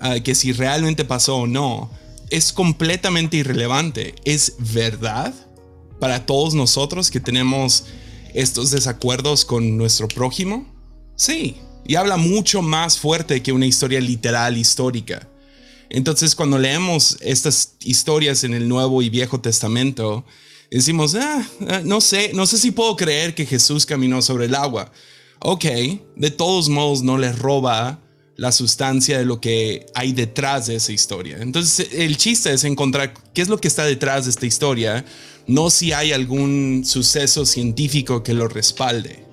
ah, 0.00 0.18
que 0.20 0.34
si 0.34 0.52
realmente 0.52 1.04
pasó 1.04 1.36
o 1.36 1.46
no 1.46 1.90
es 2.30 2.50
completamente 2.52 3.36
irrelevante. 3.36 4.14
Es 4.24 4.54
verdad 4.58 5.34
para 6.00 6.24
todos 6.24 6.54
nosotros 6.54 7.10
que 7.10 7.20
tenemos 7.20 7.84
estos 8.32 8.70
desacuerdos 8.70 9.44
con 9.44 9.76
nuestro 9.76 10.08
prójimo. 10.08 10.66
Sí, 11.14 11.56
y 11.86 11.96
habla 11.96 12.16
mucho 12.16 12.62
más 12.62 12.98
fuerte 12.98 13.42
que 13.42 13.52
una 13.52 13.66
historia 13.66 14.00
literal 14.00 14.56
histórica. 14.56 15.28
Entonces, 15.94 16.34
cuando 16.34 16.58
leemos 16.58 17.18
estas 17.20 17.74
historias 17.84 18.44
en 18.44 18.54
el 18.54 18.66
Nuevo 18.66 19.02
y 19.02 19.10
Viejo 19.10 19.42
Testamento, 19.42 20.24
decimos, 20.70 21.14
ah, 21.14 21.46
ah, 21.68 21.82
no 21.84 22.00
sé, 22.00 22.30
no 22.32 22.46
sé 22.46 22.56
si 22.56 22.70
puedo 22.70 22.96
creer 22.96 23.34
que 23.34 23.44
Jesús 23.44 23.84
caminó 23.84 24.22
sobre 24.22 24.46
el 24.46 24.54
agua. 24.54 24.90
Ok, 25.40 25.66
de 26.16 26.30
todos 26.30 26.70
modos 26.70 27.02
no 27.02 27.18
le 27.18 27.30
roba 27.30 28.00
la 28.36 28.52
sustancia 28.52 29.18
de 29.18 29.26
lo 29.26 29.38
que 29.38 29.84
hay 29.94 30.14
detrás 30.14 30.66
de 30.66 30.76
esa 30.76 30.92
historia. 30.92 31.36
Entonces, 31.42 31.88
el 31.92 32.16
chiste 32.16 32.50
es 32.50 32.64
encontrar 32.64 33.12
qué 33.34 33.42
es 33.42 33.48
lo 33.48 33.58
que 33.58 33.68
está 33.68 33.84
detrás 33.84 34.24
de 34.24 34.30
esta 34.30 34.46
historia, 34.46 35.04
no 35.46 35.68
si 35.68 35.92
hay 35.92 36.12
algún 36.12 36.84
suceso 36.86 37.44
científico 37.44 38.22
que 38.22 38.32
lo 38.32 38.48
respalde. 38.48 39.26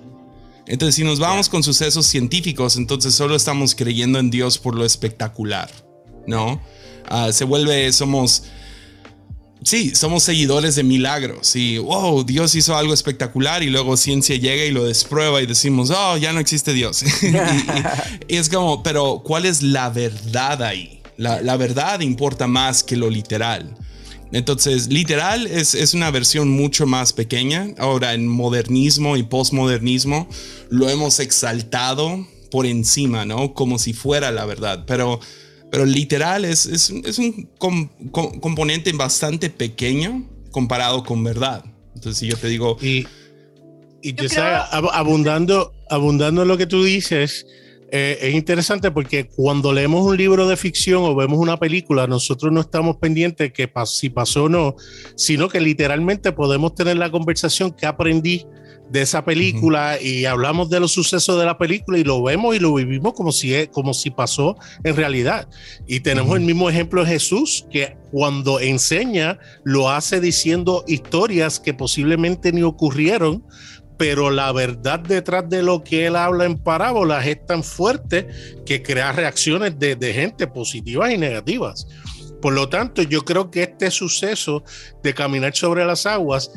Entonces, 0.66 0.94
si 0.96 1.04
nos 1.04 1.20
vamos 1.20 1.48
con 1.48 1.62
sucesos 1.62 2.04
científicos, 2.04 2.76
entonces 2.76 3.14
solo 3.14 3.34
estamos 3.34 3.74
creyendo 3.74 4.18
en 4.18 4.30
Dios 4.30 4.58
por 4.58 4.74
lo 4.74 4.84
espectacular, 4.84 5.70
¿no? 6.30 6.60
Ah, 7.06 7.30
se 7.32 7.44
vuelve, 7.44 7.92
somos 7.92 8.44
sí, 9.64 9.94
somos 9.94 10.22
seguidores 10.22 10.74
de 10.76 10.82
milagros 10.82 11.54
y, 11.56 11.78
wow, 11.78 12.24
Dios 12.24 12.54
hizo 12.54 12.76
algo 12.76 12.94
espectacular 12.94 13.62
y 13.62 13.70
luego 13.70 13.96
ciencia 13.96 14.36
llega 14.36 14.64
y 14.64 14.70
lo 14.70 14.84
desprueba 14.84 15.42
y 15.42 15.46
decimos, 15.46 15.90
oh, 15.90 16.16
ya 16.16 16.32
no 16.32 16.40
existe 16.40 16.72
Dios. 16.72 17.04
y, 18.28 18.36
es 18.36 18.48
como, 18.48 18.82
pero 18.82 19.22
¿cuál 19.24 19.46
es 19.46 19.62
la 19.62 19.90
verdad 19.90 20.62
ahí? 20.62 21.00
La, 21.16 21.56
verdad 21.58 22.00
importa 22.00 22.46
más 22.46 22.82
que 22.82 22.96
lo 22.96 23.10
literal. 23.10 23.76
Entonces, 24.32 24.88
literal 24.88 25.46
es, 25.46 25.74
es, 25.74 25.92
una 25.92 26.10
versión 26.10 26.48
mucho 26.48 26.86
más 26.86 27.12
pequeña. 27.12 27.74
Ahora, 27.76 28.14
en 28.14 28.26
modernismo 28.26 29.18
y 29.18 29.22
postmodernismo 29.24 30.28
lo 30.70 30.88
hemos 30.88 31.20
exaltado 31.20 32.26
por 32.50 32.64
encima, 32.64 33.26
¿no? 33.26 33.52
Como 33.52 33.78
si 33.78 33.92
fuera 33.92 34.30
la 34.30 34.46
verdad. 34.46 34.84
Pero 34.86 35.20
pero 35.70 35.86
literal 35.86 36.44
es, 36.44 36.66
es, 36.66 36.90
es 36.90 37.18
un 37.18 37.48
componente 38.10 38.92
bastante 38.92 39.50
pequeño 39.50 40.28
comparado 40.50 41.04
con 41.04 41.22
verdad. 41.22 41.64
Entonces, 41.94 42.18
si 42.18 42.26
yo 42.28 42.36
te 42.36 42.48
digo... 42.48 42.76
Y, 42.80 43.06
y 44.02 44.14
abundando, 44.92 45.72
abundando 45.88 46.42
en 46.42 46.48
lo 46.48 46.56
que 46.56 46.66
tú 46.66 46.82
dices, 46.82 47.46
eh, 47.92 48.18
es 48.22 48.34
interesante 48.34 48.90
porque 48.90 49.28
cuando 49.28 49.72
leemos 49.72 50.06
un 50.06 50.16
libro 50.16 50.46
de 50.48 50.56
ficción 50.56 51.02
o 51.02 51.14
vemos 51.14 51.38
una 51.38 51.58
película, 51.58 52.06
nosotros 52.06 52.52
no 52.52 52.60
estamos 52.60 52.96
pendientes 52.98 53.52
que 53.52 53.70
si 53.86 54.08
pasó 54.08 54.44
o 54.44 54.48
no, 54.48 54.76
sino 55.16 55.48
que 55.48 55.60
literalmente 55.60 56.32
podemos 56.32 56.74
tener 56.74 56.96
la 56.96 57.10
conversación 57.10 57.72
que 57.72 57.86
aprendí 57.86 58.46
de 58.90 59.02
esa 59.02 59.24
película 59.24 60.00
y 60.00 60.24
hablamos 60.24 60.68
de 60.68 60.80
los 60.80 60.92
sucesos 60.92 61.38
de 61.38 61.46
la 61.46 61.56
película 61.58 61.98
y 61.98 62.04
lo 62.04 62.22
vemos 62.22 62.56
y 62.56 62.58
lo 62.58 62.74
vivimos 62.74 63.14
como 63.14 63.30
si, 63.30 63.68
como 63.68 63.94
si 63.94 64.10
pasó 64.10 64.56
en 64.82 64.96
realidad. 64.96 65.48
Y 65.86 66.00
tenemos 66.00 66.36
el 66.36 66.42
mismo 66.42 66.68
ejemplo 66.68 67.04
de 67.04 67.10
Jesús, 67.10 67.66
que 67.70 67.96
cuando 68.10 68.58
enseña 68.58 69.38
lo 69.62 69.90
hace 69.90 70.20
diciendo 70.20 70.84
historias 70.88 71.60
que 71.60 71.72
posiblemente 71.72 72.52
ni 72.52 72.62
ocurrieron, 72.62 73.44
pero 73.96 74.30
la 74.30 74.50
verdad 74.50 74.98
detrás 74.98 75.48
de 75.48 75.62
lo 75.62 75.84
que 75.84 76.06
él 76.06 76.16
habla 76.16 76.44
en 76.44 76.58
parábolas 76.58 77.26
es 77.26 77.46
tan 77.46 77.62
fuerte 77.62 78.26
que 78.66 78.82
crea 78.82 79.12
reacciones 79.12 79.78
de, 79.78 79.94
de 79.94 80.12
gente 80.12 80.46
positivas 80.48 81.12
y 81.12 81.18
negativas. 81.18 81.86
Por 82.40 82.54
lo 82.54 82.68
tanto, 82.68 83.02
yo 83.02 83.24
creo 83.24 83.50
que 83.50 83.62
este 83.62 83.90
suceso 83.90 84.64
de 85.02 85.12
caminar 85.12 85.54
sobre 85.54 85.84
las 85.84 86.06
aguas 86.06 86.50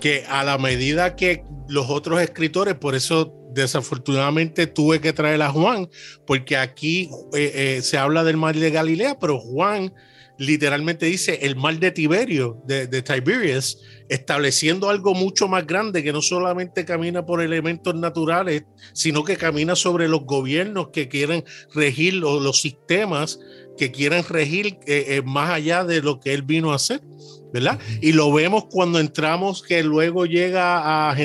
que 0.00 0.24
a 0.28 0.42
la 0.44 0.58
medida 0.58 1.14
que 1.14 1.44
los 1.68 1.88
otros 1.90 2.20
escritores, 2.20 2.74
por 2.74 2.94
eso 2.94 3.32
desafortunadamente 3.52 4.66
tuve 4.66 5.00
que 5.00 5.12
traer 5.12 5.42
a 5.42 5.50
Juan, 5.50 5.88
porque 6.26 6.56
aquí 6.56 7.10
eh, 7.34 7.52
eh, 7.54 7.82
se 7.82 7.98
habla 7.98 8.24
del 8.24 8.36
mar 8.36 8.56
de 8.56 8.70
Galilea, 8.70 9.18
pero 9.18 9.38
Juan 9.38 9.92
literalmente 10.40 11.04
dice 11.04 11.40
el 11.42 11.54
mar 11.54 11.78
de 11.78 11.90
Tiberio, 11.90 12.62
de, 12.64 12.86
de, 12.86 13.02
Tiberias, 13.02 13.78
estableciendo 14.08 14.88
algo 14.88 15.12
mucho 15.12 15.48
más 15.48 15.66
grande 15.66 16.02
que 16.02 16.14
no 16.14 16.22
solamente 16.22 16.86
camina 16.86 17.26
por 17.26 17.42
elementos 17.42 17.94
naturales, 17.94 18.64
sino 18.94 19.22
que 19.22 19.36
camina 19.36 19.76
sobre 19.76 20.08
los 20.08 20.24
gobiernos 20.24 20.88
que 20.94 21.08
quieren 21.08 21.44
regir 21.74 22.14
los, 22.14 22.42
los 22.42 22.62
sistemas 22.62 23.38
que 23.80 23.90
quieren 23.90 24.22
regir 24.28 24.78
eh, 24.86 25.22
más 25.24 25.48
allá 25.48 25.84
de 25.84 26.02
lo 26.02 26.20
que 26.20 26.34
él 26.34 26.42
vino 26.42 26.72
a 26.72 26.74
hacer. 26.74 27.00
¿verdad? 27.50 27.78
Y 28.02 28.12
lo 28.12 28.30
vemos 28.30 28.66
cuando 28.70 29.00
entramos 29.00 29.62
que 29.62 29.82
luego 29.82 30.26
llega 30.26 31.08
a 31.08 31.16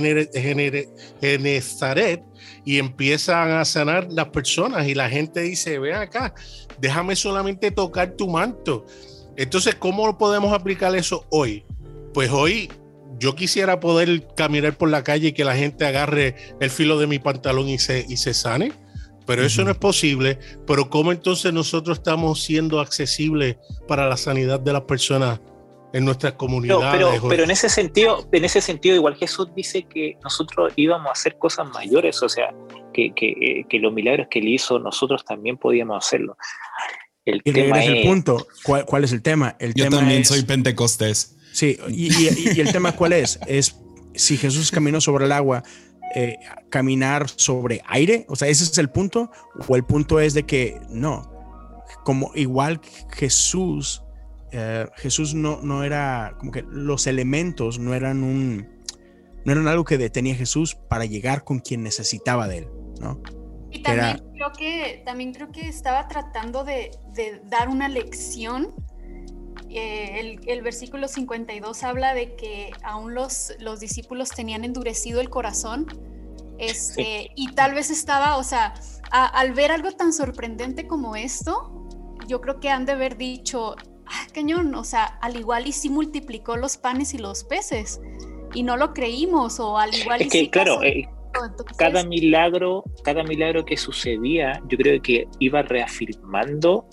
Genezaret 1.22 2.24
y 2.64 2.80
empiezan 2.80 3.52
a 3.52 3.66
sanar 3.66 4.08
las 4.10 4.30
personas 4.30 4.88
y 4.88 4.96
la 4.96 5.10
gente 5.10 5.42
dice, 5.42 5.78
ven 5.78 5.96
acá, 5.96 6.34
déjame 6.80 7.18
solamente 7.18 7.70
tocar 7.72 8.14
tu 8.14 8.30
manto. 8.30 8.86
Entonces, 9.36 9.76
¿cómo 9.76 10.18
podemos 10.18 10.54
aplicar 10.54 10.96
eso 10.96 11.28
hoy? 11.30 11.66
Pues 12.14 12.32
hoy 12.32 12.70
yo 13.20 13.36
quisiera 13.36 13.80
poder 13.80 14.26
caminar 14.36 14.78
por 14.78 14.90
la 14.90 15.04
calle 15.04 15.28
y 15.28 15.34
que 15.34 15.44
la 15.44 15.56
gente 15.56 15.86
agarre 15.86 16.36
el 16.60 16.72
filo 16.72 16.98
de 16.98 17.08
mi 17.08 17.20
pantalón 17.20 17.68
y 17.70 17.78
se, 17.78 18.06
y 18.08 18.18
se 18.18 18.34
sane, 18.34 18.72
pero 19.26 19.44
eso 19.44 19.64
no 19.64 19.72
es 19.72 19.78
posible. 19.78 20.40
Pero 20.68 20.90
¿cómo 20.90 21.12
entonces 21.12 21.52
nosotros 21.54 21.98
estamos 21.98 22.44
siendo 22.44 22.80
accesibles 22.80 23.58
para 23.88 24.08
la 24.08 24.18
sanidad 24.18 24.60
de 24.60 24.74
las 24.74 24.84
personas 24.84 25.40
en 25.96 26.04
nuestras 26.04 26.34
comunidades. 26.34 27.22
pero, 27.30 27.44
en 27.44 27.52
ese 27.52 27.70
sentido, 27.70 28.28
en 28.30 28.44
ese 28.44 28.60
sentido, 28.60 28.96
igual 28.96 29.16
Jesús 29.16 29.48
dice 29.56 29.84
que 29.84 30.18
nosotros 30.22 30.74
íbamos 30.76 31.08
a 31.08 31.12
hacer 31.14 31.38
cosas 31.38 31.70
mayores, 31.70 32.22
o 32.22 32.28
sea, 32.28 32.54
que, 32.94 33.14
que, 33.16 33.64
que 33.70 33.80
los 33.80 33.94
milagros 33.94 34.28
que 34.30 34.40
él 34.40 34.50
hizo, 34.50 34.78
nosotros 34.78 35.24
también 35.24 35.56
podíamos 35.56 36.06
hacerlo. 36.06 36.36
El 37.24 37.42
y 37.46 37.54
tema 37.54 37.82
es 37.82 37.90
el 37.90 38.04
punto. 38.04 38.46
¿Cuál, 38.64 39.06
es 39.06 39.14
el 39.14 39.22
tema? 39.22 39.56
El 39.58 39.74
Yo 39.74 39.90
también 39.90 40.26
soy 40.26 40.44
pentecostés. 40.44 41.38
Sí, 41.54 41.78
y, 41.88 42.10
y, 42.14 42.60
el 42.60 42.74
tema 42.74 42.92
cuál 42.92 43.14
es? 43.14 43.40
Es 43.48 43.78
si 44.16 44.36
Jesús 44.36 44.72
caminó 44.72 45.00
sobre 45.00 45.26
el 45.26 45.32
agua, 45.32 45.64
eh, 46.14 46.38
caminar 46.70 47.28
sobre 47.28 47.82
aire, 47.88 48.26
o 48.30 48.36
sea, 48.36 48.48
ese 48.48 48.64
es 48.64 48.78
el 48.78 48.90
punto, 48.90 49.32
o 49.68 49.76
el 49.76 49.84
punto 49.84 50.20
es 50.20 50.34
de 50.34 50.44
que 50.44 50.80
no, 50.90 51.32
como 52.04 52.32
igual 52.36 52.80
Jesús 53.14 54.02
eh, 54.58 54.88
Jesús 54.96 55.34
no, 55.34 55.60
no 55.62 55.84
era 55.84 56.36
como 56.40 56.52
que 56.54 56.64
los 56.70 57.08
elementos 57.08 57.78
no 57.78 57.94
eran 57.94 58.24
un 58.24 58.70
no 59.44 59.52
eran 59.52 59.68
algo 59.68 59.84
que 59.84 59.98
detenía 59.98 60.34
a 60.34 60.38
Jesús 60.38 60.76
para 60.76 61.04
llegar 61.04 61.44
con 61.44 61.60
quien 61.60 61.84
necesitaba 61.84 62.48
de 62.48 62.60
él, 62.60 62.68
¿no? 63.02 63.22
Y 63.70 63.82
también 63.82 64.18
creo 64.34 64.52
que 64.58 65.04
también 65.06 65.34
creo 65.34 65.52
que 65.52 65.68
estaba 65.68 66.08
tratando 66.08 66.64
de, 66.64 66.92
dar 67.50 67.68
una 67.68 67.90
lección. 67.90 68.74
Eh, 69.70 70.38
el, 70.46 70.62
versículo 70.62 71.08
52 71.08 71.84
habla 71.84 72.14
de 72.14 72.36
que 72.36 72.72
aún 72.84 73.14
los, 73.14 73.54
los 73.60 73.80
discípulos 73.80 74.30
tenían 74.30 74.64
endurecido 74.64 75.22
el 75.22 75.30
corazón. 75.30 75.88
Este, 76.58 77.32
Y 77.36 77.54
tal 77.54 77.74
vez 77.74 77.90
estaba, 77.90 78.38
o 78.38 78.44
sea, 78.44 78.74
al 79.12 79.54
ver 79.54 79.72
algo 79.72 79.92
tan 79.92 80.14
sorprendente 80.14 80.88
como 80.88 81.16
esto, 81.16 81.88
yo 82.28 82.40
creo 82.42 82.60
que 82.60 82.70
han 82.70 82.86
de 82.86 82.94
haber 82.94 83.18
dicho, 83.18 83.76
ah, 84.06 84.28
cañón, 84.34 84.74
o 84.76 84.84
sea, 84.84 85.04
al 85.22 85.36
igual 85.36 85.68
y 85.68 85.74
sí 85.74 85.90
multiplicó 85.90 86.56
los 86.56 86.78
panes 86.78 87.14
y 87.14 87.18
los 87.18 87.44
peces 87.44 88.00
y 88.56 88.64
no 88.64 88.78
lo 88.78 88.94
creímos 88.94 89.60
o 89.60 89.78
al 89.78 89.94
igual 89.94 90.22
es 90.22 90.30
que 90.30 90.50
claro 90.50 90.82
eh, 90.82 91.08
cada 91.78 92.04
milagro 92.04 92.84
cada 93.04 93.24
milagro 93.24 93.66
que 93.66 93.78
sucedía 93.78 94.62
yo 94.68 94.78
creo 94.78 95.02
que 95.02 95.28
iba 95.40 95.62
reafirmando 95.62 96.88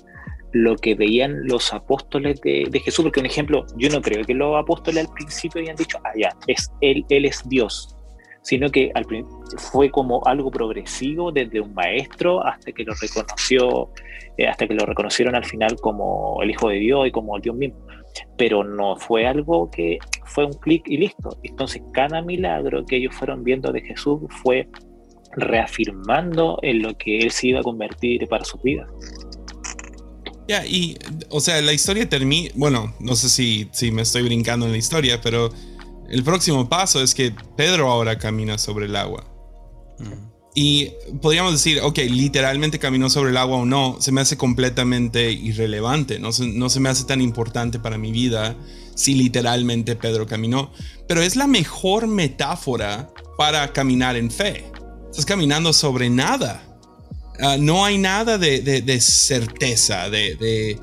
lo 0.53 0.76
que 0.76 0.94
veían 0.94 1.46
los 1.46 1.72
apóstoles 1.72 2.40
de, 2.42 2.80
Jesús 2.84 3.05
porque 3.05 3.20
un 3.20 3.26
ejemplo 3.26 3.64
yo 3.76 3.88
no 3.88 4.00
creo 4.03 4.24
que 4.24 4.34
los 4.34 4.57
apóstoles 4.57 5.07
al 5.07 5.14
principio 5.14 5.61
habían 5.61 5.76
dicho 5.76 5.98
ah 6.05 6.12
ya 6.16 6.30
es 6.46 6.70
él 6.80 7.05
él 7.09 7.24
es 7.24 7.42
Dios 7.48 7.96
sino 8.42 8.70
que 8.70 8.92
fue 9.57 9.90
como 9.90 10.24
algo 10.26 10.50
progresivo 10.50 11.32
desde 11.32 11.61
un 11.61 11.72
maestro 11.74 12.44
hasta 12.44 12.72
que 12.72 12.84
lo 12.84 12.92
reconoció, 13.00 13.90
eh, 14.36 14.48
hasta 14.48 14.66
que 14.66 14.74
lo 14.74 14.84
reconocieron 14.84 15.34
al 15.34 15.44
final 15.44 15.76
como 15.80 16.42
el 16.42 16.50
Hijo 16.50 16.68
de 16.68 16.76
Dios 16.76 17.07
y 17.07 17.12
como 17.12 17.38
Dios 17.38 17.57
mismo. 17.57 17.78
Pero 18.36 18.64
no 18.64 18.96
fue 18.96 19.26
algo 19.26 19.70
que 19.70 19.98
fue 20.24 20.44
un 20.44 20.53
clic 20.55 20.82
y 20.88 20.98
listo. 20.98 21.38
Entonces 21.44 21.82
cada 21.92 22.20
milagro 22.20 22.84
que 22.84 22.96
ellos 22.96 23.14
fueron 23.14 23.44
viendo 23.44 23.72
de 23.72 23.80
Jesús 23.80 24.20
fue 24.42 24.68
reafirmando 25.34 26.59
en 26.62 26.82
lo 26.82 26.94
que 26.98 27.18
él 27.18 27.30
se 27.30 27.48
iba 27.48 27.61
a 27.61 27.62
convertir 27.62 28.26
para 28.28 28.44
su 28.44 28.59
vida. 28.59 28.86
Ya, 30.49 30.66
y, 30.66 30.99
o 31.28 31.40
sea, 31.40 31.61
la 31.62 31.72
historia 31.72 32.09
termina, 32.09 32.51
bueno, 32.55 32.95
no 33.01 33.16
sé 33.16 33.28
si, 33.28 33.68
si 33.72 33.90
me 33.90 34.03
estoy 34.03 34.22
brincando 34.22 34.66
en 34.66 34.72
la 34.72 34.78
historia, 34.78 35.20
pero 35.20 35.53
el 36.09 36.24
próximo 36.24 36.68
paso 36.68 37.03
es 37.03 37.14
que 37.14 37.34
Pedro 37.57 37.90
ahora 37.90 38.18
camina 38.18 38.59
sobre 38.59 38.86
el 38.86 38.97
agua. 38.97 39.24
Y 40.55 40.90
podríamos 41.22 41.53
decir, 41.53 41.80
ok, 41.80 41.99
literalmente 42.11 42.78
caminó 42.78 43.09
sobre 43.09 43.30
el 43.30 43.36
agua 43.38 43.59
o 43.59 43.64
no, 43.64 43.97
se 44.01 44.12
me 44.12 44.20
hace 44.20 44.36
completamente 44.36 45.30
irrelevante, 45.32 46.18
no 46.18 46.32
se, 46.32 46.47
no 46.47 46.68
se 46.68 46.80
me 46.80 46.90
hace 46.90 47.05
tan 47.05 47.22
importante 47.22 47.78
para 47.78 47.97
mi 47.97 48.12
vida 48.12 48.55
si 48.95 49.14
literalmente 49.14 49.97
Pedro 49.97 50.26
caminó. 50.26 50.70
Pero 51.09 51.22
es 51.22 51.36
la 51.36 51.47
mejor 51.47 52.07
metáfora 52.07 53.11
para 53.38 53.72
caminar 53.72 54.16
en 54.16 54.30
fe. 54.30 54.70
Estás 55.11 55.24
caminando 55.24 55.72
sobre 55.72 56.11
nada. 56.11 56.72
Ah, 57.43 57.57
no 57.59 57.84
hay 57.84 57.99
nada 57.99 58.38
de, 58.38 58.61
de 58.61 59.01
certeza, 59.01 60.09
de 60.09 60.78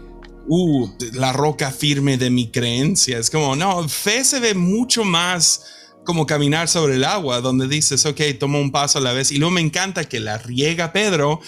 uh, 0.50 0.90
la 1.14 1.32
roca 1.32 1.72
firme 1.72 2.18
de 2.18 2.30
mi 2.30 2.52
creencia. 2.52 3.18
Es 3.18 3.30
como, 3.30 3.56
no, 3.56 3.88
fe 3.88 4.24
se 4.26 4.40
ve 4.40 4.54
mucho 4.54 5.06
más 5.06 5.64
como 6.04 6.26
caminar 6.26 6.68
sobre 6.68 6.96
el 6.96 7.06
agua, 7.06 7.40
donde 7.40 7.68
dices, 7.68 8.06
ok, 8.06 8.20
tomo 8.40 8.60
un 8.60 8.72
paso 8.72 8.98
a 8.98 9.02
la 9.02 9.14
vez. 9.14 9.32
Y 9.32 9.38
luego 9.38 9.52
me 9.52 9.62
encanta 9.62 10.10
que 10.10 10.20
la 10.20 10.38
riega 10.38 10.92
Pedro 10.92 11.40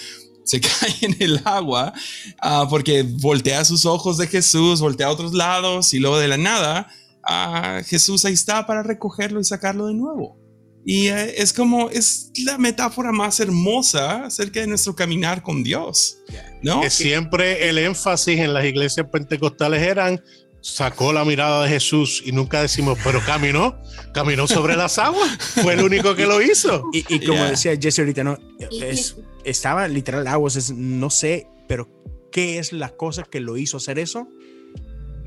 se 0.44 0.60
cae 0.62 0.94
en 1.02 1.16
el 1.20 1.40
agua 1.44 1.92
ah, 2.40 2.66
porque 2.70 3.02
voltea 3.02 3.64
sus 3.64 3.84
ojos 3.86 4.18
de 4.18 4.28
Jesús, 4.28 4.80
voltea 4.80 5.08
a 5.08 5.10
otros 5.10 5.34
lados 5.34 5.94
y 5.94 5.98
luego 5.98 6.18
de 6.18 6.28
la 6.28 6.36
nada 6.36 6.88
ah, 7.22 7.80
Jesús 7.86 8.24
ahí 8.24 8.34
está 8.34 8.66
para 8.66 8.82
recogerlo 8.82 9.40
y 9.40 9.44
sacarlo 9.44 9.86
de 9.86 9.94
nuevo. 9.94 10.41
Y 10.84 11.08
eh, 11.08 11.34
es 11.40 11.52
como, 11.52 11.90
es 11.90 12.32
la 12.44 12.58
metáfora 12.58 13.12
más 13.12 13.38
hermosa 13.40 14.24
acerca 14.26 14.60
de 14.60 14.66
nuestro 14.66 14.96
caminar 14.96 15.42
con 15.42 15.62
Dios, 15.62 16.18
¿no? 16.62 16.80
Que 16.80 16.90
siempre 16.90 17.68
el 17.68 17.78
énfasis 17.78 18.40
en 18.40 18.52
las 18.52 18.64
iglesias 18.64 19.06
pentecostales 19.12 19.80
eran 19.82 20.20
sacó 20.60 21.12
la 21.12 21.24
mirada 21.24 21.64
de 21.64 21.68
Jesús 21.70 22.22
y 22.24 22.30
nunca 22.32 22.62
decimos, 22.62 22.96
pero 23.02 23.20
caminó, 23.26 23.76
caminó 24.14 24.46
sobre 24.46 24.76
las 24.76 24.96
aguas, 24.98 25.28
fue 25.60 25.74
el 25.74 25.82
único 25.82 26.14
que 26.14 26.24
lo 26.26 26.40
hizo. 26.40 26.84
Y, 26.92 26.98
y 27.12 27.18
como 27.20 27.34
Yeah. 27.38 27.50
decía 27.50 27.76
Jesse 27.80 27.98
ahorita, 28.00 28.22
¿no? 28.24 28.38
Es- 28.80 29.16
estaba 29.44 29.86
literal 29.88 30.26
aguas, 30.28 30.54
es- 30.56 30.70
no 30.70 31.10
sé, 31.10 31.48
pero 31.68 31.88
¿qué 32.30 32.58
es 32.58 32.72
la 32.72 32.90
cosa 32.90 33.24
que 33.24 33.40
lo 33.40 33.56
hizo 33.56 33.76
hacer 33.78 33.98
eso? 33.98 34.28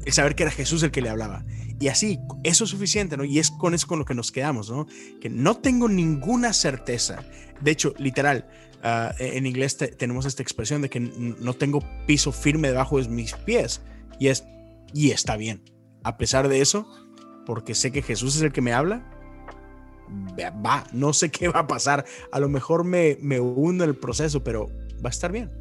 El 0.06 0.14
saber 0.14 0.36
que 0.36 0.43
era 0.43 0.51
Jesús 0.53 0.84
el 0.84 0.91
que 0.91 1.01
le 1.01 1.10
hablaba. 1.10 1.43
Y 1.80 1.89
así, 1.89 2.19
eso 2.43 2.63
es 2.63 2.69
suficiente, 2.69 3.17
¿no? 3.17 3.26
Y 3.26 3.39
es 3.39 3.51
con 3.51 3.73
eso 3.73 3.88
con 3.88 3.99
lo 3.99 4.05
que 4.05 4.13
nos 4.15 4.32
quedamos, 4.32 4.69
¿no? 4.69 4.88
Que 5.19 5.30
no 5.30 5.57
tengo 5.57 5.89
ninguna 5.89 6.53
certeza. 6.53 7.23
De 7.61 7.71
hecho, 7.71 7.93
literal, 7.97 8.47
ah, 8.82 9.13
en 9.19 9.45
inglés 9.45 9.76
te- 9.78 9.89
tenemos 9.89 10.26
esta 10.26 10.41
expresión 10.41 10.82
de 10.82 10.89
que 10.89 10.99
no 11.01 11.53
tengo 11.53 11.82
piso 12.07 12.32
firme 12.32 12.69
debajo 12.69 13.01
de 13.01 13.09
mis 13.09 13.34
pies. 13.34 13.82
Y 14.19 14.28
es, 14.28 14.45
y 14.93 15.11
está 15.11 15.36
bien. 15.36 15.63
A 16.03 16.17
pesar 16.17 16.47
de 16.47 16.61
eso, 16.61 16.88
porque 17.45 17.76
sé 17.76 17.91
que 17.91 18.01
Jesús 18.01 18.38
es 18.38 18.41
el 18.41 18.53
que 18.53 18.61
me 18.61 18.71
habla, 18.71 19.03
va, 20.65 20.86
no 20.93 21.13
sé 21.13 21.30
qué 21.32 21.49
va 21.49 21.61
a 21.61 21.67
pasar. 21.67 22.05
A 22.32 22.39
lo 22.39 22.47
mejor 22.49 22.84
me, 22.86 23.17
me 23.21 23.39
hundo 23.39 23.84
en 23.84 23.89
el 23.89 23.95
proceso, 23.97 24.43
pero 24.43 24.67
va 25.03 25.09
a 25.09 25.09
estar 25.09 25.32
bien. 25.32 25.51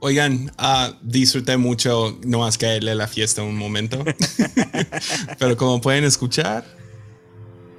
Oigan, 0.00 0.52
ah, 0.58 0.92
disfruté 1.02 1.56
mucho 1.56 2.18
no 2.24 2.40
más 2.40 2.58
caerle 2.58 2.92
a 2.92 2.94
la 2.94 3.06
fiesta 3.08 3.42
un 3.42 3.56
momento. 3.56 4.04
Pero 5.38 5.56
como 5.56 5.80
pueden 5.80 6.04
escuchar, 6.04 6.64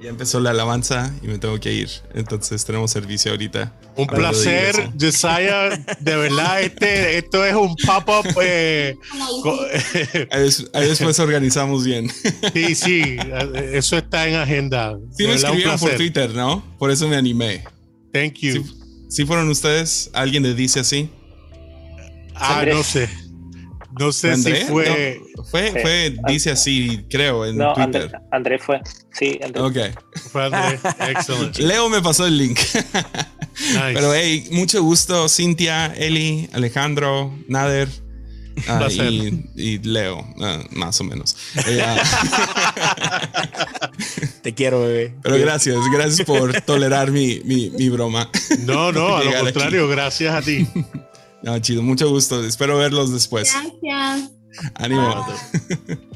ya 0.02 0.10
empezó 0.10 0.38
la 0.40 0.50
alabanza 0.50 1.12
y 1.22 1.26
me 1.26 1.38
tengo 1.38 1.58
que 1.58 1.72
ir. 1.72 1.88
Entonces 2.14 2.64
tenemos 2.64 2.90
servicio 2.90 3.32
ahorita. 3.32 3.74
Un 3.96 4.06
de 4.06 4.14
placer. 4.16 4.90
Josiah. 5.00 5.70
De 5.98 6.16
verdad, 6.16 6.62
este, 6.62 7.18
esto 7.18 7.44
es 7.44 7.54
un 7.54 7.74
pop-up. 7.76 8.26
eh, 8.40 8.94
Ahí, 10.30 10.42
des- 10.42 10.70
ahí 10.72 10.88
después 10.88 11.18
organizamos 11.18 11.84
bien. 11.84 12.08
sí, 12.54 12.74
sí, 12.76 13.16
eso 13.72 13.96
está 13.98 14.28
en 14.28 14.36
agenda. 14.36 14.96
Sí 15.16 15.24
De 15.24 15.28
me 15.28 15.34
verdad, 15.34 15.50
escribieron 15.50 15.78
por. 15.80 15.90
Twitter, 15.96 16.30
¿no? 16.34 16.64
Por 16.78 16.90
eso 16.92 17.08
me 17.08 17.16
animé. 17.16 17.64
Thank 18.12 18.34
you. 18.34 18.52
Sí, 18.52 18.64
sí 19.08 19.26
fueron 19.26 19.48
ustedes? 19.48 20.10
¿Alguien 20.12 20.44
le 20.44 20.54
dice 20.54 20.78
así? 20.80 21.10
Ah, 22.40 22.56
Andrés. 22.58 22.74
no 22.76 22.82
sé. 22.82 23.08
No 23.98 24.12
sé 24.12 24.32
¿André? 24.32 24.60
si 24.60 24.66
fue. 24.66 25.20
No, 25.36 25.44
fue, 25.44 25.72
Sí. 25.72 25.78
fue, 25.82 26.16
dice 26.28 26.50
así, 26.50 27.04
creo, 27.10 27.44
en 27.46 27.56
No, 27.56 27.72
Twitter. 27.74 28.02
Andrés, 28.02 28.22
Andrés 28.30 28.62
fue. 28.64 28.80
Sí, 29.12 29.38
Andrés. 29.42 29.64
Ok. 29.64 29.76
Fue 30.30 30.44
Andrés. 30.44 30.80
Excelente. 31.08 31.62
Leo 31.62 31.88
me 31.88 32.00
pasó 32.02 32.26
el 32.26 32.36
link. 32.38 32.58
Nice. 33.60 33.92
Pero 33.92 34.14
hey, 34.14 34.46
mucho 34.52 34.80
gusto, 34.84 35.28
Cintia, 35.28 35.86
Eli, 35.86 36.48
Alejandro, 36.52 37.36
Nader. 37.48 37.88
placer. 38.64 39.10
y, 39.12 39.44
y 39.56 39.78
Leo, 39.78 40.24
ah, 40.40 40.62
más 40.70 41.00
o 41.00 41.04
menos. 41.04 41.36
Eh, 41.66 41.82
ah, 41.84 42.00
Te 44.42 44.54
quiero, 44.54 44.82
bebé. 44.82 45.14
pero 45.22 45.38
gracias, 45.38 45.76
gracias 45.92 46.24
por 46.26 46.60
tolerar 46.62 47.10
mi, 47.10 47.40
mi, 47.44 47.70
mi 47.70 47.88
broma. 47.88 48.30
No, 48.60 48.92
no, 48.92 49.16
a 49.16 49.24
lo 49.24 49.24
Llegar 49.24 49.42
aquí. 49.42 49.52
contrario, 49.54 49.88
gracias 49.88 50.34
a 50.34 50.40
ti. 50.42 50.66
No, 51.42 51.58
chido, 51.58 51.82
mucho 51.82 52.08
gusto. 52.10 52.44
Espero 52.44 52.78
verlos 52.78 53.12
después. 53.12 53.52
Gracias. 53.52 54.32
Ánimo. 54.74 55.26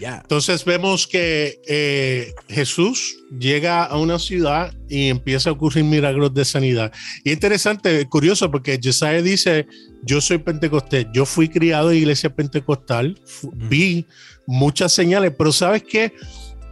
Ya. 0.00 0.18
Entonces 0.20 0.64
vemos 0.64 1.06
que 1.06 1.60
eh, 1.68 2.34
Jesús 2.48 3.18
llega 3.38 3.84
a 3.84 3.96
una 3.98 4.18
ciudad 4.18 4.74
y 4.88 5.06
empieza 5.06 5.50
a 5.50 5.52
ocurrir 5.52 5.84
milagros 5.84 6.34
de 6.34 6.44
sanidad. 6.44 6.90
Y 7.22 7.30
interesante, 7.30 8.08
curioso, 8.08 8.50
porque 8.50 8.80
Josiah 8.82 9.22
dice, 9.22 9.68
yo 10.02 10.20
soy 10.20 10.38
pentecostés, 10.38 11.06
yo 11.14 11.24
fui 11.24 11.48
criado 11.48 11.92
en 11.92 11.98
iglesia 11.98 12.34
pentecostal, 12.34 13.16
vi 13.54 14.04
muchas 14.44 14.92
señales, 14.92 15.32
pero 15.38 15.52
¿sabes 15.52 15.84
qué? 15.84 16.12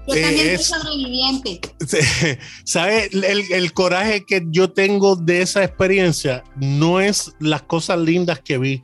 Yo 0.08 0.14
Eh, 0.14 0.22
también 0.22 0.48
es- 0.50 0.66
soy 0.66 0.80
sobreviviente. 0.80 1.60
¿Sabes? 2.64 3.10
El, 3.12 3.52
el 3.52 3.72
coraje 3.72 4.24
que 4.26 4.42
yo 4.50 4.72
tengo 4.72 5.16
de 5.16 5.42
esa 5.42 5.62
experiencia 5.64 6.42
no 6.56 7.00
es 7.00 7.32
las 7.38 7.62
cosas 7.62 7.98
lindas 7.98 8.40
que 8.40 8.58
vi. 8.58 8.82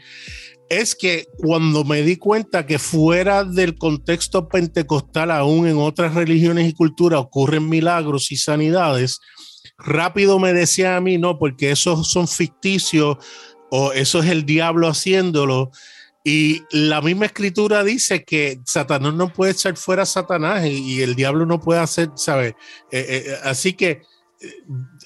Es 0.68 0.94
que 0.96 1.26
cuando 1.38 1.84
me 1.84 2.02
di 2.02 2.16
cuenta 2.16 2.66
que 2.66 2.78
fuera 2.80 3.44
del 3.44 3.76
contexto 3.78 4.48
pentecostal, 4.48 5.30
aún 5.30 5.66
en 5.68 5.76
otras 5.78 6.14
religiones 6.14 6.68
y 6.68 6.72
culturas 6.74 7.20
ocurren 7.20 7.68
milagros 7.68 8.32
y 8.32 8.36
sanidades, 8.36 9.20
rápido 9.78 10.38
me 10.40 10.52
decía 10.52 10.96
a 10.96 11.00
mí, 11.00 11.18
no, 11.18 11.38
porque 11.38 11.70
esos 11.70 12.10
son 12.10 12.26
ficticios 12.26 13.16
o 13.70 13.92
eso 13.92 14.20
es 14.22 14.30
el 14.30 14.44
diablo 14.44 14.88
haciéndolo. 14.88 15.70
Y 16.28 16.64
la 16.72 17.00
misma 17.00 17.26
escritura 17.26 17.84
dice 17.84 18.24
que 18.24 18.58
Satanás 18.64 19.14
no 19.14 19.32
puede 19.32 19.52
echar 19.52 19.76
fuera 19.76 20.02
a 20.02 20.06
Satanás 20.06 20.66
y, 20.66 20.94
y 20.96 21.00
el 21.02 21.14
diablo 21.14 21.46
no 21.46 21.60
puede 21.60 21.78
hacer, 21.78 22.10
¿sabes? 22.16 22.54
Eh, 22.90 23.06
eh, 23.28 23.36
así 23.44 23.74
que 23.74 24.02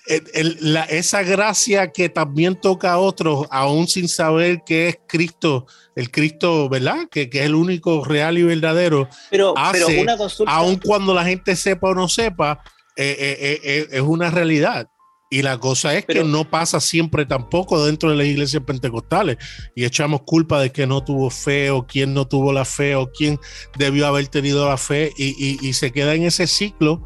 eh, 0.08 0.22
el- 0.32 0.56
la- 0.72 0.84
esa 0.86 1.22
gracia 1.22 1.92
que 1.92 2.08
también 2.08 2.58
toca 2.58 2.92
a 2.92 2.98
otros, 2.98 3.46
aún 3.50 3.86
sin 3.86 4.08
saber 4.08 4.62
que 4.64 4.88
es 4.88 4.98
Cristo, 5.06 5.66
el 5.94 6.10
Cristo, 6.10 6.70
¿verdad? 6.70 7.06
Que, 7.10 7.28
que 7.28 7.40
es 7.40 7.44
el 7.44 7.54
único 7.54 8.02
real 8.02 8.38
y 8.38 8.42
verdadero, 8.42 9.06
Pero, 9.30 9.52
hace, 9.58 9.84
pero 9.86 10.00
una 10.00 10.16
consulta. 10.16 10.50
aun 10.52 10.76
cuando 10.82 11.12
la 11.12 11.24
gente 11.26 11.54
sepa 11.54 11.90
o 11.90 11.94
no 11.94 12.08
sepa, 12.08 12.62
eh, 12.96 13.14
eh, 13.18 13.36
eh, 13.40 13.60
eh, 13.62 13.88
es 13.92 14.00
una 14.00 14.30
realidad. 14.30 14.88
Y 15.32 15.42
la 15.42 15.58
cosa 15.58 15.96
es 15.96 16.04
Pero- 16.04 16.22
que 16.24 16.28
no 16.28 16.50
pasa 16.50 16.80
siempre 16.80 17.24
tampoco 17.24 17.86
dentro 17.86 18.10
de 18.10 18.16
las 18.16 18.26
iglesias 18.26 18.64
pentecostales. 18.66 19.36
Y 19.76 19.84
echamos 19.84 20.22
culpa 20.22 20.60
de 20.60 20.70
que 20.72 20.88
no 20.88 21.04
tuvo 21.04 21.30
fe 21.30 21.70
o 21.70 21.86
quién 21.86 22.12
no 22.12 22.26
tuvo 22.26 22.52
la 22.52 22.64
fe 22.64 22.96
o 22.96 23.12
quién 23.12 23.38
debió 23.78 24.08
haber 24.08 24.26
tenido 24.26 24.68
la 24.68 24.76
fe 24.76 25.12
y, 25.16 25.28
y- 25.38 25.58
y 25.66 25.72
se 25.74 25.92
queda 25.92 26.14
en 26.16 26.24
ese 26.24 26.48
ciclo 26.48 27.04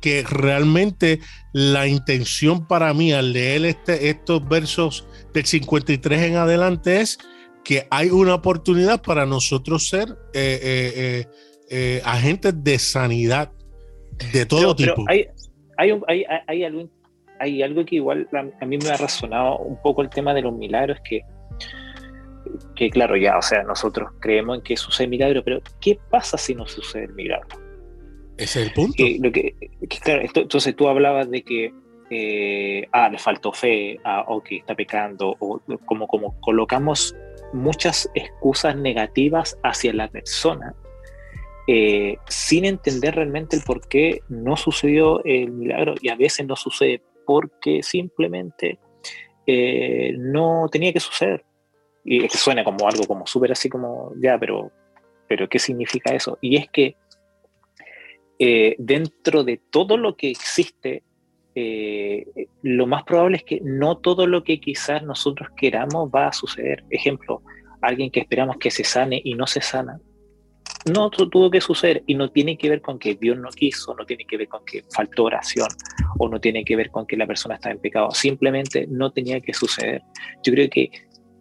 que 0.00 0.22
realmente 0.22 1.20
la 1.52 1.86
intención 1.88 2.66
para 2.66 2.94
mí 2.94 3.12
al 3.12 3.32
leer 3.34 3.66
este, 3.66 4.08
estos 4.08 4.48
versos 4.48 5.06
del 5.34 5.44
53 5.44 6.22
en 6.22 6.36
adelante 6.36 7.00
es 7.02 7.18
que 7.64 7.86
hay 7.90 8.08
una 8.08 8.34
oportunidad 8.36 9.02
para 9.02 9.26
nosotros 9.26 9.88
ser 9.88 10.08
eh, 10.32 10.58
eh, 10.62 10.92
eh, 10.96 11.26
eh, 11.70 12.02
agentes 12.04 12.54
de 12.64 12.78
sanidad 12.78 13.52
de 14.32 14.46
todo 14.46 14.74
Pero- 14.74 14.76
pero 14.76 14.94
tipo. 14.94 15.10
hay, 15.10 15.26
hay, 15.76 15.92
un- 15.92 16.04
hay- 16.08 16.24
hay 16.46 16.64
algo, 16.64 16.88
hay 17.38 17.62
algo 17.62 17.84
que 17.84 17.96
igual 17.96 18.28
a, 18.60 18.66
mí 18.66 18.78
me 18.78 18.90
ha 18.90 18.96
razonado 18.96 19.58
un 19.58 19.80
poco 19.80 20.02
el 20.02 20.10
tema 20.10 20.34
de 20.34 20.42
los 20.42 20.52
milagros, 20.52 20.98
que, 21.08 21.22
que 22.74 22.90
claro, 22.90 23.16
ya, 23.16 23.38
o 23.38 23.42
sea, 23.42 23.62
nosotros 23.62 24.10
creemos 24.20 24.58
en 24.58 24.62
que 24.62 24.76
sucede 24.76 25.08
milagro, 25.08 25.42
pero 25.44 25.60
¿qué 25.80 25.98
pasa 26.10 26.36
si 26.36 26.54
no 26.54 26.66
sucede 26.66 27.04
el 27.04 27.14
milagro? 27.14 27.48
Ese 28.36 28.62
es 28.62 28.68
el 28.68 28.72
punto. 28.72 28.94
Que, 28.96 29.18
lo 29.20 29.32
que, 29.32 29.54
que, 29.88 29.98
claro, 29.98 30.22
esto- 30.22 30.40
entonces 30.40 30.74
tú 30.76 30.88
hablabas 30.88 31.30
de 31.30 31.42
que 31.42 31.72
eh, 32.10 32.86
ah, 32.92 33.08
le 33.10 33.18
faltó 33.18 33.52
fe, 33.52 33.98
ah, 34.04 34.24
o 34.28 34.42
que 34.42 34.56
está 34.56 34.74
pecando, 34.74 35.36
o 35.40 35.60
como, 35.84 36.06
como 36.06 36.40
colocamos 36.40 37.14
muchas 37.52 38.10
excusas 38.14 38.76
negativas 38.76 39.58
hacia 39.62 39.92
la 39.92 40.08
persona, 40.08 40.74
eh, 41.66 42.16
sin 42.28 42.64
entender 42.64 43.14
realmente 43.14 43.56
el 43.56 43.62
por 43.62 43.86
qué 43.88 44.20
no 44.28 44.56
sucedió 44.56 45.22
el 45.24 45.50
milagro, 45.50 45.94
y 46.00 46.08
a 46.08 46.16
veces 46.16 46.46
no 46.46 46.56
sucede 46.56 47.02
porque 47.28 47.82
simplemente 47.82 48.78
eh, 49.46 50.14
no 50.16 50.66
tenía 50.72 50.94
que 50.94 51.00
suceder. 51.00 51.44
Y 52.02 52.24
es 52.24 52.32
que 52.32 52.38
suena 52.38 52.64
como 52.64 52.88
algo 52.88 53.06
como 53.06 53.26
súper 53.26 53.52
así 53.52 53.68
como, 53.68 54.14
ya, 54.18 54.38
pero, 54.38 54.72
pero 55.28 55.46
¿qué 55.46 55.58
significa 55.58 56.14
eso? 56.14 56.38
Y 56.40 56.56
es 56.56 56.70
que 56.70 56.96
eh, 58.38 58.76
dentro 58.78 59.44
de 59.44 59.60
todo 59.70 59.98
lo 59.98 60.16
que 60.16 60.30
existe, 60.30 61.02
eh, 61.54 62.24
lo 62.62 62.86
más 62.86 63.02
probable 63.02 63.36
es 63.36 63.44
que 63.44 63.60
no 63.62 63.98
todo 63.98 64.26
lo 64.26 64.42
que 64.42 64.58
quizás 64.58 65.02
nosotros 65.02 65.50
queramos 65.54 66.08
va 66.08 66.28
a 66.28 66.32
suceder. 66.32 66.82
Ejemplo, 66.88 67.42
alguien 67.82 68.10
que 68.10 68.20
esperamos 68.20 68.56
que 68.56 68.70
se 68.70 68.84
sane 68.84 69.20
y 69.22 69.34
no 69.34 69.46
se 69.46 69.60
sana. 69.60 70.00
No 70.92 71.10
tu- 71.10 71.28
tuvo 71.28 71.50
que 71.50 71.60
suceder 71.60 72.02
y 72.06 72.14
no 72.14 72.30
tiene 72.30 72.56
que 72.56 72.70
ver 72.70 72.80
con 72.80 72.98
que 72.98 73.14
Dios 73.14 73.36
no 73.38 73.48
quiso, 73.50 73.94
no 73.94 74.06
tiene 74.06 74.24
que 74.24 74.36
ver 74.36 74.48
con 74.48 74.64
que 74.64 74.84
faltó 74.94 75.24
oración 75.24 75.68
o 76.18 76.28
no 76.28 76.40
tiene 76.40 76.64
que 76.64 76.76
ver 76.76 76.90
con 76.90 77.06
que 77.06 77.16
la 77.16 77.26
persona 77.26 77.56
está 77.56 77.70
en 77.70 77.78
pecado, 77.78 78.10
simplemente 78.12 78.86
no 78.88 79.10
tenía 79.12 79.40
que 79.40 79.52
suceder. 79.52 80.02
Yo 80.42 80.52
creo 80.52 80.68
que 80.70 80.90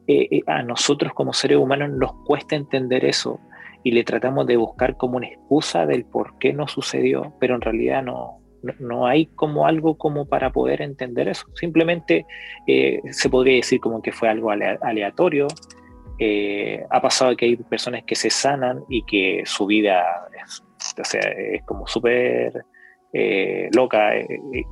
eh, 0.07 0.27
eh, 0.31 0.41
a 0.47 0.63
nosotros 0.63 1.13
como 1.13 1.33
seres 1.33 1.57
humanos 1.57 1.89
nos 1.91 2.11
cuesta 2.25 2.55
entender 2.55 3.05
eso 3.05 3.39
y 3.83 3.91
le 3.91 4.03
tratamos 4.03 4.47
de 4.47 4.57
buscar 4.57 4.97
como 4.97 5.17
una 5.17 5.27
excusa 5.27 5.85
del 5.85 6.03
por 6.05 6.37
qué 6.39 6.51
no 6.53 6.67
sucedió, 6.67 7.33
pero 7.39 7.55
en 7.55 7.61
realidad 7.61 8.03
no, 8.03 8.39
No, 8.79 9.05
hay 9.05 9.27
como 9.27 9.65
algo 9.67 9.97
como 9.97 10.25
para 10.25 10.51
poder 10.51 10.81
entender 10.81 11.27
eso. 11.29 11.45
Simplemente 11.55 12.25
eh, 12.65 12.99
se 13.11 13.29
podría 13.29 13.55
decir 13.57 13.79
como 13.79 14.01
que 14.01 14.11
fue 14.11 14.27
algo 14.29 14.49
ale- 14.49 14.79
aleatorio. 14.81 15.47
Eh, 16.19 16.83
ha 16.89 17.01
pasado 17.01 17.35
que 17.35 17.45
hay 17.45 17.55
personas 17.55 18.03
que 18.05 18.15
se 18.15 18.29
sanan 18.29 18.83
y 18.89 19.03
que 19.03 19.43
su 19.45 19.67
vida 19.67 20.03
es, 20.43 20.63
como 21.65 21.85
súper 21.87 22.65
eh, 23.13 23.69
loca 23.73 24.15
eh, 24.17 24.27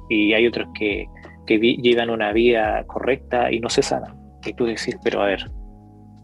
y 0.09 0.33
hay 0.33 0.47
otros 0.47 0.67
que, 0.73 1.07
llevan 1.47 2.09
una 2.09 2.33
vida 2.33 2.83
correcta 2.87 3.51
y 3.51 3.59
no 3.59 3.69
se 3.69 3.83
sanan. 3.83 4.17
Y 4.43 4.53
tú 4.53 4.65
decís, 4.65 4.97
pero 5.03 5.21
a 5.21 5.27
ver, 5.27 5.51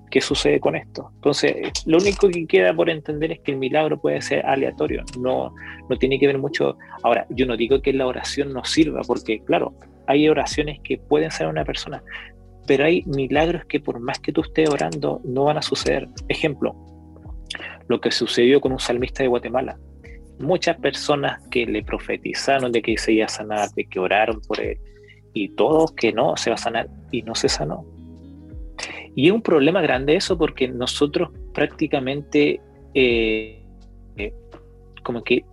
¿qué 0.10 0.20
sucede 0.20 0.60
con 0.60 0.76
esto? 0.76 1.12
Entonces, 1.16 1.56
lo 1.86 2.00
único 2.00 2.28
que 2.28 2.48
queda 2.48 2.74
por 2.74 2.90
entender 2.90 3.32
es 3.32 3.40
que 3.42 3.52
el 3.52 3.58
milagro 3.58 4.02
puede 4.02 4.20
ser 4.22 4.44
aleatorio, 4.48 5.04
no, 5.20 5.54
no 5.88 5.98
tiene 5.98 6.18
que 6.18 6.26
ver 6.26 6.40
mucho. 6.40 6.76
Ahora, 7.04 7.28
yo 7.30 7.46
no 7.46 7.56
digo 7.56 7.84
que 7.84 7.94
la 7.94 8.08
oración 8.08 8.52
no 8.52 8.66
sirva, 8.66 9.02
porque 9.06 9.44
claro, 9.44 9.76
hay 10.08 10.28
oraciones 10.28 10.80
que 10.84 10.98
pueden 10.98 11.30
ser 11.30 11.48
una 11.48 11.64
persona, 11.64 12.04
pero 12.68 12.86
hay 12.86 13.04
milagros 13.06 13.66
que 13.66 13.80
por 13.80 14.00
más 14.00 14.20
que 14.20 14.32
tú 14.32 14.42
estés 14.42 14.70
orando, 14.70 15.22
no 15.24 15.46
van 15.46 15.58
a 15.58 15.62
suceder. 15.62 16.08
Ejemplo, 16.28 16.76
lo 17.88 18.00
que 18.00 18.12
sucedió 18.12 18.62
con 18.62 18.72
un 18.72 18.80
salmista 18.80 19.24
de 19.24 19.30
Guatemala. 19.30 19.78
Muchas 20.40 20.78
personas 20.78 21.42
que 21.50 21.66
le 21.66 21.84
profetizaron 21.84 22.72
de 22.72 22.82
que 22.82 22.98
se 22.98 23.14
iba 23.14 23.26
a 23.26 23.30
sanar, 23.30 23.70
de 23.72 23.86
que 23.86 24.00
oraron 24.00 24.42
por 24.42 24.60
él, 24.60 24.78
y 25.34 25.50
todos 25.50 25.92
que 25.94 26.12
no, 26.12 26.36
se 26.38 26.50
va 26.50 26.56
a 26.56 26.58
sanar, 26.58 26.88
y 27.12 27.22
no 27.22 27.36
se 27.36 27.50
sanó. 27.50 27.86
Y 29.16 29.28
es 29.28 29.34
un 29.34 29.42
problema 29.42 29.82
grande 29.82 30.16
eso 30.16 30.38
porque 30.38 30.68
nosotros 30.68 31.30
prácticamente 31.54 32.62
eh, 32.94 33.64
eh, 34.18 34.34
como 35.04 35.24
que 35.24 35.44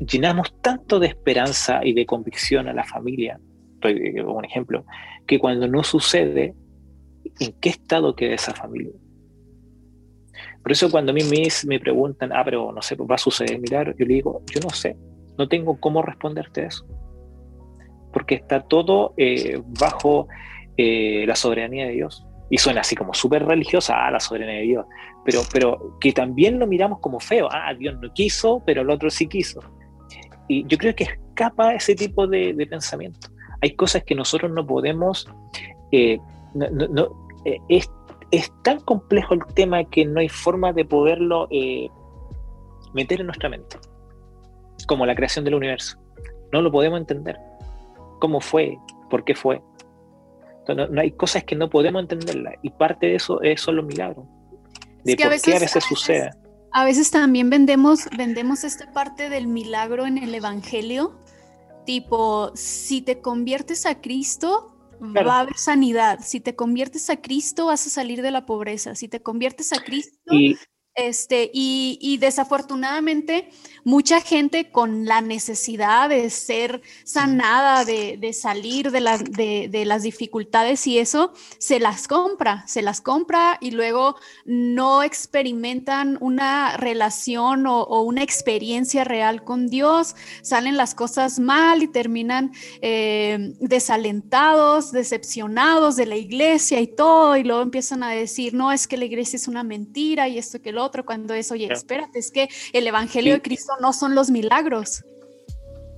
llenamos 0.00 0.54
tanto 0.60 0.98
de 0.98 1.06
esperanza 1.06 1.80
y 1.84 1.92
de 1.92 2.06
convicción 2.06 2.68
a 2.68 2.72
la 2.72 2.84
familia, 2.84 3.38
eh, 3.82 4.22
un 4.22 4.44
ejemplo, 4.44 4.84
que 5.26 5.38
cuando 5.38 5.68
no 5.68 5.82
sucede, 5.82 6.54
¿en 7.40 7.52
qué 7.60 7.70
estado 7.70 8.14
queda 8.14 8.34
esa 8.34 8.54
familia? 8.54 8.92
Por 10.62 10.72
eso 10.72 10.90
cuando 10.90 11.12
a 11.12 11.14
mí 11.14 11.20
me, 11.66 11.78
preguntan, 11.78 12.32
ah, 12.32 12.42
pero 12.42 12.72
no 12.72 12.80
sé, 12.80 12.96
¿va 12.96 13.16
a 13.16 13.18
suceder 13.18 13.60
milagro? 13.60 13.94
Yo 13.98 14.06
le 14.06 14.14
digo, 14.14 14.42
yo 14.52 14.60
no 14.60 14.70
sé, 14.70 14.96
no 15.36 15.46
tengo 15.46 15.78
cómo 15.78 16.00
responderte 16.00 16.64
eso. 16.64 16.86
Porque 18.12 18.36
está 18.36 18.62
todo 18.62 19.12
eh, 19.18 19.60
bajo 19.78 20.26
eh, 20.76 21.24
la 21.26 21.36
soberanía 21.36 21.86
de 21.86 21.92
Dios. 21.92 22.24
Y 22.48 22.58
suena 22.58 22.80
así 22.80 22.96
como 22.96 23.12
súper 23.12 23.44
religiosa, 23.44 24.06
ah, 24.06 24.10
la 24.10 24.20
soberanía 24.20 24.56
de 24.56 24.62
Dios. 24.62 24.86
Pero, 25.24 25.42
pero 25.52 25.98
que 26.00 26.12
también 26.12 26.58
lo 26.58 26.66
miramos 26.66 27.00
como 27.00 27.20
feo, 27.20 27.48
ah, 27.50 27.74
Dios 27.74 27.98
no 28.00 28.10
quiso, 28.14 28.62
pero 28.64 28.82
el 28.82 28.90
otro 28.90 29.10
sí 29.10 29.26
quiso. 29.26 29.60
Y 30.48 30.66
yo 30.66 30.78
creo 30.78 30.94
que 30.94 31.04
escapa 31.04 31.74
ese 31.74 31.94
tipo 31.94 32.26
de, 32.26 32.54
de 32.54 32.66
pensamiento. 32.66 33.28
Hay 33.64 33.70
cosas 33.76 34.04
que 34.04 34.14
nosotros 34.14 34.52
no 34.52 34.66
podemos, 34.66 35.26
eh, 35.90 36.18
no, 36.52 36.68
no, 36.68 36.86
no, 36.88 37.28
eh, 37.46 37.58
es, 37.70 37.90
es, 38.30 38.52
tan 38.62 38.78
complejo 38.80 39.32
el 39.32 39.40
tema 39.54 39.82
que 39.84 40.04
no 40.04 40.20
hay 40.20 40.28
forma 40.28 40.74
de 40.74 40.84
poderlo 40.84 41.48
eh, 41.50 41.88
meter 42.92 43.20
en 43.20 43.26
nuestra 43.28 43.48
mente, 43.48 43.78
como 44.86 45.06
la 45.06 45.14
creación 45.14 45.46
del 45.46 45.54
universo. 45.54 45.98
No 46.52 46.60
lo 46.60 46.70
podemos 46.70 47.00
entender. 47.00 47.38
¿Cómo 48.20 48.42
fue? 48.42 48.76
¿Por 49.08 49.24
qué 49.24 49.34
fue? 49.34 49.62
No, 50.68 50.86
no, 50.86 51.00
hay 51.00 51.12
cosas 51.12 51.44
que 51.44 51.56
no 51.56 51.70
podemos 51.70 52.02
entenderlas 52.02 52.56
y 52.60 52.68
parte 52.68 53.06
de 53.06 53.14
eso 53.14 53.40
es, 53.40 53.62
son 53.62 53.76
los 53.76 53.86
milagros. 53.86 54.26
De 55.04 55.12
es 55.12 55.16
que 55.16 55.24
por 55.24 55.26
a 55.28 55.30
veces, 55.30 55.44
qué 55.46 55.56
a 55.56 55.60
veces 55.60 55.76
a 55.82 55.88
sucede. 55.88 56.30
A 56.70 56.84
veces 56.84 57.10
también 57.10 57.48
vendemos, 57.48 58.10
vendemos 58.14 58.62
esta 58.62 58.92
parte 58.92 59.30
del 59.30 59.46
milagro 59.46 60.04
en 60.04 60.18
el 60.18 60.34
Evangelio, 60.34 61.14
tipo, 61.84 62.52
si 62.54 63.02
te 63.02 63.20
conviertes 63.20 63.86
a 63.86 64.00
Cristo, 64.00 64.70
Claro. 65.12 65.28
va 65.28 65.36
a 65.36 65.40
haber 65.40 65.56
sanidad. 65.56 66.20
Si 66.22 66.40
te 66.40 66.54
conviertes 66.56 67.10
a 67.10 67.20
Cristo, 67.20 67.66
vas 67.66 67.86
a 67.86 67.90
salir 67.90 68.22
de 68.22 68.30
la 68.30 68.46
pobreza. 68.46 68.94
Si 68.94 69.08
te 69.08 69.20
conviertes 69.22 69.72
a 69.72 69.82
Cristo, 69.82 70.32
Y 70.32 70.56
este, 70.94 71.50
y, 71.52 71.98
y 72.00 72.18
desafortunadamente 72.18 73.50
mucha 73.82 74.20
gente 74.20 74.70
con 74.70 75.04
la 75.06 75.20
necesidad 75.20 76.08
de 76.08 76.30
ser 76.30 76.82
sanada, 77.04 77.84
de, 77.84 78.16
de 78.16 78.32
salir 78.32 78.90
de, 78.90 79.00
la- 79.00 79.18
de- 79.18 79.68
de 79.70 79.84
las 79.84 80.02
dificultades 80.04 80.86
y 80.86 80.98
eso, 80.98 81.32
se 81.58 81.80
las 81.80 82.06
compra, 82.08 82.64
se 82.66 82.80
las 82.82 83.00
compra 83.00 83.58
y 83.60 83.72
luego 83.72 84.16
no 84.44 85.02
experimentan 85.02 86.16
una 86.20 86.76
relación 86.76 87.66
o, 87.66 87.82
o 87.82 88.02
una 88.02 88.22
experiencia 88.22 89.04
real 89.04 89.44
con 89.44 89.66
Dios, 89.68 90.14
salen 90.42 90.76
las 90.76 90.94
cosas 90.94 91.38
mal 91.40 91.82
y 91.82 91.88
terminan 91.88 92.52
eh, 92.80 93.52
desalentados, 93.60 94.92
decepcionados 94.92 95.96
de 95.96 96.06
la 96.06 96.16
iglesia 96.16 96.80
y 96.80 96.86
todo, 96.86 97.36
y 97.36 97.44
luego 97.44 97.62
empiezan 97.62 98.02
a 98.02 98.10
decir, 98.10 98.54
no, 98.54 98.72
es 98.72 98.86
que 98.86 98.96
la 98.96 99.04
iglesia 99.04 99.36
es 99.36 99.48
una 99.48 99.62
mentira 99.64 100.28
y 100.28 100.38
esto 100.38 100.60
que 100.62 100.72
lo 100.72 100.83
otro, 100.84 101.04
cuando 101.04 101.34
es, 101.34 101.50
oye, 101.50 101.68
espérate, 101.72 102.18
es 102.18 102.30
que 102.30 102.48
el 102.72 102.86
Evangelio 102.86 103.32
Sí. 103.32 103.38
de 103.38 103.42
Cristo 103.42 103.72
no 103.80 103.92
son 103.92 104.14
los 104.14 104.30
milagros. 104.30 105.04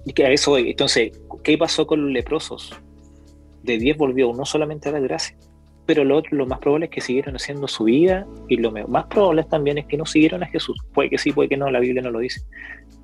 Y 0.05 0.13
que 0.13 0.25
a 0.25 0.31
eso. 0.31 0.57
Entonces, 0.57 1.13
¿qué 1.43 1.59
pasó 1.59 1.87
con 1.87 2.03
los 2.03 2.13
leprosos? 2.13 2.73
De 3.63 3.79
10 3.79 3.97
volvió 3.97 4.29
uno 4.29 4.45
solamente 4.45 4.89
a 4.89 4.93
dar 4.93 5.03
gracias. 5.03 5.39
Pero 5.85 6.05
lo, 6.05 6.17
otro, 6.17 6.37
lo 6.37 6.47
más 6.47 6.59
probable 6.59 6.87
es 6.87 6.91
que 6.93 7.01
siguieron 7.01 7.37
haciendo 7.37 7.69
su 7.69 7.85
vida 7.85 8.27
y 8.49 8.57
lo 8.57 8.73
más 8.73 9.07
probable 9.07 9.45
también 9.45 9.79
es 9.79 9.87
que 9.87 9.97
no 9.97 10.07
siguieron 10.07 10.43
a 10.43 10.47
Jesús. 10.47 10.77
Puede 10.93 11.11
que 11.11 11.19
sí, 11.19 11.33
puede 11.33 11.49
que 11.49 11.57
no, 11.57 11.71
la 11.71 11.81
Biblia 11.81 12.03
no 12.03 12.11
lo 12.11 12.19
dice. 12.19 12.43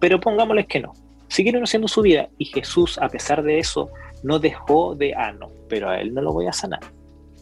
Pero 0.01 0.21
pongámosles 0.21 0.67
que 0.67 0.81
no. 0.81 0.93
Siguieron 1.29 1.63
haciendo 1.63 1.89
su 1.89 2.03
vida 2.03 2.29
y 2.39 2.47
Jesús, 2.47 2.99
a 2.99 3.09
pesar 3.09 3.43
de 3.43 3.59
eso, 3.59 3.89
no 4.23 4.39
dejó 4.39 4.95
de, 4.95 5.15
ah, 5.15 5.33
no, 5.33 5.49
pero 5.69 5.91
a 5.91 6.01
él 6.01 6.13
no 6.13 6.23
lo 6.23 6.33
voy 6.33 6.47
a 6.47 6.53
sanar. 6.53 6.81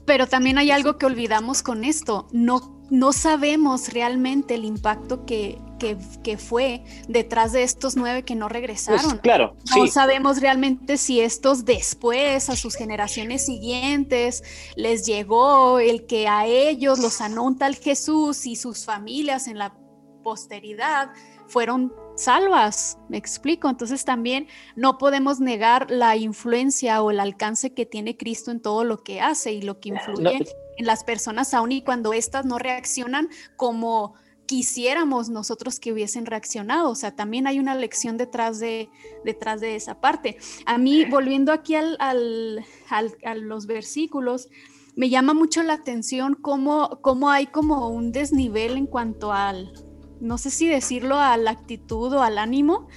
Pero 0.07 0.27
también 0.27 0.59
hay 0.59 0.71
algo 0.71 0.97
que 0.99 1.07
olvidamos 1.07 1.63
con 1.63 1.85
esto. 1.85 2.29
No, 2.33 2.80
no 2.91 3.13
sabemos 3.13 3.93
realmente 3.93 4.55
el 4.55 4.65
impacto 4.65 5.25
que, 5.25 5.59
que, 5.79 5.97
que 6.23 6.37
fue 6.37 6.85
detrás 7.09 7.53
de 7.53 7.63
estos 7.63 7.97
nueve 7.97 8.25
que 8.25 8.35
no 8.35 8.47
Pues, 8.47 8.53
regresaron. 8.55 9.19
claro, 9.19 9.57
No 9.77 9.87
sí. 9.87 9.89
sabemos 9.89 10.41
realmente 10.41 10.97
si 10.97 11.21
estos 11.21 11.65
después, 11.65 12.51
a 12.51 12.57
sus 12.57 12.75
generaciones 12.75 13.47
siguientes, 13.47 14.43
les 14.77 15.07
llegó 15.07 15.79
el 15.79 16.07
que 16.07 16.29
a 16.29 16.47
ellos 16.47 16.99
los 16.99 17.15
sanó 17.15 17.45
un 17.45 17.57
tal 17.57 17.77
Jesús 17.77 18.47
y 18.47 18.57
sus 18.57 18.85
familias 18.85 19.47
en 19.47 19.59
la 19.59 19.75
posteridad 20.23 21.11
fueron 21.49 21.93
salvas, 22.17 22.99
me 23.09 23.17
explico. 23.17 23.69
Entonces 23.69 24.05
también 24.05 24.47
no 24.77 24.99
podemos 24.99 25.41
negar 25.41 25.91
la 25.91 26.17
influencia 26.17 27.03
o 27.03 27.11
el 27.11 27.21
alcance 27.21 27.73
que 27.73 27.87
tiene 27.87 28.17
Cristo 28.17 28.51
en 28.51 28.61
todo 28.61 28.85
lo 28.85 29.03
que 29.03 29.21
hace 29.21 29.53
y 29.53 29.63
lo 29.63 29.81
que 29.81 29.89
influye 29.91 30.23
No, 30.23 30.45
en 30.81 30.87
las 30.87 31.05
personas 31.05 31.53
aun 31.55 31.71
y 31.73 31.83
cuando 31.83 32.13
éstas 32.13 32.45
no 32.47 32.59
reaccionan 32.59 33.29
como 33.57 34.15
quisiéramos 34.47 35.29
nosotros 35.29 35.79
que 35.79 35.93
hubiesen 35.93 36.27
reaccionado. 36.27 36.91
O 36.91 36.95
sea, 36.97 37.15
también 37.15 37.47
hay 37.47 37.61
una 37.61 37.75
lección 37.77 38.17
detrás 38.17 38.59
de, 38.59 38.89
detrás 39.25 39.61
de 39.61 39.77
esa 39.77 40.01
parte. 40.01 40.39
A 40.67 40.77
mí, 40.79 41.05
volviendo 41.05 41.53
aquí 41.53 41.77
al, 41.77 41.97
al- 42.01 42.65
al- 42.89 43.17
a 43.25 43.35
los 43.37 43.67
versículos, 43.67 44.49
me 44.97 45.09
llama 45.09 45.35
mucho 45.35 45.63
la 45.63 45.75
atención 45.75 46.35
cómo, 46.35 46.99
cómo 47.01 47.31
hay 47.31 47.47
como 47.47 47.89
un 47.91 48.11
desnivel 48.11 48.77
en 48.77 48.87
cuanto 48.87 49.33
al, 49.33 49.73
no 50.21 50.37
sé 50.37 50.51
si 50.51 50.67
decirlo, 50.67 51.21
a 51.21 51.37
la 51.37 51.53
actitud 51.53 52.13
o 52.15 52.23
al 52.23 52.37
ánimo. 52.39 52.89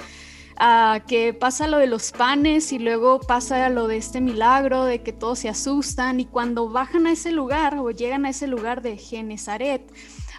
Que 1.08 1.34
pasa 1.34 1.68
lo 1.68 1.78
de 1.78 1.88
los 1.88 2.12
panes 2.12 2.72
y 2.72 2.80
luego 2.80 3.20
pasa 3.20 3.70
lo 3.70 3.88
de 3.88 3.98
este 3.98 4.22
milagro 4.22 4.86
de 4.86 5.02
que 5.04 5.14
todos 5.14 5.40
se 5.40 5.50
asustan 5.50 6.20
y 6.20 6.26
cuando 6.26 6.70
bajan 6.70 7.08
a 7.08 7.12
ese 7.12 7.32
lugar 7.32 7.78
o 7.80 7.92
llegan 7.92 8.26
a 8.26 8.30
ese 8.30 8.48
lugar 8.48 8.82
de 8.82 8.98
Genezaret, 8.98 9.92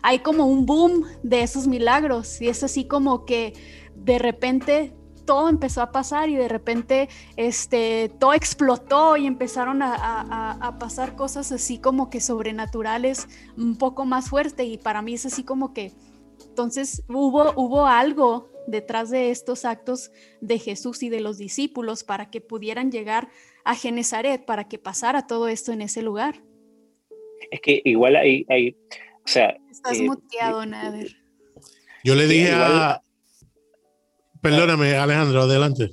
hay 0.03 0.21
como 0.21 0.47
un 0.47 0.67
boom 0.67 1.05
de 1.23 1.43
esos 1.43 1.67
milagros 1.67 2.41
y 2.41 2.49
es 2.49 2.63
así 2.63 2.87
como 2.87 3.25
que 3.25 3.55
de 3.95 4.19
repente 4.19 4.95
todo 5.25 5.49
empezó 5.49 5.81
a 5.81 5.91
pasar 5.91 6.29
y 6.29 6.35
de 6.37 6.49
repente 6.49 7.09
este, 7.37 8.11
todo 8.21 8.35
explotó 8.35 9.17
y 9.17 9.27
empezaron 9.27 9.81
a- 9.83 10.53
a 10.61 10.79
pasar 10.79 11.17
cosas 11.17 11.51
así 11.51 11.79
como 11.79 12.11
que 12.11 12.21
sobrenaturales 12.21 13.27
un 13.57 13.77
poco 13.77 14.05
más 14.05 14.29
fuerte 14.29 14.65
y 14.65 14.77
para 14.77 15.01
mí 15.01 15.15
es 15.15 15.25
así 15.25 15.43
como 15.43 15.73
que 15.73 15.93
entonces 16.47 17.03
hubo, 17.09 17.53
hubo 17.57 17.87
algo 17.87 18.51
detrás 18.67 19.11
de 19.11 19.31
estos 19.31 19.65
actos 19.65 20.11
de 20.41 20.59
Jesús 20.59 21.03
y 21.03 21.09
de 21.09 21.21
los 21.21 21.39
discípulos 21.39 22.05
para 22.05 22.31
que 22.31 22.41
pudieran 22.41 22.91
llegar 22.91 23.29
a 23.65 23.75
Genezaret, 23.75 24.45
para 24.45 24.69
que 24.69 24.79
pasara 24.79 25.27
todo 25.27 25.49
esto 25.49 25.73
en 25.73 25.83
ese 25.83 26.03
lugar. 26.03 26.43
Es 27.51 27.61
que 27.61 27.83
igual 27.85 28.17
hay, 28.17 28.47
hay 28.49 28.77
o 29.25 29.27
sea, 29.29 29.57
Estás 29.71 29.99
Eh, 30.01 30.05
muteado, 30.05 30.65
Nader. 30.65 31.17
Yo 32.05 32.15
le 32.15 32.27
dije 32.27 32.51
igual- 32.53 32.73
a... 32.73 33.03
Perdóname, 34.41 34.95
Alejandro, 34.97 35.43
adelante. 35.43 35.91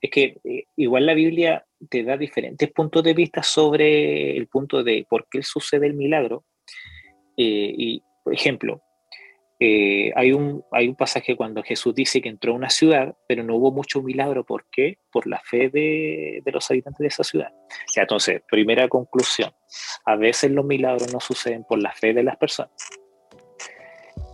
es 0.00 0.10
que 0.10 0.36
eh, 0.44 0.64
igual 0.76 1.06
la 1.06 1.14
Biblia 1.14 1.64
te 1.88 2.02
da 2.04 2.16
diferentes 2.16 2.70
puntos 2.72 3.02
de 3.02 3.14
vista 3.14 3.42
sobre 3.42 4.36
el 4.36 4.46
punto 4.48 4.82
de 4.84 5.06
por 5.08 5.28
qué 5.28 5.42
sucede 5.42 5.86
el 5.86 5.94
milagro. 5.94 6.44
Eh, 7.36 7.72
y, 7.76 8.02
por 8.24 8.34
ejemplo, 8.34 8.82
Eh, 9.60 10.12
hay, 10.14 10.32
un, 10.32 10.62
hay 10.70 10.86
un 10.86 10.94
pasaje 10.94 11.34
cuando 11.34 11.64
Jesús 11.64 11.92
dice 11.92 12.20
que 12.20 12.28
entró 12.28 12.52
a 12.52 12.56
una 12.56 12.70
ciudad, 12.70 13.16
pero 13.26 13.42
no 13.42 13.56
hubo 13.56 13.72
mucho 13.72 14.02
milagro. 14.02 14.44
¿Por 14.44 14.66
qué? 14.70 14.98
Por 15.10 15.26
la 15.26 15.40
fe 15.40 15.68
de, 15.68 16.42
los 16.52 16.70
habitantes 16.70 16.98
de 16.98 17.08
esa 17.08 17.24
ciudad. 17.24 17.52
O 17.52 17.92
sea, 17.92 18.02
entonces, 18.04 18.42
primera 18.48 18.88
conclusión, 18.88 19.50
a 20.04 20.16
veces 20.16 20.52
los 20.52 20.64
milagros 20.64 21.12
no 21.12 21.20
suceden 21.20 21.64
por 21.64 21.82
la 21.82 21.92
fe 21.92 22.14
de 22.14 22.22
las 22.22 22.36
personas. 22.36 22.72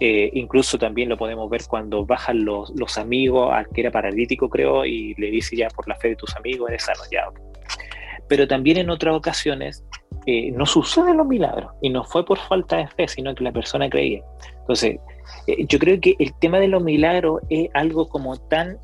Eh, 0.00 0.30
incluso 0.34 0.76
también 0.76 1.08
lo 1.08 1.16
podemos 1.16 1.48
ver 1.48 1.62
cuando 1.68 2.04
bajan 2.04 2.44
los, 2.44 2.70
los, 2.76 2.98
amigos 2.98 3.50
al 3.52 3.68
que 3.68 3.80
era 3.80 3.90
paralítico, 3.90 4.50
creo, 4.50 4.84
y 4.84 5.14
le 5.14 5.30
dice 5.30 5.56
ya 5.56 5.68
por 5.68 5.88
la 5.88 5.94
fe 5.94 6.08
de 6.08 6.16
tus 6.16 6.34
amigos 6.36 6.68
eres 6.68 6.82
sano, 6.82 7.00
ya. 7.10 7.30
Pero 8.28 8.48
también 8.48 8.76
en 8.78 8.90
otras 8.90 9.14
ocasiones 9.14 9.84
eh, 10.26 10.50
no 10.52 10.66
suceden 10.66 11.16
los 11.16 11.26
milagros 11.26 11.72
y 11.82 11.90
no 11.90 12.04
fue 12.04 12.24
por 12.24 12.38
falta 12.38 12.76
de 12.76 12.88
fe, 12.88 13.08
sino 13.08 13.34
que 13.34 13.44
la 13.44 13.52
persona 13.52 13.88
creía. 13.88 14.22
Entonces, 14.60 14.98
eh, 15.46 15.66
yo 15.68 15.78
creo 15.78 16.00
que 16.00 16.16
el 16.18 16.32
tema 16.38 16.58
de 16.58 16.68
los 16.68 16.82
milagros 16.82 17.42
es 17.50 17.68
algo 17.74 18.08
como 18.08 18.36
tan 18.36 18.78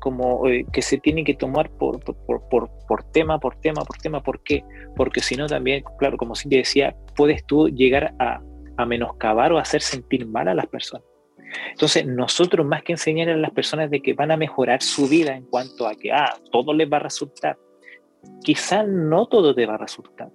como 0.00 0.48
eh, 0.48 0.66
que 0.72 0.82
se 0.82 0.98
tiene 0.98 1.22
que 1.22 1.34
tomar 1.34 1.70
por, 1.70 2.00
por, 2.00 2.42
por, 2.88 3.04
tema, 3.12 3.38
por 3.38 3.54
tema, 3.60 3.84
por 3.84 3.96
tema. 3.98 4.20
¿Por 4.20 4.42
qué? 4.42 4.64
Porque 4.96 5.20
si 5.20 5.36
no 5.36 5.46
también, 5.46 5.84
claro, 5.96 6.16
como 6.16 6.34
Cintia 6.34 6.58
decía, 6.58 6.96
puedes 7.14 7.46
tú 7.46 7.68
llegar 7.68 8.12
a, 8.18 8.42
a 8.78 8.84
menoscabar 8.84 9.52
o 9.52 9.58
hacer 9.58 9.80
sentir 9.80 10.26
mal 10.26 10.48
a 10.48 10.54
las 10.54 10.66
personas. 10.66 11.06
Entonces, 11.70 12.06
nosotros 12.06 12.66
más 12.66 12.82
que 12.82 12.92
enseñar 12.92 13.28
a 13.28 13.36
las 13.36 13.52
personas 13.52 13.90
de 13.90 14.00
que 14.00 14.14
van 14.14 14.30
a 14.30 14.36
mejorar 14.36 14.82
su 14.82 15.06
vida 15.06 15.36
en 15.36 15.44
cuanto 15.44 15.86
a 15.86 15.94
que, 15.94 16.10
ah, 16.10 16.34
todo 16.50 16.72
les 16.72 16.90
va 16.90 16.96
a 16.96 17.00
resultar, 17.00 17.56
quizás 18.42 18.86
no 18.88 19.26
todo 19.26 19.54
te 19.54 19.66
va 19.66 19.74
a 19.74 19.78
resultar, 19.78 20.30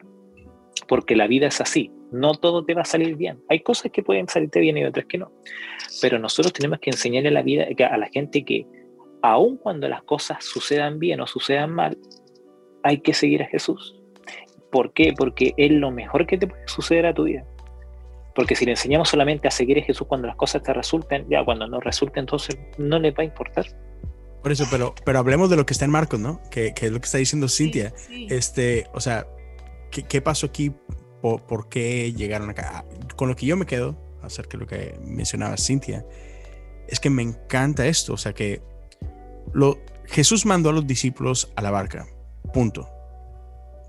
porque 0.87 1.15
la 1.15 1.27
vida 1.27 1.47
es 1.47 1.61
así, 1.61 1.91
no 2.11 2.33
todo 2.33 2.63
te 2.63 2.73
va 2.73 2.81
a 2.81 2.85
salir 2.85 3.15
bien. 3.15 3.41
Hay 3.49 3.61
cosas 3.61 3.91
que 3.91 4.03
pueden 4.03 4.27
salirte 4.27 4.59
bien 4.59 4.77
y 4.77 4.85
otras 4.85 5.05
que 5.05 5.17
no. 5.17 5.31
Pero 6.01 6.19
nosotros 6.19 6.53
tenemos 6.53 6.79
que 6.79 6.89
enseñarle 6.89 7.29
a 7.29 7.33
la, 7.33 7.41
vida, 7.41 7.65
a 7.89 7.97
la 7.97 8.07
gente 8.07 8.43
que 8.45 8.65
aun 9.21 9.57
cuando 9.57 9.87
las 9.87 10.03
cosas 10.03 10.43
sucedan 10.43 10.99
bien 10.99 11.21
o 11.21 11.27
sucedan 11.27 11.71
mal, 11.73 11.97
hay 12.83 12.99
que 12.99 13.13
seguir 13.13 13.43
a 13.43 13.47
Jesús. 13.47 13.95
¿Por 14.71 14.93
qué? 14.93 15.13
Porque 15.17 15.53
es 15.57 15.71
lo 15.71 15.91
mejor 15.91 16.25
que 16.27 16.37
te 16.37 16.47
puede 16.47 16.67
suceder 16.67 17.05
a 17.05 17.13
tu 17.13 17.23
vida. 17.23 17.45
Porque 18.35 18.55
si 18.55 18.65
le 18.65 18.71
enseñamos 18.71 19.09
solamente 19.09 19.47
a 19.47 19.51
seguir 19.51 19.79
a 19.79 19.81
Jesús 19.81 20.07
cuando 20.07 20.27
las 20.27 20.35
cosas 20.35 20.61
te 20.61 20.73
resulten, 20.73 21.25
ya 21.29 21.43
cuando 21.43 21.67
no 21.67 21.79
resulten, 21.79 22.21
entonces 22.21 22.57
no 22.77 22.99
le 22.99 23.11
va 23.11 23.23
a 23.23 23.25
importar. 23.25 23.65
Por 24.43 24.51
eso, 24.51 24.65
pero, 24.69 24.93
pero 25.03 25.19
hablemos 25.19 25.49
de 25.49 25.55
lo 25.55 25.65
que 25.65 25.73
está 25.73 25.85
en 25.85 25.91
Marcos, 25.91 26.19
¿no? 26.19 26.39
Que, 26.51 26.73
que 26.73 26.85
es 26.85 26.91
lo 26.91 26.99
que 26.99 27.05
está 27.05 27.17
diciendo 27.17 27.49
Cintia. 27.49 27.91
Sí, 27.95 28.27
sí. 28.27 28.27
Este, 28.29 28.85
o 28.93 28.99
sea, 28.99 29.25
¿qué, 29.91 30.03
¿qué, 30.03 30.21
pasó 30.21 30.47
aquí? 30.47 30.71
¿Por, 31.21 31.45
¿Por, 31.45 31.69
qué 31.69 32.13
llegaron 32.13 32.49
acá? 32.49 32.85
Con 33.15 33.29
lo 33.29 33.35
que 33.35 33.45
yo 33.45 33.57
me 33.57 33.65
quedo, 33.65 33.97
acerca 34.21 34.57
de 34.57 34.57
lo 34.57 34.67
que 34.67 34.99
mencionaba 35.03 35.57
Cintia, 35.57 36.05
es 36.87 36.99
que 36.99 37.09
me 37.09 37.23
encanta 37.23 37.87
esto. 37.87 38.13
O 38.13 38.17
sea, 38.17 38.33
que 38.33 38.61
lo, 39.53 39.79
Jesús 40.05 40.45
mandó 40.45 40.69
a 40.69 40.73
los 40.73 40.87
discípulos 40.87 41.51
a 41.55 41.61
la 41.61 41.71
barca, 41.71 42.07
punto. 42.53 42.89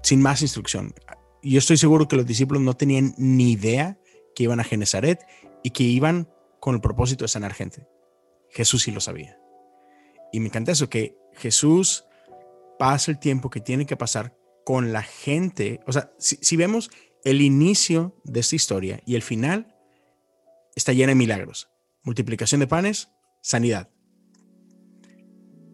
Sin 0.02 0.20
más 0.22 0.42
instrucción. 0.42 0.94
Yo 1.42 1.58
estoy 1.58 1.76
seguro 1.76 2.08
que 2.08 2.16
los 2.16 2.26
discípulos 2.26 2.62
no 2.62 2.74
tenían 2.74 3.14
ni 3.16 3.52
idea 3.52 3.98
que 4.34 4.44
iban 4.44 4.60
a 4.60 4.64
Genezaret 4.64 5.20
y 5.62 5.70
que 5.70 5.84
iban 5.84 6.28
con 6.60 6.74
el 6.74 6.80
propósito 6.80 7.24
de 7.24 7.28
sanar 7.28 7.54
gente. 7.54 7.86
Jesús 8.50 8.82
sí 8.82 8.90
lo 8.90 9.00
sabía. 9.00 9.38
Y 10.32 10.40
me 10.40 10.46
encanta 10.46 10.72
eso, 10.72 10.88
que 10.88 11.16
Jesús 11.34 12.04
pasa 12.78 13.10
el 13.10 13.18
tiempo 13.18 13.50
que 13.50 13.60
tiene 13.60 13.86
que 13.86 13.96
pasar 13.96 14.36
con 14.68 14.92
la 14.92 15.02
gente. 15.02 15.80
O 15.86 15.92
sea, 15.94 16.12
si, 16.18 16.56
vemos 16.58 16.90
el 17.24 17.40
inicio 17.40 18.14
de 18.24 18.40
esta 18.40 18.54
historia 18.54 19.00
y 19.06 19.14
el 19.14 19.22
final, 19.22 19.74
está 20.76 20.92
llena 20.92 21.12
de 21.12 21.14
milagros. 21.14 21.70
Multiplicación 22.02 22.58
de 22.58 22.66
panes, 22.66 23.08
sanidad. 23.40 23.88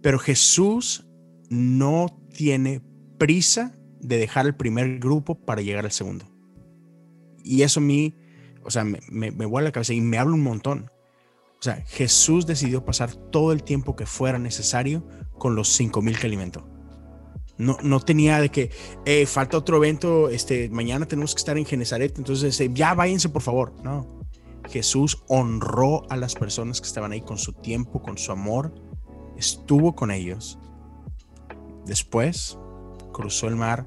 Pero 0.00 0.20
Jesús 0.20 1.08
no 1.50 2.24
tiene 2.36 2.82
prisa 3.18 3.76
de 3.98 4.16
dejar 4.16 4.46
el 4.46 4.54
primer 4.54 5.00
grupo 5.00 5.44
para 5.44 5.60
llegar 5.60 5.84
al 5.84 5.90
segundo. 5.90 6.26
Y 7.42 7.62
eso 7.62 7.80
a 7.80 7.82
mí, 7.82 8.14
o 8.62 8.70
sea, 8.70 8.84
me, 8.84 9.00
me, 9.10 9.32
me 9.32 9.44
vuela 9.44 9.70
la 9.70 9.72
cabeza 9.72 9.92
y 9.92 10.00
me 10.00 10.18
habla 10.18 10.34
un 10.34 10.44
montón. 10.44 10.88
O 11.58 11.62
sea, 11.64 11.82
Jesús 11.88 12.46
decidió 12.46 12.84
pasar 12.84 13.12
todo 13.12 13.50
el 13.50 13.64
tiempo 13.64 13.96
que 13.96 14.06
fuera 14.06 14.38
necesario 14.38 15.04
con 15.36 15.56
los 15.56 15.70
cinco 15.70 16.00
mil 16.00 16.16
que 16.16 16.28
alimentó. 16.28 16.73
No, 17.56 17.76
no 17.82 18.00
tenía 18.00 18.40
de 18.40 18.50
que 18.50 18.70
eh, 19.04 19.26
falta 19.26 19.56
otro 19.56 19.76
evento, 19.76 20.28
este, 20.28 20.68
mañana 20.70 21.06
tenemos 21.06 21.34
que 21.34 21.38
estar 21.38 21.56
en 21.56 21.64
Genezaret, 21.64 22.18
entonces 22.18 22.60
eh, 22.60 22.70
ya 22.72 22.94
váyanse 22.94 23.28
por 23.28 23.42
favor. 23.42 23.74
No, 23.84 24.24
Jesús 24.68 25.22
honró 25.28 26.02
a 26.10 26.16
las 26.16 26.34
personas 26.34 26.80
que 26.80 26.86
estaban 26.86 27.12
ahí 27.12 27.20
con 27.20 27.38
su 27.38 27.52
tiempo, 27.52 28.02
con 28.02 28.18
su 28.18 28.32
amor, 28.32 28.74
estuvo 29.36 29.94
con 29.94 30.10
ellos. 30.10 30.58
Después 31.86 32.58
cruzó 33.12 33.46
el 33.46 33.56
mar 33.56 33.86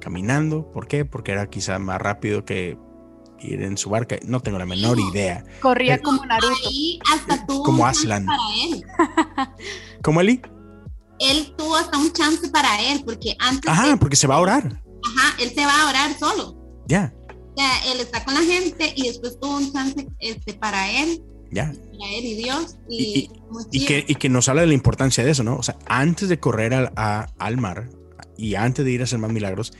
caminando. 0.00 0.70
¿Por 0.70 0.86
qué? 0.86 1.04
Porque 1.04 1.32
era 1.32 1.48
quizá 1.48 1.78
más 1.78 2.00
rápido 2.00 2.44
que 2.44 2.78
ir 3.40 3.62
en 3.62 3.76
su 3.76 3.90
barca. 3.90 4.16
No 4.24 4.40
tengo 4.40 4.58
la 4.58 4.66
menor 4.66 4.98
idea. 4.98 5.44
Corría 5.60 6.00
como 6.02 6.24
Naruto. 6.26 6.54
Ahí 6.68 6.98
hasta 7.12 7.46
tuvo 7.46 7.62
Como 7.62 7.84
un 7.84 7.88
chance 7.88 8.00
Aslan. 8.00 8.26
Para 8.26 8.42
él. 8.64 8.84
¿Cómo 10.02 10.20
Eli? 10.20 10.40
Él 11.20 11.54
tuvo 11.56 11.76
hasta 11.76 11.98
un 11.98 12.12
chance 12.12 12.48
para 12.50 12.80
él, 12.92 13.02
porque 13.04 13.36
antes. 13.38 13.70
Ajá, 13.70 13.92
él- 13.92 13.98
porque 13.98 14.16
se 14.16 14.26
va 14.26 14.36
a 14.36 14.40
orar. 14.40 14.82
Ajá, 15.04 15.36
él 15.42 15.50
se 15.54 15.64
va 15.64 15.82
a 15.82 15.88
orar 15.88 16.18
solo. 16.18 16.56
Ya, 16.88 17.12
O 17.28 17.58
sea, 17.58 17.92
él 17.92 18.00
está 18.00 18.24
con 18.24 18.34
la 18.34 18.42
gente 18.42 18.92
y 18.96 19.08
después 19.08 19.38
tuvo 19.40 19.56
un 19.56 19.72
chance 19.72 20.06
este, 20.20 20.54
para 20.54 20.90
él, 20.90 21.22
ya. 21.50 21.72
para 21.72 22.12
él 22.12 22.24
y 22.24 22.34
Dios. 22.34 22.76
Y, 22.88 23.02
Y- 23.04 23.30
Y 23.72 23.86
que, 23.86 24.04
y 24.06 24.14
que 24.16 24.28
nos 24.28 24.48
habla 24.48 24.60
de 24.62 24.66
la 24.68 24.74
importancia 24.74 25.24
de 25.24 25.30
eso, 25.30 25.42
¿no? 25.42 25.56
O 25.56 25.62
sea, 25.62 25.78
antes 25.86 26.28
de 26.28 26.38
correr 26.38 26.74
al, 26.74 26.92
a- 26.96 27.28
al 27.38 27.56
mar 27.56 27.88
y 28.36 28.54
antes 28.56 28.84
de 28.84 28.90
ir 28.92 29.00
a 29.00 29.04
hacer 29.04 29.18
más 29.18 29.32
milagros, 29.32 29.72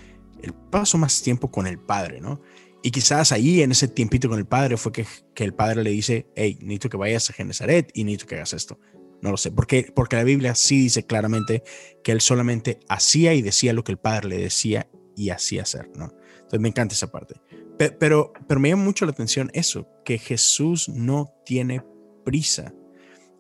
él 0.43 0.55
pasó 0.70 0.97
más 0.99 1.20
tiempo 1.22 1.51
con 1.51 1.66
el 1.66 1.78
Padre, 1.78 2.20
¿no? 2.20 2.41
Y 2.82 2.91
quizás 2.93 3.32
ahí 3.32 3.62
en 3.62 3.72
ese 3.72 3.89
tiempito 3.89 4.28
con 4.28 4.39
el 4.39 4.47
Padre 4.47 4.76
fue 4.76 4.93
que, 4.93 5.07
que 5.34 5.45
el 5.45 5.53
Padre 5.55 5.82
le 5.82 5.91
dice, 5.91 6.28
hey, 6.37 6.57
necesito 6.62 6.89
que 6.89 6.97
vayas 6.97 7.28
a 7.30 7.32
Genezaret 7.32 7.91
y 7.95 8.05
necesito 8.05 8.26
que 8.26 8.37
hagas 8.37 8.53
esto. 8.53 8.78
No 9.22 9.30
lo 9.30 9.36
sé, 9.36 9.50
porque, 9.50 9.90
porque 9.94 10.16
la 10.16 10.24
Biblia 10.24 10.54
sí 10.54 10.82
dice 10.82 11.04
claramente 11.06 11.62
que 12.04 12.12
él 12.12 12.20
solamente 12.20 12.80
hacía 12.88 13.34
y 13.34 13.42
decía 13.42 13.72
lo 13.72 13.82
que 13.82 13.92
el 13.92 13.98
Padre 13.98 14.28
le 14.28 14.38
decía 14.38 14.88
y 15.16 15.30
hacía 15.30 15.62
hacer, 15.62 15.90
¿no? 15.96 16.12
Entonces 16.36 16.60
me 16.60 16.68
encanta 16.68 16.94
esa 16.94 17.10
parte. 17.10 17.34
Pe- 17.78 17.90
Pero, 17.92 18.32
pero 18.46 18.60
me 18.60 18.68
llama 18.68 18.84
mucho 18.84 19.04
la 19.06 19.12
atención 19.12 19.50
eso, 19.54 19.88
que 20.04 20.18
Jesús 20.18 20.88
no 20.88 21.32
tiene 21.44 21.82
prisa. 22.24 22.74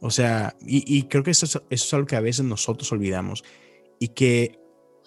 O 0.00 0.10
sea, 0.10 0.56
y, 0.60 0.82
y 0.86 1.04
creo 1.04 1.22
que 1.22 1.30
eso 1.30 1.46
es, 1.46 1.54
eso 1.56 1.64
es 1.70 1.94
algo 1.94 2.06
que 2.06 2.16
a 2.16 2.20
veces 2.20 2.44
nosotros 2.44 2.90
olvidamos 2.92 3.44
y 4.00 4.08
que 4.08 4.58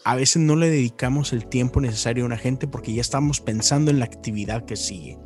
a 0.05 0.15
veces 0.15 0.41
no 0.41 0.55
le 0.55 0.70
dedicamos 0.70 1.34
el 1.34 1.47
tiempo 1.47 1.82
necesario 1.82 2.24
a 2.24 2.28
una 2.28 2.38
gente 2.38 2.67
porque 2.67 2.93
ya 2.93 3.01
estamos 3.01 3.41
pensando 3.41 3.91
en 3.91 3.99
la 3.99 4.05
actividad 4.05 4.65
que 4.65 4.76
sigue. 4.76 5.17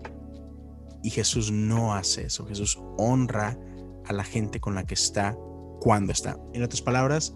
Y 1.03 1.09
Jesús 1.11 1.51
no 1.51 1.93
hace 1.95 2.25
eso. 2.25 2.45
Jesús 2.45 2.79
honra 2.97 3.59
a 4.05 4.13
la 4.13 4.23
gente 4.23 4.59
con 4.59 4.75
la 4.75 4.85
que 4.85 4.93
está 4.93 5.37
cuando 5.79 6.11
está. 6.11 6.37
En 6.53 6.63
otras 6.63 6.81
palabras, 6.81 7.35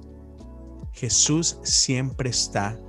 Jesús 0.94 1.60
siempre 1.64 2.30
está 2.30 2.80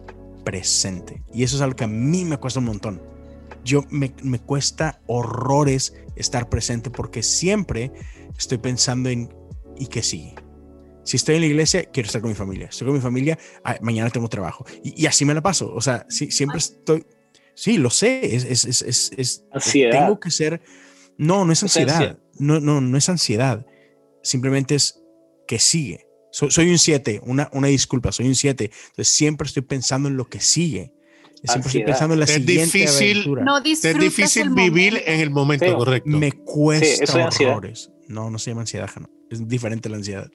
presente. 0.45 1.23
Y 1.33 1.43
eso 1.43 1.57
es 1.57 1.63
algo 1.63 1.77
que 1.77 1.85
a 1.85 1.89
mí 1.89 2.25
me 2.25 2.39
cuesta 2.39 2.61
un 2.61 2.67
montón. 2.67 3.03
Yo 3.65 3.85
me, 3.91 4.15
me 4.23 4.39
cuesta 4.39 5.01
horrores 5.07 5.95
estar 6.17 6.49
presente 6.49 6.91
porque 6.91 7.23
siempre 7.23 7.93
estoy 8.37 8.59
pensando 8.59 9.09
en 9.09 9.29
¿y 9.77 9.87
qué 9.87 10.03
sigue? 10.03 10.35
Si 11.05 11.17
estoy 11.17 11.37
en 11.37 11.41
la 11.41 11.47
iglesia, 11.47 11.85
quiero 11.85 12.07
estar 12.07 12.21
con 12.21 12.31
mi 12.31 12.35
familia. 12.37 12.67
Estoy 12.67 12.87
con 12.87 12.95
mi 12.95 13.01
familia, 13.01 13.39
ah, 13.65 13.77
mañana 13.81 14.11
tengo 14.11 14.29
trabajo. 14.29 14.67
Y, 14.85 15.03
y 15.03 15.07
así 15.07 15.25
me 15.25 15.33
la 15.33 15.41
paso. 15.41 15.73
O 15.75 15.81
sea, 15.81 16.05
sí, 16.09 16.31
siempre 16.31 16.59
estoy... 16.59 17.07
Sí, 17.55 17.79
lo 17.79 17.91
sé. 17.91 18.37
Es, 18.37 18.45
es, 18.45 18.65
es, 18.65 18.83
es, 18.83 19.13
es-. 19.17 19.45
Tengo 19.91 20.21
que 20.21 20.31
ser... 20.31 20.61
No, 21.17 21.45
no 21.45 21.53
Es 21.53 21.63
ansiedad. 21.63 22.19
No, 22.39 22.61
no, 22.61 22.81
no 22.81 22.97
es 22.99 23.09
ansiedad. 23.09 23.67
Simplemente 24.23 24.75
es 24.75 25.03
que 25.47 25.59
sigue. 25.59 26.07
So- 26.31 26.51
soy 26.51 26.71
un 26.71 26.79
7, 26.79 27.21
una, 27.25 27.49
una 27.53 27.69
disculpa, 27.69 28.13
soy 28.13 28.27
un 28.29 28.35
7. 28.35 28.71
Entonces 28.91 29.09
siempre 29.09 29.47
estoy 29.47 29.63
pensando 29.63 30.09
en 30.09 30.17
lo 30.17 30.29
que 30.29 30.41
sigue. 30.41 30.93
Siempre 31.43 31.45
estoy 31.45 31.57
Ansiedad. 31.83 31.87
pensando 31.87 32.15
en 32.15 32.19
la 32.21 32.25
Es 32.27 32.33
siguiente 32.33 32.79
difícil- 32.79 33.13
aventura. 33.17 33.45
No 33.45 33.59
Es 33.59 33.83
difícil 33.99 34.43
el 34.43 34.51
vivir 34.51 34.93
momento. 34.95 35.11
en 35.11 35.21
el 35.21 35.31
momento 35.31 35.65
Sí, 35.67 35.73
correcto. 35.73 36.11
Me 36.11 36.33
cuesta 36.33 36.87
Sí, 36.97 37.03
es 37.03 37.47
horrores. 37.47 37.91
No, 38.09 38.31
no 38.31 38.39
se 38.39 38.51
llama 38.51 38.63
ansiedad, 38.63 38.89
Jano. 38.93 39.09
Es 39.31 39.47
diferente 39.47 39.89
la 39.89 39.97
ansiedad. 39.99 40.31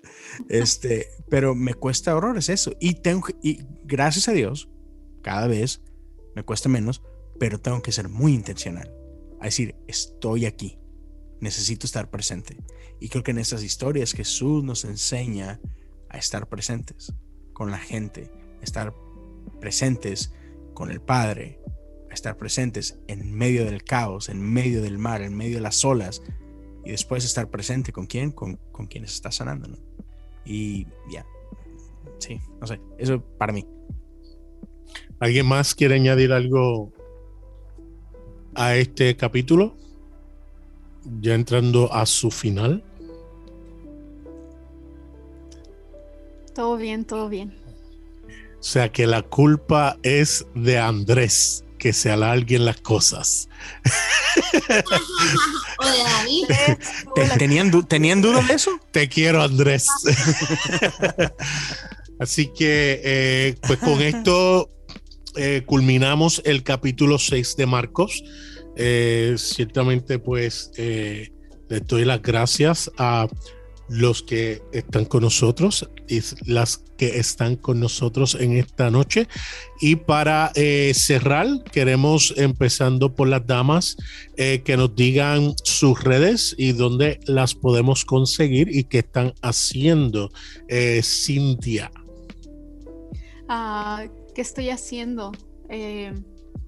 Este, 0.49 1.07
pero 1.29 1.55
me 1.55 1.73
cuesta 1.73 2.15
horrores 2.15 2.49
eso. 2.49 2.73
Y 2.79 2.95
tengo 3.01 3.23
que- 3.27 3.35
y 3.41 3.59
gracias 3.83 4.27
a 4.27 4.31
Dios, 4.31 4.69
cada 5.21 5.47
vez 5.47 5.81
me 6.35 6.43
cuesta 6.43 6.69
menos, 6.69 7.01
pero 7.39 7.59
tengo 7.59 7.81
que 7.81 7.91
ser 7.91 8.07
muy 8.09 8.33
intencional. 8.33 8.91
A 9.41 9.45
decir, 9.45 9.75
estoy 9.87 10.45
aquí. 10.45 10.77
Necesito 11.43 11.85
estar 11.85 12.09
presente. 12.09 12.55
Y 13.01 13.09
creo 13.09 13.21
que 13.21 13.31
en 13.31 13.37
estas 13.37 13.63
historias 13.63 14.13
Jesús 14.13 14.63
nos 14.63 14.85
enseña 14.85 15.59
a 16.07 16.17
estar 16.17 16.47
presentes 16.47 17.13
con 17.51 17.69
la 17.69 17.79
gente, 17.79 18.31
a 18.61 18.63
estar 18.63 18.93
presentes 19.59 20.33
con 20.73 20.89
el 20.89 21.01
Padre, 21.01 21.59
a 22.09 22.13
estar 22.13 22.37
presentes 22.37 22.97
en 23.07 23.33
medio 23.33 23.65
del 23.65 23.83
caos, 23.83 24.29
en 24.29 24.41
medio 24.41 24.81
del 24.81 24.97
mar, 24.97 25.21
en 25.21 25.35
medio 25.35 25.55
de 25.55 25.61
las 25.63 25.83
olas, 25.83 26.21
y 26.85 26.91
después 26.91 27.25
estar 27.25 27.49
presente 27.49 27.91
con 27.91 28.05
quién, 28.05 28.31
con, 28.31 28.55
con 28.71 28.87
quienes 28.87 29.11
está 29.11 29.29
sanando. 29.29 29.67
Y 30.45 30.87
ya, 31.11 31.25
sí, 32.19 32.39
no 32.61 32.67
sé, 32.67 32.79
eso 32.97 33.21
para 33.37 33.51
mí. 33.51 33.67
¿Alguien 35.19 35.45
más 35.45 35.75
quiere 35.75 35.95
añadir 35.95 36.31
algo 36.31 36.93
a 38.55 38.77
este 38.77 39.17
capítulo? 39.17 39.75
Ya 41.21 41.33
entrando 41.35 41.91
a 41.93 42.05
su 42.05 42.31
final. 42.31 42.83
Todo 46.55 46.77
bien, 46.77 47.05
todo 47.05 47.29
bien. 47.29 47.55
O 48.59 48.63
sea 48.63 48.91
que 48.91 49.07
la 49.07 49.21
culpa 49.23 49.97
es 50.03 50.45
de 50.55 50.77
Andrés, 50.77 51.65
que 51.77 51.91
se 51.93 52.11
alarguen 52.11 52.63
las 52.65 52.79
cosas. 52.79 53.49
o 55.79 55.85
de 55.85 55.97
David. 56.03 56.45
¿Te- 57.15 57.37
¿Tenían, 57.37 57.71
du- 57.71 57.83
¿Tenían 57.83 58.21
duda 58.21 58.41
de 58.43 58.53
eso? 58.53 58.71
Te 58.91 59.09
quiero, 59.09 59.41
Andrés. 59.41 59.87
Así 62.19 62.47
que, 62.47 63.01
eh, 63.03 63.55
pues 63.67 63.79
con 63.79 64.01
esto 64.01 64.69
eh, 65.35 65.63
culminamos 65.65 66.41
el 66.45 66.63
capítulo 66.63 67.17
6 67.19 67.57
de 67.57 67.65
Marcos. 67.65 68.23
Eh, 68.75 69.35
ciertamente, 69.37 70.19
pues, 70.19 70.71
eh, 70.77 71.29
les 71.69 71.87
doy 71.87 72.05
las 72.05 72.21
gracias 72.21 72.91
a 72.97 73.27
los 73.89 74.23
que 74.23 74.61
están 74.71 75.05
con 75.05 75.23
nosotros 75.23 75.89
y 76.07 76.21
las 76.45 76.83
que 76.97 77.19
están 77.19 77.55
con 77.55 77.79
nosotros 77.79 78.35
en 78.35 78.57
esta 78.57 78.89
noche. 78.89 79.27
Y 79.81 79.97
para 79.97 80.51
eh, 80.55 80.93
cerrar, 80.95 81.63
queremos, 81.71 82.33
empezando 82.37 83.13
por 83.13 83.27
las 83.27 83.45
damas, 83.45 83.97
eh, 84.37 84.61
que 84.63 84.77
nos 84.77 84.95
digan 84.95 85.53
sus 85.63 86.03
redes 86.03 86.55
y 86.57 86.71
dónde 86.71 87.19
las 87.25 87.55
podemos 87.55 88.05
conseguir 88.05 88.69
y 88.75 88.85
qué 88.85 88.99
están 88.99 89.33
haciendo. 89.41 90.31
Eh, 90.67 91.01
Cintia. 91.03 91.91
Ah, 93.47 94.05
¿Qué 94.33 94.41
estoy 94.41 94.69
haciendo? 94.69 95.31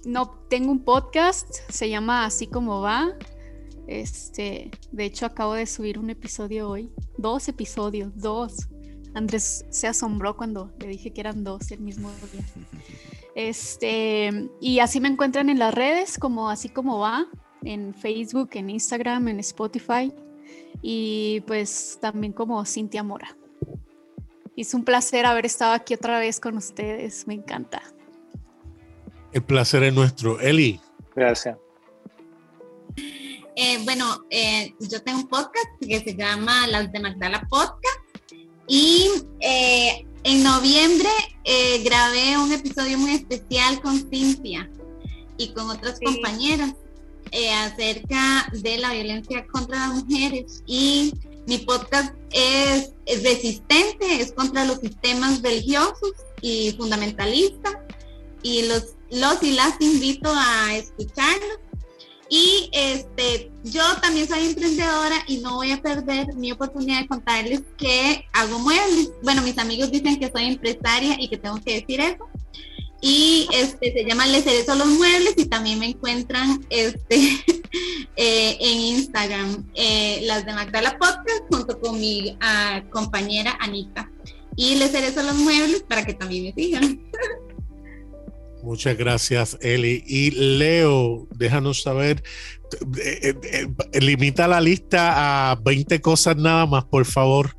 No, 0.05 0.29
tengo 0.49 0.71
un 0.71 0.83
podcast, 0.83 1.49
se 1.69 1.89
llama 1.89 2.25
Así 2.25 2.45
como 2.45 2.79
va. 2.79 3.17
Este, 3.87 4.69
de 4.91 5.05
hecho, 5.05 5.25
acabo 5.25 5.53
de 5.53 5.65
subir 5.65 5.97
un 5.97 6.11
episodio 6.11 6.69
hoy. 6.69 6.91
Dos 7.17 7.47
episodios, 7.47 8.11
dos. 8.15 8.67
Andrés 9.15 9.65
se 9.69 9.87
asombró 9.87 10.37
cuando 10.37 10.71
le 10.79 10.87
dije 10.87 11.11
que 11.11 11.21
eran 11.21 11.43
dos 11.43 11.71
el 11.71 11.79
mismo 11.79 12.09
día. 12.31 12.45
Este, 13.37 14.49
y 14.61 14.79
así 14.79 15.01
me 15.01 15.09
encuentran 15.09 15.49
en 15.49 15.59
las 15.59 15.73
redes, 15.73 16.17
como 16.17 16.49
así 16.49 16.69
como 16.69 16.99
va, 16.99 17.27
en 17.65 17.93
Facebook, 17.93 18.51
en 18.53 18.69
Instagram, 18.69 19.27
en 19.27 19.41
Spotify. 19.41 20.13
Y 20.81 21.41
pues 21.45 21.97
también 21.99 22.31
como 22.31 22.63
Cintia 22.63 23.03
Mora. 23.03 23.35
Es 24.55 24.73
un 24.73 24.85
placer 24.85 25.25
haber 25.25 25.45
estado 25.45 25.73
aquí 25.73 25.95
otra 25.95 26.17
vez 26.17 26.39
con 26.39 26.55
ustedes. 26.55 27.27
Me 27.27 27.33
encanta. 27.33 27.81
El 29.35 29.43
placer 29.43 29.83
es 29.83 29.93
nuestro. 29.93 30.39
Eli. 30.39 30.79
Gracias. 31.13 31.57
Eh, 33.57 33.79
bueno, 33.83 34.23
eh, 34.29 34.73
yo 34.79 35.01
tengo 35.03 35.19
un 35.19 35.27
podcast 35.27 35.67
que 35.81 35.99
se 35.99 36.15
llama 36.15 36.65
Las 36.67 36.89
de 36.93 37.01
Magdala 37.01 37.45
Podcast 37.49 37.99
y 38.65 39.09
eh, 39.41 40.05
en 40.23 40.41
noviembre 40.41 41.09
eh, 41.43 41.83
grabé 41.83 42.37
un 42.37 42.53
episodio 42.53 42.97
muy 42.97 43.11
especial 43.15 43.81
con 43.81 44.09
Cintia 44.09 44.69
y 45.37 45.51
con 45.51 45.69
otras 45.69 45.97
Sí. 45.99 46.05
compañeras 46.05 46.73
eh, 47.33 47.51
acerca 47.53 48.47
de 48.53 48.77
la 48.77 48.93
violencia 48.93 49.45
contra 49.47 49.79
las 49.89 50.05
mujeres 50.05 50.63
y 50.65 51.11
mi 51.45 51.57
podcast 51.57 52.15
es, 52.31 52.93
es 53.05 53.21
resistente, 53.23 54.21
es 54.21 54.31
contra 54.31 54.63
los 54.63 54.79
sistemas 54.79 55.41
religiosos 55.41 56.13
y 56.39 56.73
fundamentalistas 56.77 57.73
y 58.41 58.67
los, 58.67 58.95
los 59.15 59.41
y 59.43 59.51
las 59.51 59.79
invito 59.79 60.31
a 60.33 60.75
escucharlo. 60.75 61.65
Y 62.27 62.69
este, 62.73 63.51
yo 63.63 63.83
también 64.01 64.27
soy 64.27 64.45
emprendedora 64.45 65.23
y 65.27 65.37
no 65.37 65.55
voy 65.55 65.71
a 65.71 65.81
perder 65.81 66.33
mi 66.35 66.51
oportunidad 66.51 67.01
de 67.01 67.07
contarles 67.07 67.61
que 67.77 68.25
hago 68.33 68.59
muebles. 68.59 69.11
Bueno, 69.21 69.43
mis 69.43 69.57
amigos 69.59 69.91
dicen 69.91 70.19
que 70.19 70.31
soy 70.31 70.45
empresaria 70.45 71.17
y 71.19 71.29
que 71.29 71.37
tengo 71.37 71.61
que 71.61 71.81
decir 71.81 71.99
eso. 72.01 72.27
Y 72.99 73.47
este 73.53 73.93
se 73.93 74.03
llama 74.05 74.25
Le 74.25 74.41
Cerezo 74.41 74.73
los 74.73 74.87
Muebles 74.87 75.35
y 75.37 75.45
también 75.45 75.77
me 75.77 75.85
encuentran 75.87 76.65
este 76.71 77.17
eh, 78.15 78.57
en 78.59 78.79
Instagram, 78.79 79.69
eh, 79.75 80.21
las 80.23 80.45
de 80.45 80.53
Magdala 80.53 80.97
Podcast, 80.97 81.43
junto 81.51 81.79
con 81.79 81.99
mi 81.99 82.35
ah, 82.41 82.81
compañera 82.89 83.55
Anita. 83.59 84.09
Y 84.55 84.75
Le 84.75 84.87
Cerezo 84.87 85.21
los 85.21 85.35
Muebles 85.35 85.83
para 85.83 86.03
que 86.03 86.15
también 86.15 86.45
me 86.45 86.53
sigan. 86.53 86.99
Muchas 88.65 88.97
gracias, 88.97 89.57
Eli. 89.61 90.03
Y 90.07 90.31
Leo, 90.31 91.27
déjanos 91.35 91.83
saber, 91.83 92.23
eh, 93.01 93.33
eh, 93.43 93.67
eh, 93.93 94.01
limita 94.01 94.47
la 94.47 94.59
lista 94.59 95.51
a 95.51 95.55
20 95.55 96.01
cosas 96.01 96.35
nada 96.35 96.65
más, 96.65 96.85
por 96.85 97.05
favor, 97.05 97.55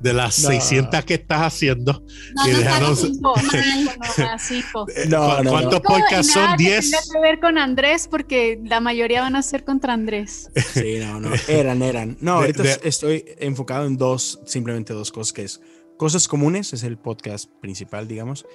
de 0.00 0.12
las 0.12 0.38
No. 0.40 0.48
600 0.50 1.04
que 1.04 1.14
estás 1.14 1.42
haciendo. 1.42 2.04
No 2.34 2.48
Y 2.48 2.50
nos 2.52 2.60
déjanos- 2.60 3.00
Cinco, 3.00 4.86
No, 5.08 5.36
¿cu- 5.36 5.42
no, 5.42 5.42
no. 5.44 5.50
¿Cuántos 5.50 5.80
podcasts 5.80 6.32
son? 6.32 6.56
que 6.56 6.64
10. 6.64 6.90
tenga 6.90 7.02
que 7.12 7.20
ver 7.20 7.40
con 7.40 7.56
Andrés 7.58 8.08
porque 8.08 8.60
la 8.64 8.80
mayoría 8.80 9.20
van 9.22 9.36
a 9.36 9.42
ser 9.42 9.64
contra 9.64 9.92
Andrés. 9.92 10.50
Sí, 10.74 10.96
no, 11.00 11.20
no. 11.20 11.30
Eran, 11.48 11.82
eran. 11.82 12.16
No, 12.20 12.32
De- 12.34 12.46
ahorita 12.46 12.62
de- 12.64 12.80
estoy 12.82 13.24
enfocado 13.38 13.86
en 13.86 13.96
dos, 13.96 14.40
simplemente 14.44 14.92
dos 14.92 15.10
cosas, 15.12 15.32
que 15.32 15.42
es 15.44 15.60
Cosas 15.96 16.28
Comunes, 16.28 16.72
es 16.72 16.84
el 16.84 16.96
podcast 16.96 17.50
principal, 17.60 18.06
digamos, 18.06 18.46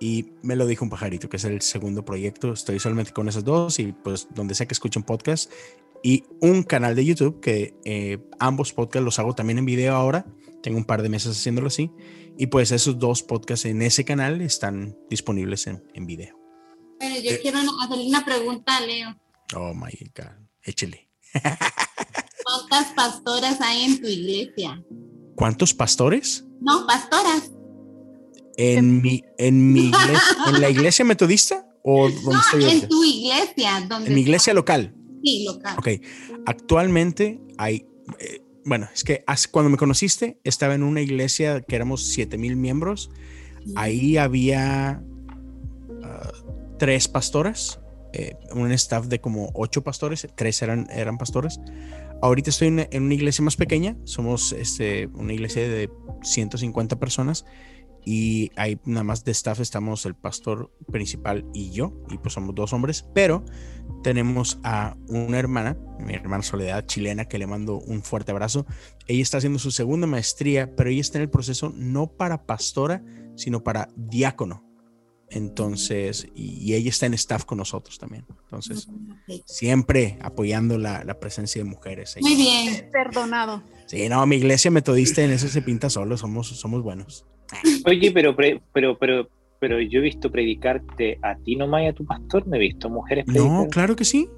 y 0.00 0.26
Me 0.42 0.56
lo 0.56 0.66
dijo 0.66 0.84
un 0.84 0.90
pajarito, 0.90 1.28
que 1.28 1.36
es 1.38 1.44
el 1.44 1.60
segundo 1.62 2.04
proyecto. 2.04 2.52
Estoy 2.52 2.78
solamente 2.78 3.12
con 3.12 3.28
esas 3.28 3.44
dos 3.44 3.78
y 3.78 3.92
pues 3.92 4.28
donde 4.34 4.54
sea 4.54 4.66
que 4.66 4.74
escuchen 4.74 5.02
podcast. 5.02 5.50
Y 6.02 6.24
un 6.40 6.62
canal 6.62 6.94
de 6.94 7.04
YouTube 7.04 7.40
que 7.40 7.74
eh, 7.84 8.18
ambos 8.38 8.72
podcasts 8.72 9.04
los 9.04 9.18
hago 9.18 9.34
también 9.34 9.58
en 9.58 9.64
video 9.64 9.94
ahora. 9.94 10.24
Tengo 10.62 10.78
un 10.78 10.84
par 10.84 11.02
de 11.02 11.08
meses 11.08 11.36
haciéndolo 11.36 11.66
así. 11.68 11.90
Y 12.36 12.46
pues 12.46 12.70
esos 12.70 12.98
dos 12.98 13.22
podcasts 13.24 13.64
en 13.66 13.82
ese 13.82 14.04
canal 14.04 14.40
están 14.40 14.96
disponibles 15.10 15.66
en, 15.66 15.82
en 15.94 16.06
video. 16.06 16.38
Bueno, 17.00 17.16
yo 17.16 17.32
Eh. 17.32 17.40
quiero 17.42 17.58
hacerle 17.80 18.06
una 18.06 18.24
pregunta 18.24 18.76
a 18.76 18.80
Leo. 18.80 19.16
Oh 19.56 19.74
my 19.74 19.90
God. 20.16 20.32
Échele. 20.62 21.08
¿Cuántas 22.44 22.92
pastoras 22.94 23.60
hay 23.60 23.82
en 23.84 24.00
tu 24.00 24.06
iglesia? 24.06 24.82
¿Cuántos 25.34 25.74
pastores? 25.74 26.44
No, 26.60 26.86
pastoras. 26.86 27.50
En 28.60 29.00
mi, 29.00 29.24
en 29.38 29.72
mi 29.72 29.86
iglesia, 29.86 30.36
en 30.48 30.60
la 30.60 30.68
iglesia 30.68 31.04
metodista 31.04 31.64
o 31.84 32.08
No, 32.24 32.40
estoy 32.40 32.64
en 32.64 32.88
tu 32.88 33.04
iglesia. 33.04 33.86
Donde 33.88 34.08
En 34.08 34.14
mi 34.14 34.20
iglesia 34.22 34.52
local. 34.52 34.94
Sí, 35.22 35.44
local. 35.44 35.76
Ok. 35.78 35.88
Actualmente 36.44 37.40
hay, 37.56 37.86
eh, 38.18 38.42
bueno, 38.64 38.88
es 38.92 39.04
que 39.04 39.24
cuando 39.50 39.70
me 39.70 39.76
conociste 39.76 40.38
estaba 40.42 40.74
en 40.74 40.82
una 40.82 41.00
iglesia 41.00 41.60
que 41.60 41.76
éramos 41.76 42.02
7000 42.08 42.56
miembros. 42.56 43.10
Ahí 43.76 44.16
había 44.16 45.02
ah, 46.02 46.32
tres 46.78 47.06
pastoras, 47.06 47.80
eh, 48.12 48.34
un 48.54 48.72
staff 48.72 49.06
de 49.06 49.20
como 49.20 49.50
ocho 49.54 49.84
pastores, 49.84 50.26
tres 50.34 50.62
eran, 50.62 50.88
eran 50.90 51.16
pastores. 51.16 51.60
Ahorita 52.22 52.50
estoy 52.50 52.68
en, 52.68 52.88
en 52.90 53.02
una 53.04 53.14
iglesia 53.14 53.44
más 53.44 53.56
pequeña, 53.56 53.96
somos 54.04 54.52
este, 54.52 55.06
una 55.08 55.32
iglesia 55.32 55.68
de 55.68 55.90
150 56.22 56.98
personas 56.98 57.44
y 58.10 58.50
ahí 58.56 58.80
nada 58.86 59.04
más 59.04 59.22
de 59.22 59.32
staff 59.32 59.60
estamos 59.60 60.06
el 60.06 60.14
pastor 60.14 60.72
principal 60.90 61.44
y 61.52 61.72
yo, 61.72 61.92
y 62.08 62.16
pues 62.16 62.32
somos 62.32 62.54
dos 62.54 62.72
hombres, 62.72 63.04
pero 63.14 63.44
tenemos 64.02 64.58
a 64.64 64.96
una 65.08 65.38
hermana, 65.38 65.76
mi 66.00 66.14
hermana 66.14 66.42
Soledad 66.42 66.86
chilena, 66.86 67.26
que 67.26 67.36
le 67.36 67.46
mando 67.46 67.76
un 67.78 68.02
fuerte 68.02 68.30
abrazo. 68.32 68.64
Ella 69.08 69.20
está 69.20 69.36
haciendo 69.36 69.58
su 69.58 69.70
segunda 69.70 70.06
maestría, 70.06 70.74
pero 70.74 70.88
ella 70.88 71.02
está 71.02 71.18
en 71.18 71.22
el 71.24 71.28
proceso 71.28 71.70
no 71.76 72.06
para 72.06 72.46
pastora, 72.46 73.04
sino 73.36 73.62
para 73.62 73.90
diácono. 73.94 74.64
Entonces, 75.28 76.28
y, 76.34 76.72
ella 76.72 76.88
está 76.88 77.04
en 77.04 77.12
staff 77.12 77.44
con 77.44 77.58
nosotros 77.58 77.98
también. 77.98 78.24
Entonces, 78.44 78.88
Ok. 78.88 79.42
siempre 79.44 80.18
apoyando 80.22 80.78
la, 80.78 81.04
la 81.04 81.20
presencia 81.20 81.62
de 81.62 81.68
mujeres. 81.68 82.16
Muy 82.22 82.36
bien. 82.36 82.88
Perdonado. 82.90 83.62
Sí, 83.84 84.08
no, 84.08 84.24
mi 84.24 84.36
iglesia 84.36 84.70
metodista 84.70 85.22
en 85.22 85.30
eso 85.30 85.46
se 85.46 85.60
pinta 85.60 85.90
solo, 85.90 86.16
somos, 86.16 86.48
somos 86.58 86.82
buenos. 86.82 87.26
Oye, 87.86 88.10
pero, 88.12 88.36
pero, 88.36 88.98
pero, 88.98 89.28
pero 89.58 89.80
yo 89.80 90.00
he 90.00 90.02
visto 90.02 90.30
predicarte 90.30 91.18
a 91.22 91.36
ti 91.36 91.56
nomás 91.56 91.82
y 91.82 91.86
a 91.86 91.92
tu 91.92 92.04
pastor, 92.04 92.46
no 92.46 92.56
he 92.56 92.60
visto 92.60 92.88
mujeres 92.88 93.24
predicar. 93.24 93.48
No, 93.50 93.66
claro 93.68 93.96
que 93.96 94.04
sí. 94.04 94.28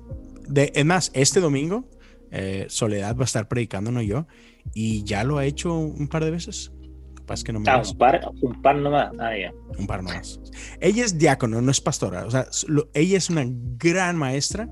De, 0.48 0.72
es 0.74 0.84
más, 0.84 1.10
este 1.14 1.40
domingo 1.40 1.88
eh, 2.30 2.66
Soledad 2.68 3.16
va 3.16 3.22
a 3.22 3.24
estar 3.24 3.48
predicando, 3.48 3.90
no 3.90 4.02
yo, 4.02 4.26
y 4.74 5.04
ya 5.04 5.24
lo 5.24 5.38
ha 5.38 5.44
hecho 5.44 5.74
un 5.76 6.08
par 6.08 6.24
de 6.24 6.30
veces. 6.30 6.72
Capaz 7.14 7.44
que 7.44 7.52
no 7.52 7.60
me 7.60 7.70
Ah, 7.70 7.82
un 7.88 7.98
par, 7.98 8.20
un 8.40 8.62
par 8.62 8.76
nomás. 8.76 9.10
Ah, 9.18 9.36
ya. 9.36 9.52
un 9.78 9.86
par 9.86 10.02
más. 10.02 10.40
Ella 10.80 11.04
es 11.04 11.18
diácono, 11.18 11.60
no 11.60 11.70
es 11.70 11.80
pastora. 11.80 12.24
O 12.24 12.30
sea, 12.30 12.46
lo- 12.66 12.88
ella 12.94 13.16
es 13.18 13.30
una 13.30 13.44
gran 13.46 14.16
maestra, 14.16 14.68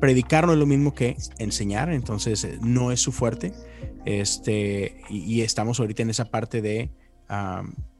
predicar 0.00 0.46
no 0.46 0.52
es 0.52 0.58
lo 0.58 0.66
mismo 0.66 0.94
que 0.94 1.16
enseñar, 1.38 1.92
entonces 1.92 2.44
eh, 2.44 2.58
no 2.60 2.92
es 2.92 3.00
su 3.00 3.10
fuerte. 3.12 3.52
Este, 4.04 4.96
y, 5.08 5.40
estamos 5.42 5.78
ahorita 5.80 6.02
en 6.02 6.10
esa 6.10 6.24
parte 6.24 6.60
de 6.60 6.90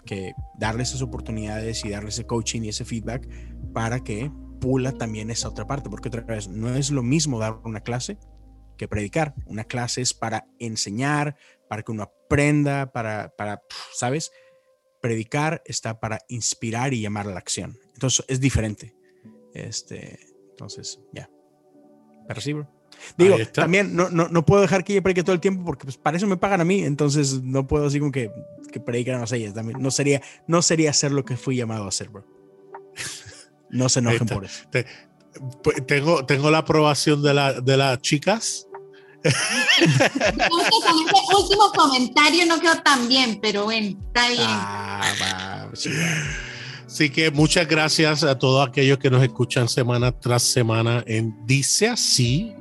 que 0.04 0.32
darle 0.58 0.82
esas 0.82 1.02
oportunidades 1.02 1.84
y 1.84 1.90
darle 1.90 2.10
ese 2.10 2.26
coaching 2.26 2.62
y 2.62 2.68
ese 2.68 2.84
feedback 2.84 3.28
para 3.72 4.00
que 4.00 4.30
pula 4.60 4.92
también 4.92 5.30
esa 5.30 5.48
otra 5.48 5.66
parte, 5.66 5.90
porque 5.90 6.08
otra 6.08 6.22
vez 6.22 6.48
no 6.48 6.74
es 6.74 6.90
lo 6.90 7.02
mismo 7.02 7.38
dar 7.38 7.60
una 7.64 7.80
clase 7.80 8.18
que 8.76 8.88
predicar. 8.88 9.34
Una 9.46 9.64
clase 9.64 10.00
es 10.00 10.14
para 10.14 10.46
enseñar, 10.58 11.36
para 11.68 11.82
que 11.82 11.92
uno 11.92 12.04
aprenda, 12.04 12.92
para, 12.92 13.34
para 13.36 13.62
¿sabes? 13.92 14.30
Predicar 15.00 15.62
está 15.64 15.98
para 15.98 16.20
inspirar 16.28 16.94
y 16.94 17.00
llamar 17.00 17.26
a 17.26 17.32
la 17.32 17.38
acción. 17.38 17.76
Entonces 17.94 18.24
es 18.28 18.40
diferente. 18.40 18.94
Este, 19.54 20.18
entonces, 20.50 21.00
ya. 21.12 21.28
Yeah. 21.28 22.81
Digo, 23.16 23.36
también 23.53 23.95
no, 23.95 24.11
no, 24.11 24.28
no, 24.28 24.45
puedo 24.45 24.62
dejar 24.62 24.84
que 24.84 24.95
yo 24.95 25.03
predique 25.03 25.22
todo 25.22 25.34
el 25.34 25.40
tiempo 25.40 25.64
porque 25.64 25.84
pues, 25.84 25.97
para 25.97 26.16
eso 26.16 26.26
me 26.26 26.36
pagan 26.36 26.61
a 26.61 26.64
mí, 26.64 26.82
entonces 26.82 27.43
no 27.43 27.66
puedo 27.66 27.86
así 27.86 27.99
como 27.99 28.12
que, 28.12 28.30
que 28.72 28.80
predican 28.80 29.20
a 29.20 29.36
ellas. 29.36 29.55
También 29.55 29.80
no 29.80 29.90
sería, 29.90 30.22
no 30.47 30.62
sería 30.62 30.90
hacer 30.90 31.12
lo 31.12 31.24
que 31.24 31.36
fui 31.36 31.57
llamado 31.57 31.84
a 31.84 31.88
hacer, 31.88 32.09
bro. 32.09 32.24
No 33.70 33.88
se 33.88 34.01
enojen 34.01 34.28
por 34.28 34.45
eso. 34.45 34.64
Pues, 35.62 35.86
tengo, 35.86 36.26
tengo 36.26 36.51
la 36.51 36.59
aprobación 36.59 37.22
de, 37.22 37.34
la, 37.34 37.61
de 37.61 37.76
las 37.76 38.01
chicas. 38.01 38.66
con 39.22 39.30
este 39.30 41.36
último 41.36 41.72
comentario 41.74 42.47
no 42.47 42.61
quedó 42.61 42.82
tan 42.82 43.09
bien, 43.09 43.38
pero 43.40 43.64
bueno, 43.64 43.99
está 44.07 44.28
bien. 44.28 44.47
Ah, 44.47 45.68
Así 46.93 47.09
que 47.09 47.30
muchas 47.30 47.66
gracias 47.66 48.22
a 48.22 48.38
todos 48.38 48.68
aquellos 48.68 48.99
que 48.99 49.09
nos 49.09 49.22
escuchan 49.22 49.66
semana 49.66 50.12
tras 50.12 50.43
semana 50.43 51.03
en 51.07 51.34
Dice 51.47 51.88
Así. 51.88 52.53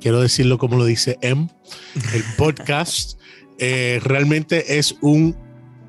Quiero 0.00 0.20
decirlo 0.20 0.58
como 0.58 0.76
lo 0.76 0.84
dice 0.84 1.18
M, 1.22 1.48
el 2.14 2.22
podcast. 2.38 3.18
Eh, 3.58 3.98
realmente 4.04 4.78
es 4.78 4.94
un 5.02 5.36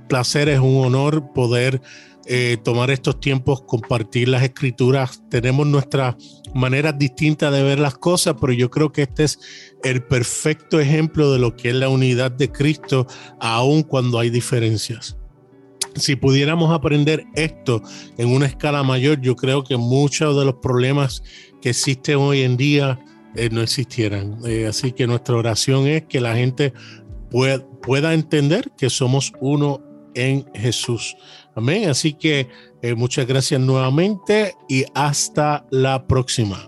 placer, 0.09 0.49
es 0.49 0.59
un 0.59 0.83
honor 0.83 1.31
poder 1.31 1.79
eh, 2.25 2.57
tomar 2.63 2.89
estos 2.89 3.19
tiempos, 3.19 3.61
compartir 3.67 4.29
las 4.29 4.41
escrituras. 4.41 5.21
Tenemos 5.29 5.67
nuestras 5.67 6.15
maneras 6.55 6.97
distintas 6.97 7.53
de 7.53 7.61
ver 7.61 7.77
las 7.77 7.99
cosas, 7.99 8.33
pero 8.41 8.51
yo 8.51 8.71
creo 8.71 8.91
que 8.91 9.03
este 9.03 9.25
es 9.25 9.37
el 9.83 10.01
perfecto 10.01 10.79
ejemplo 10.79 11.31
de 11.31 11.37
lo 11.37 11.55
que 11.55 11.69
es 11.69 11.75
la 11.75 11.87
unidad 11.87 12.31
de 12.31 12.51
Cristo, 12.51 13.05
aun 13.39 13.83
cuando 13.83 14.17
hay 14.17 14.31
diferencias 14.31 15.20
si 15.95 16.15
pudiéramos 16.15 16.71
aprender 16.71 17.25
esto 17.35 17.81
en 18.17 18.29
una 18.29 18.45
escala 18.45 18.83
mayor, 18.83 19.21
yo 19.21 19.35
creo 19.35 19.63
que 19.63 19.77
muchos 19.77 20.37
de 20.37 20.45
los 20.45 20.55
problemas 20.55 21.23
que 21.61 21.69
existen 21.69 22.17
hoy 22.17 22.41
en 22.41 22.57
día 22.57 22.99
eh, 23.35 23.49
no 23.51 23.61
existieran. 23.61 24.39
Eh, 24.45 24.67
así 24.67 24.91
que 24.91 25.07
nuestra 25.07 25.35
oración 25.35 25.87
es 25.87 26.03
que 26.03 26.19
la 26.19 26.35
gente 26.35 26.73
pueda 27.29 28.13
entender 28.13 28.71
que 28.77 28.89
somos 28.89 29.31
uno 29.39 29.81
en 30.15 30.45
Jesús. 30.53 31.15
Amén. 31.55 31.89
Así 31.89 32.13
que 32.13 32.49
eh, 32.81 32.95
muchas 32.95 33.25
gracias 33.25 33.59
nuevamente 33.61 34.55
y 34.67 34.85
hasta 34.93 35.65
la 35.69 36.07
próxima. 36.07 36.67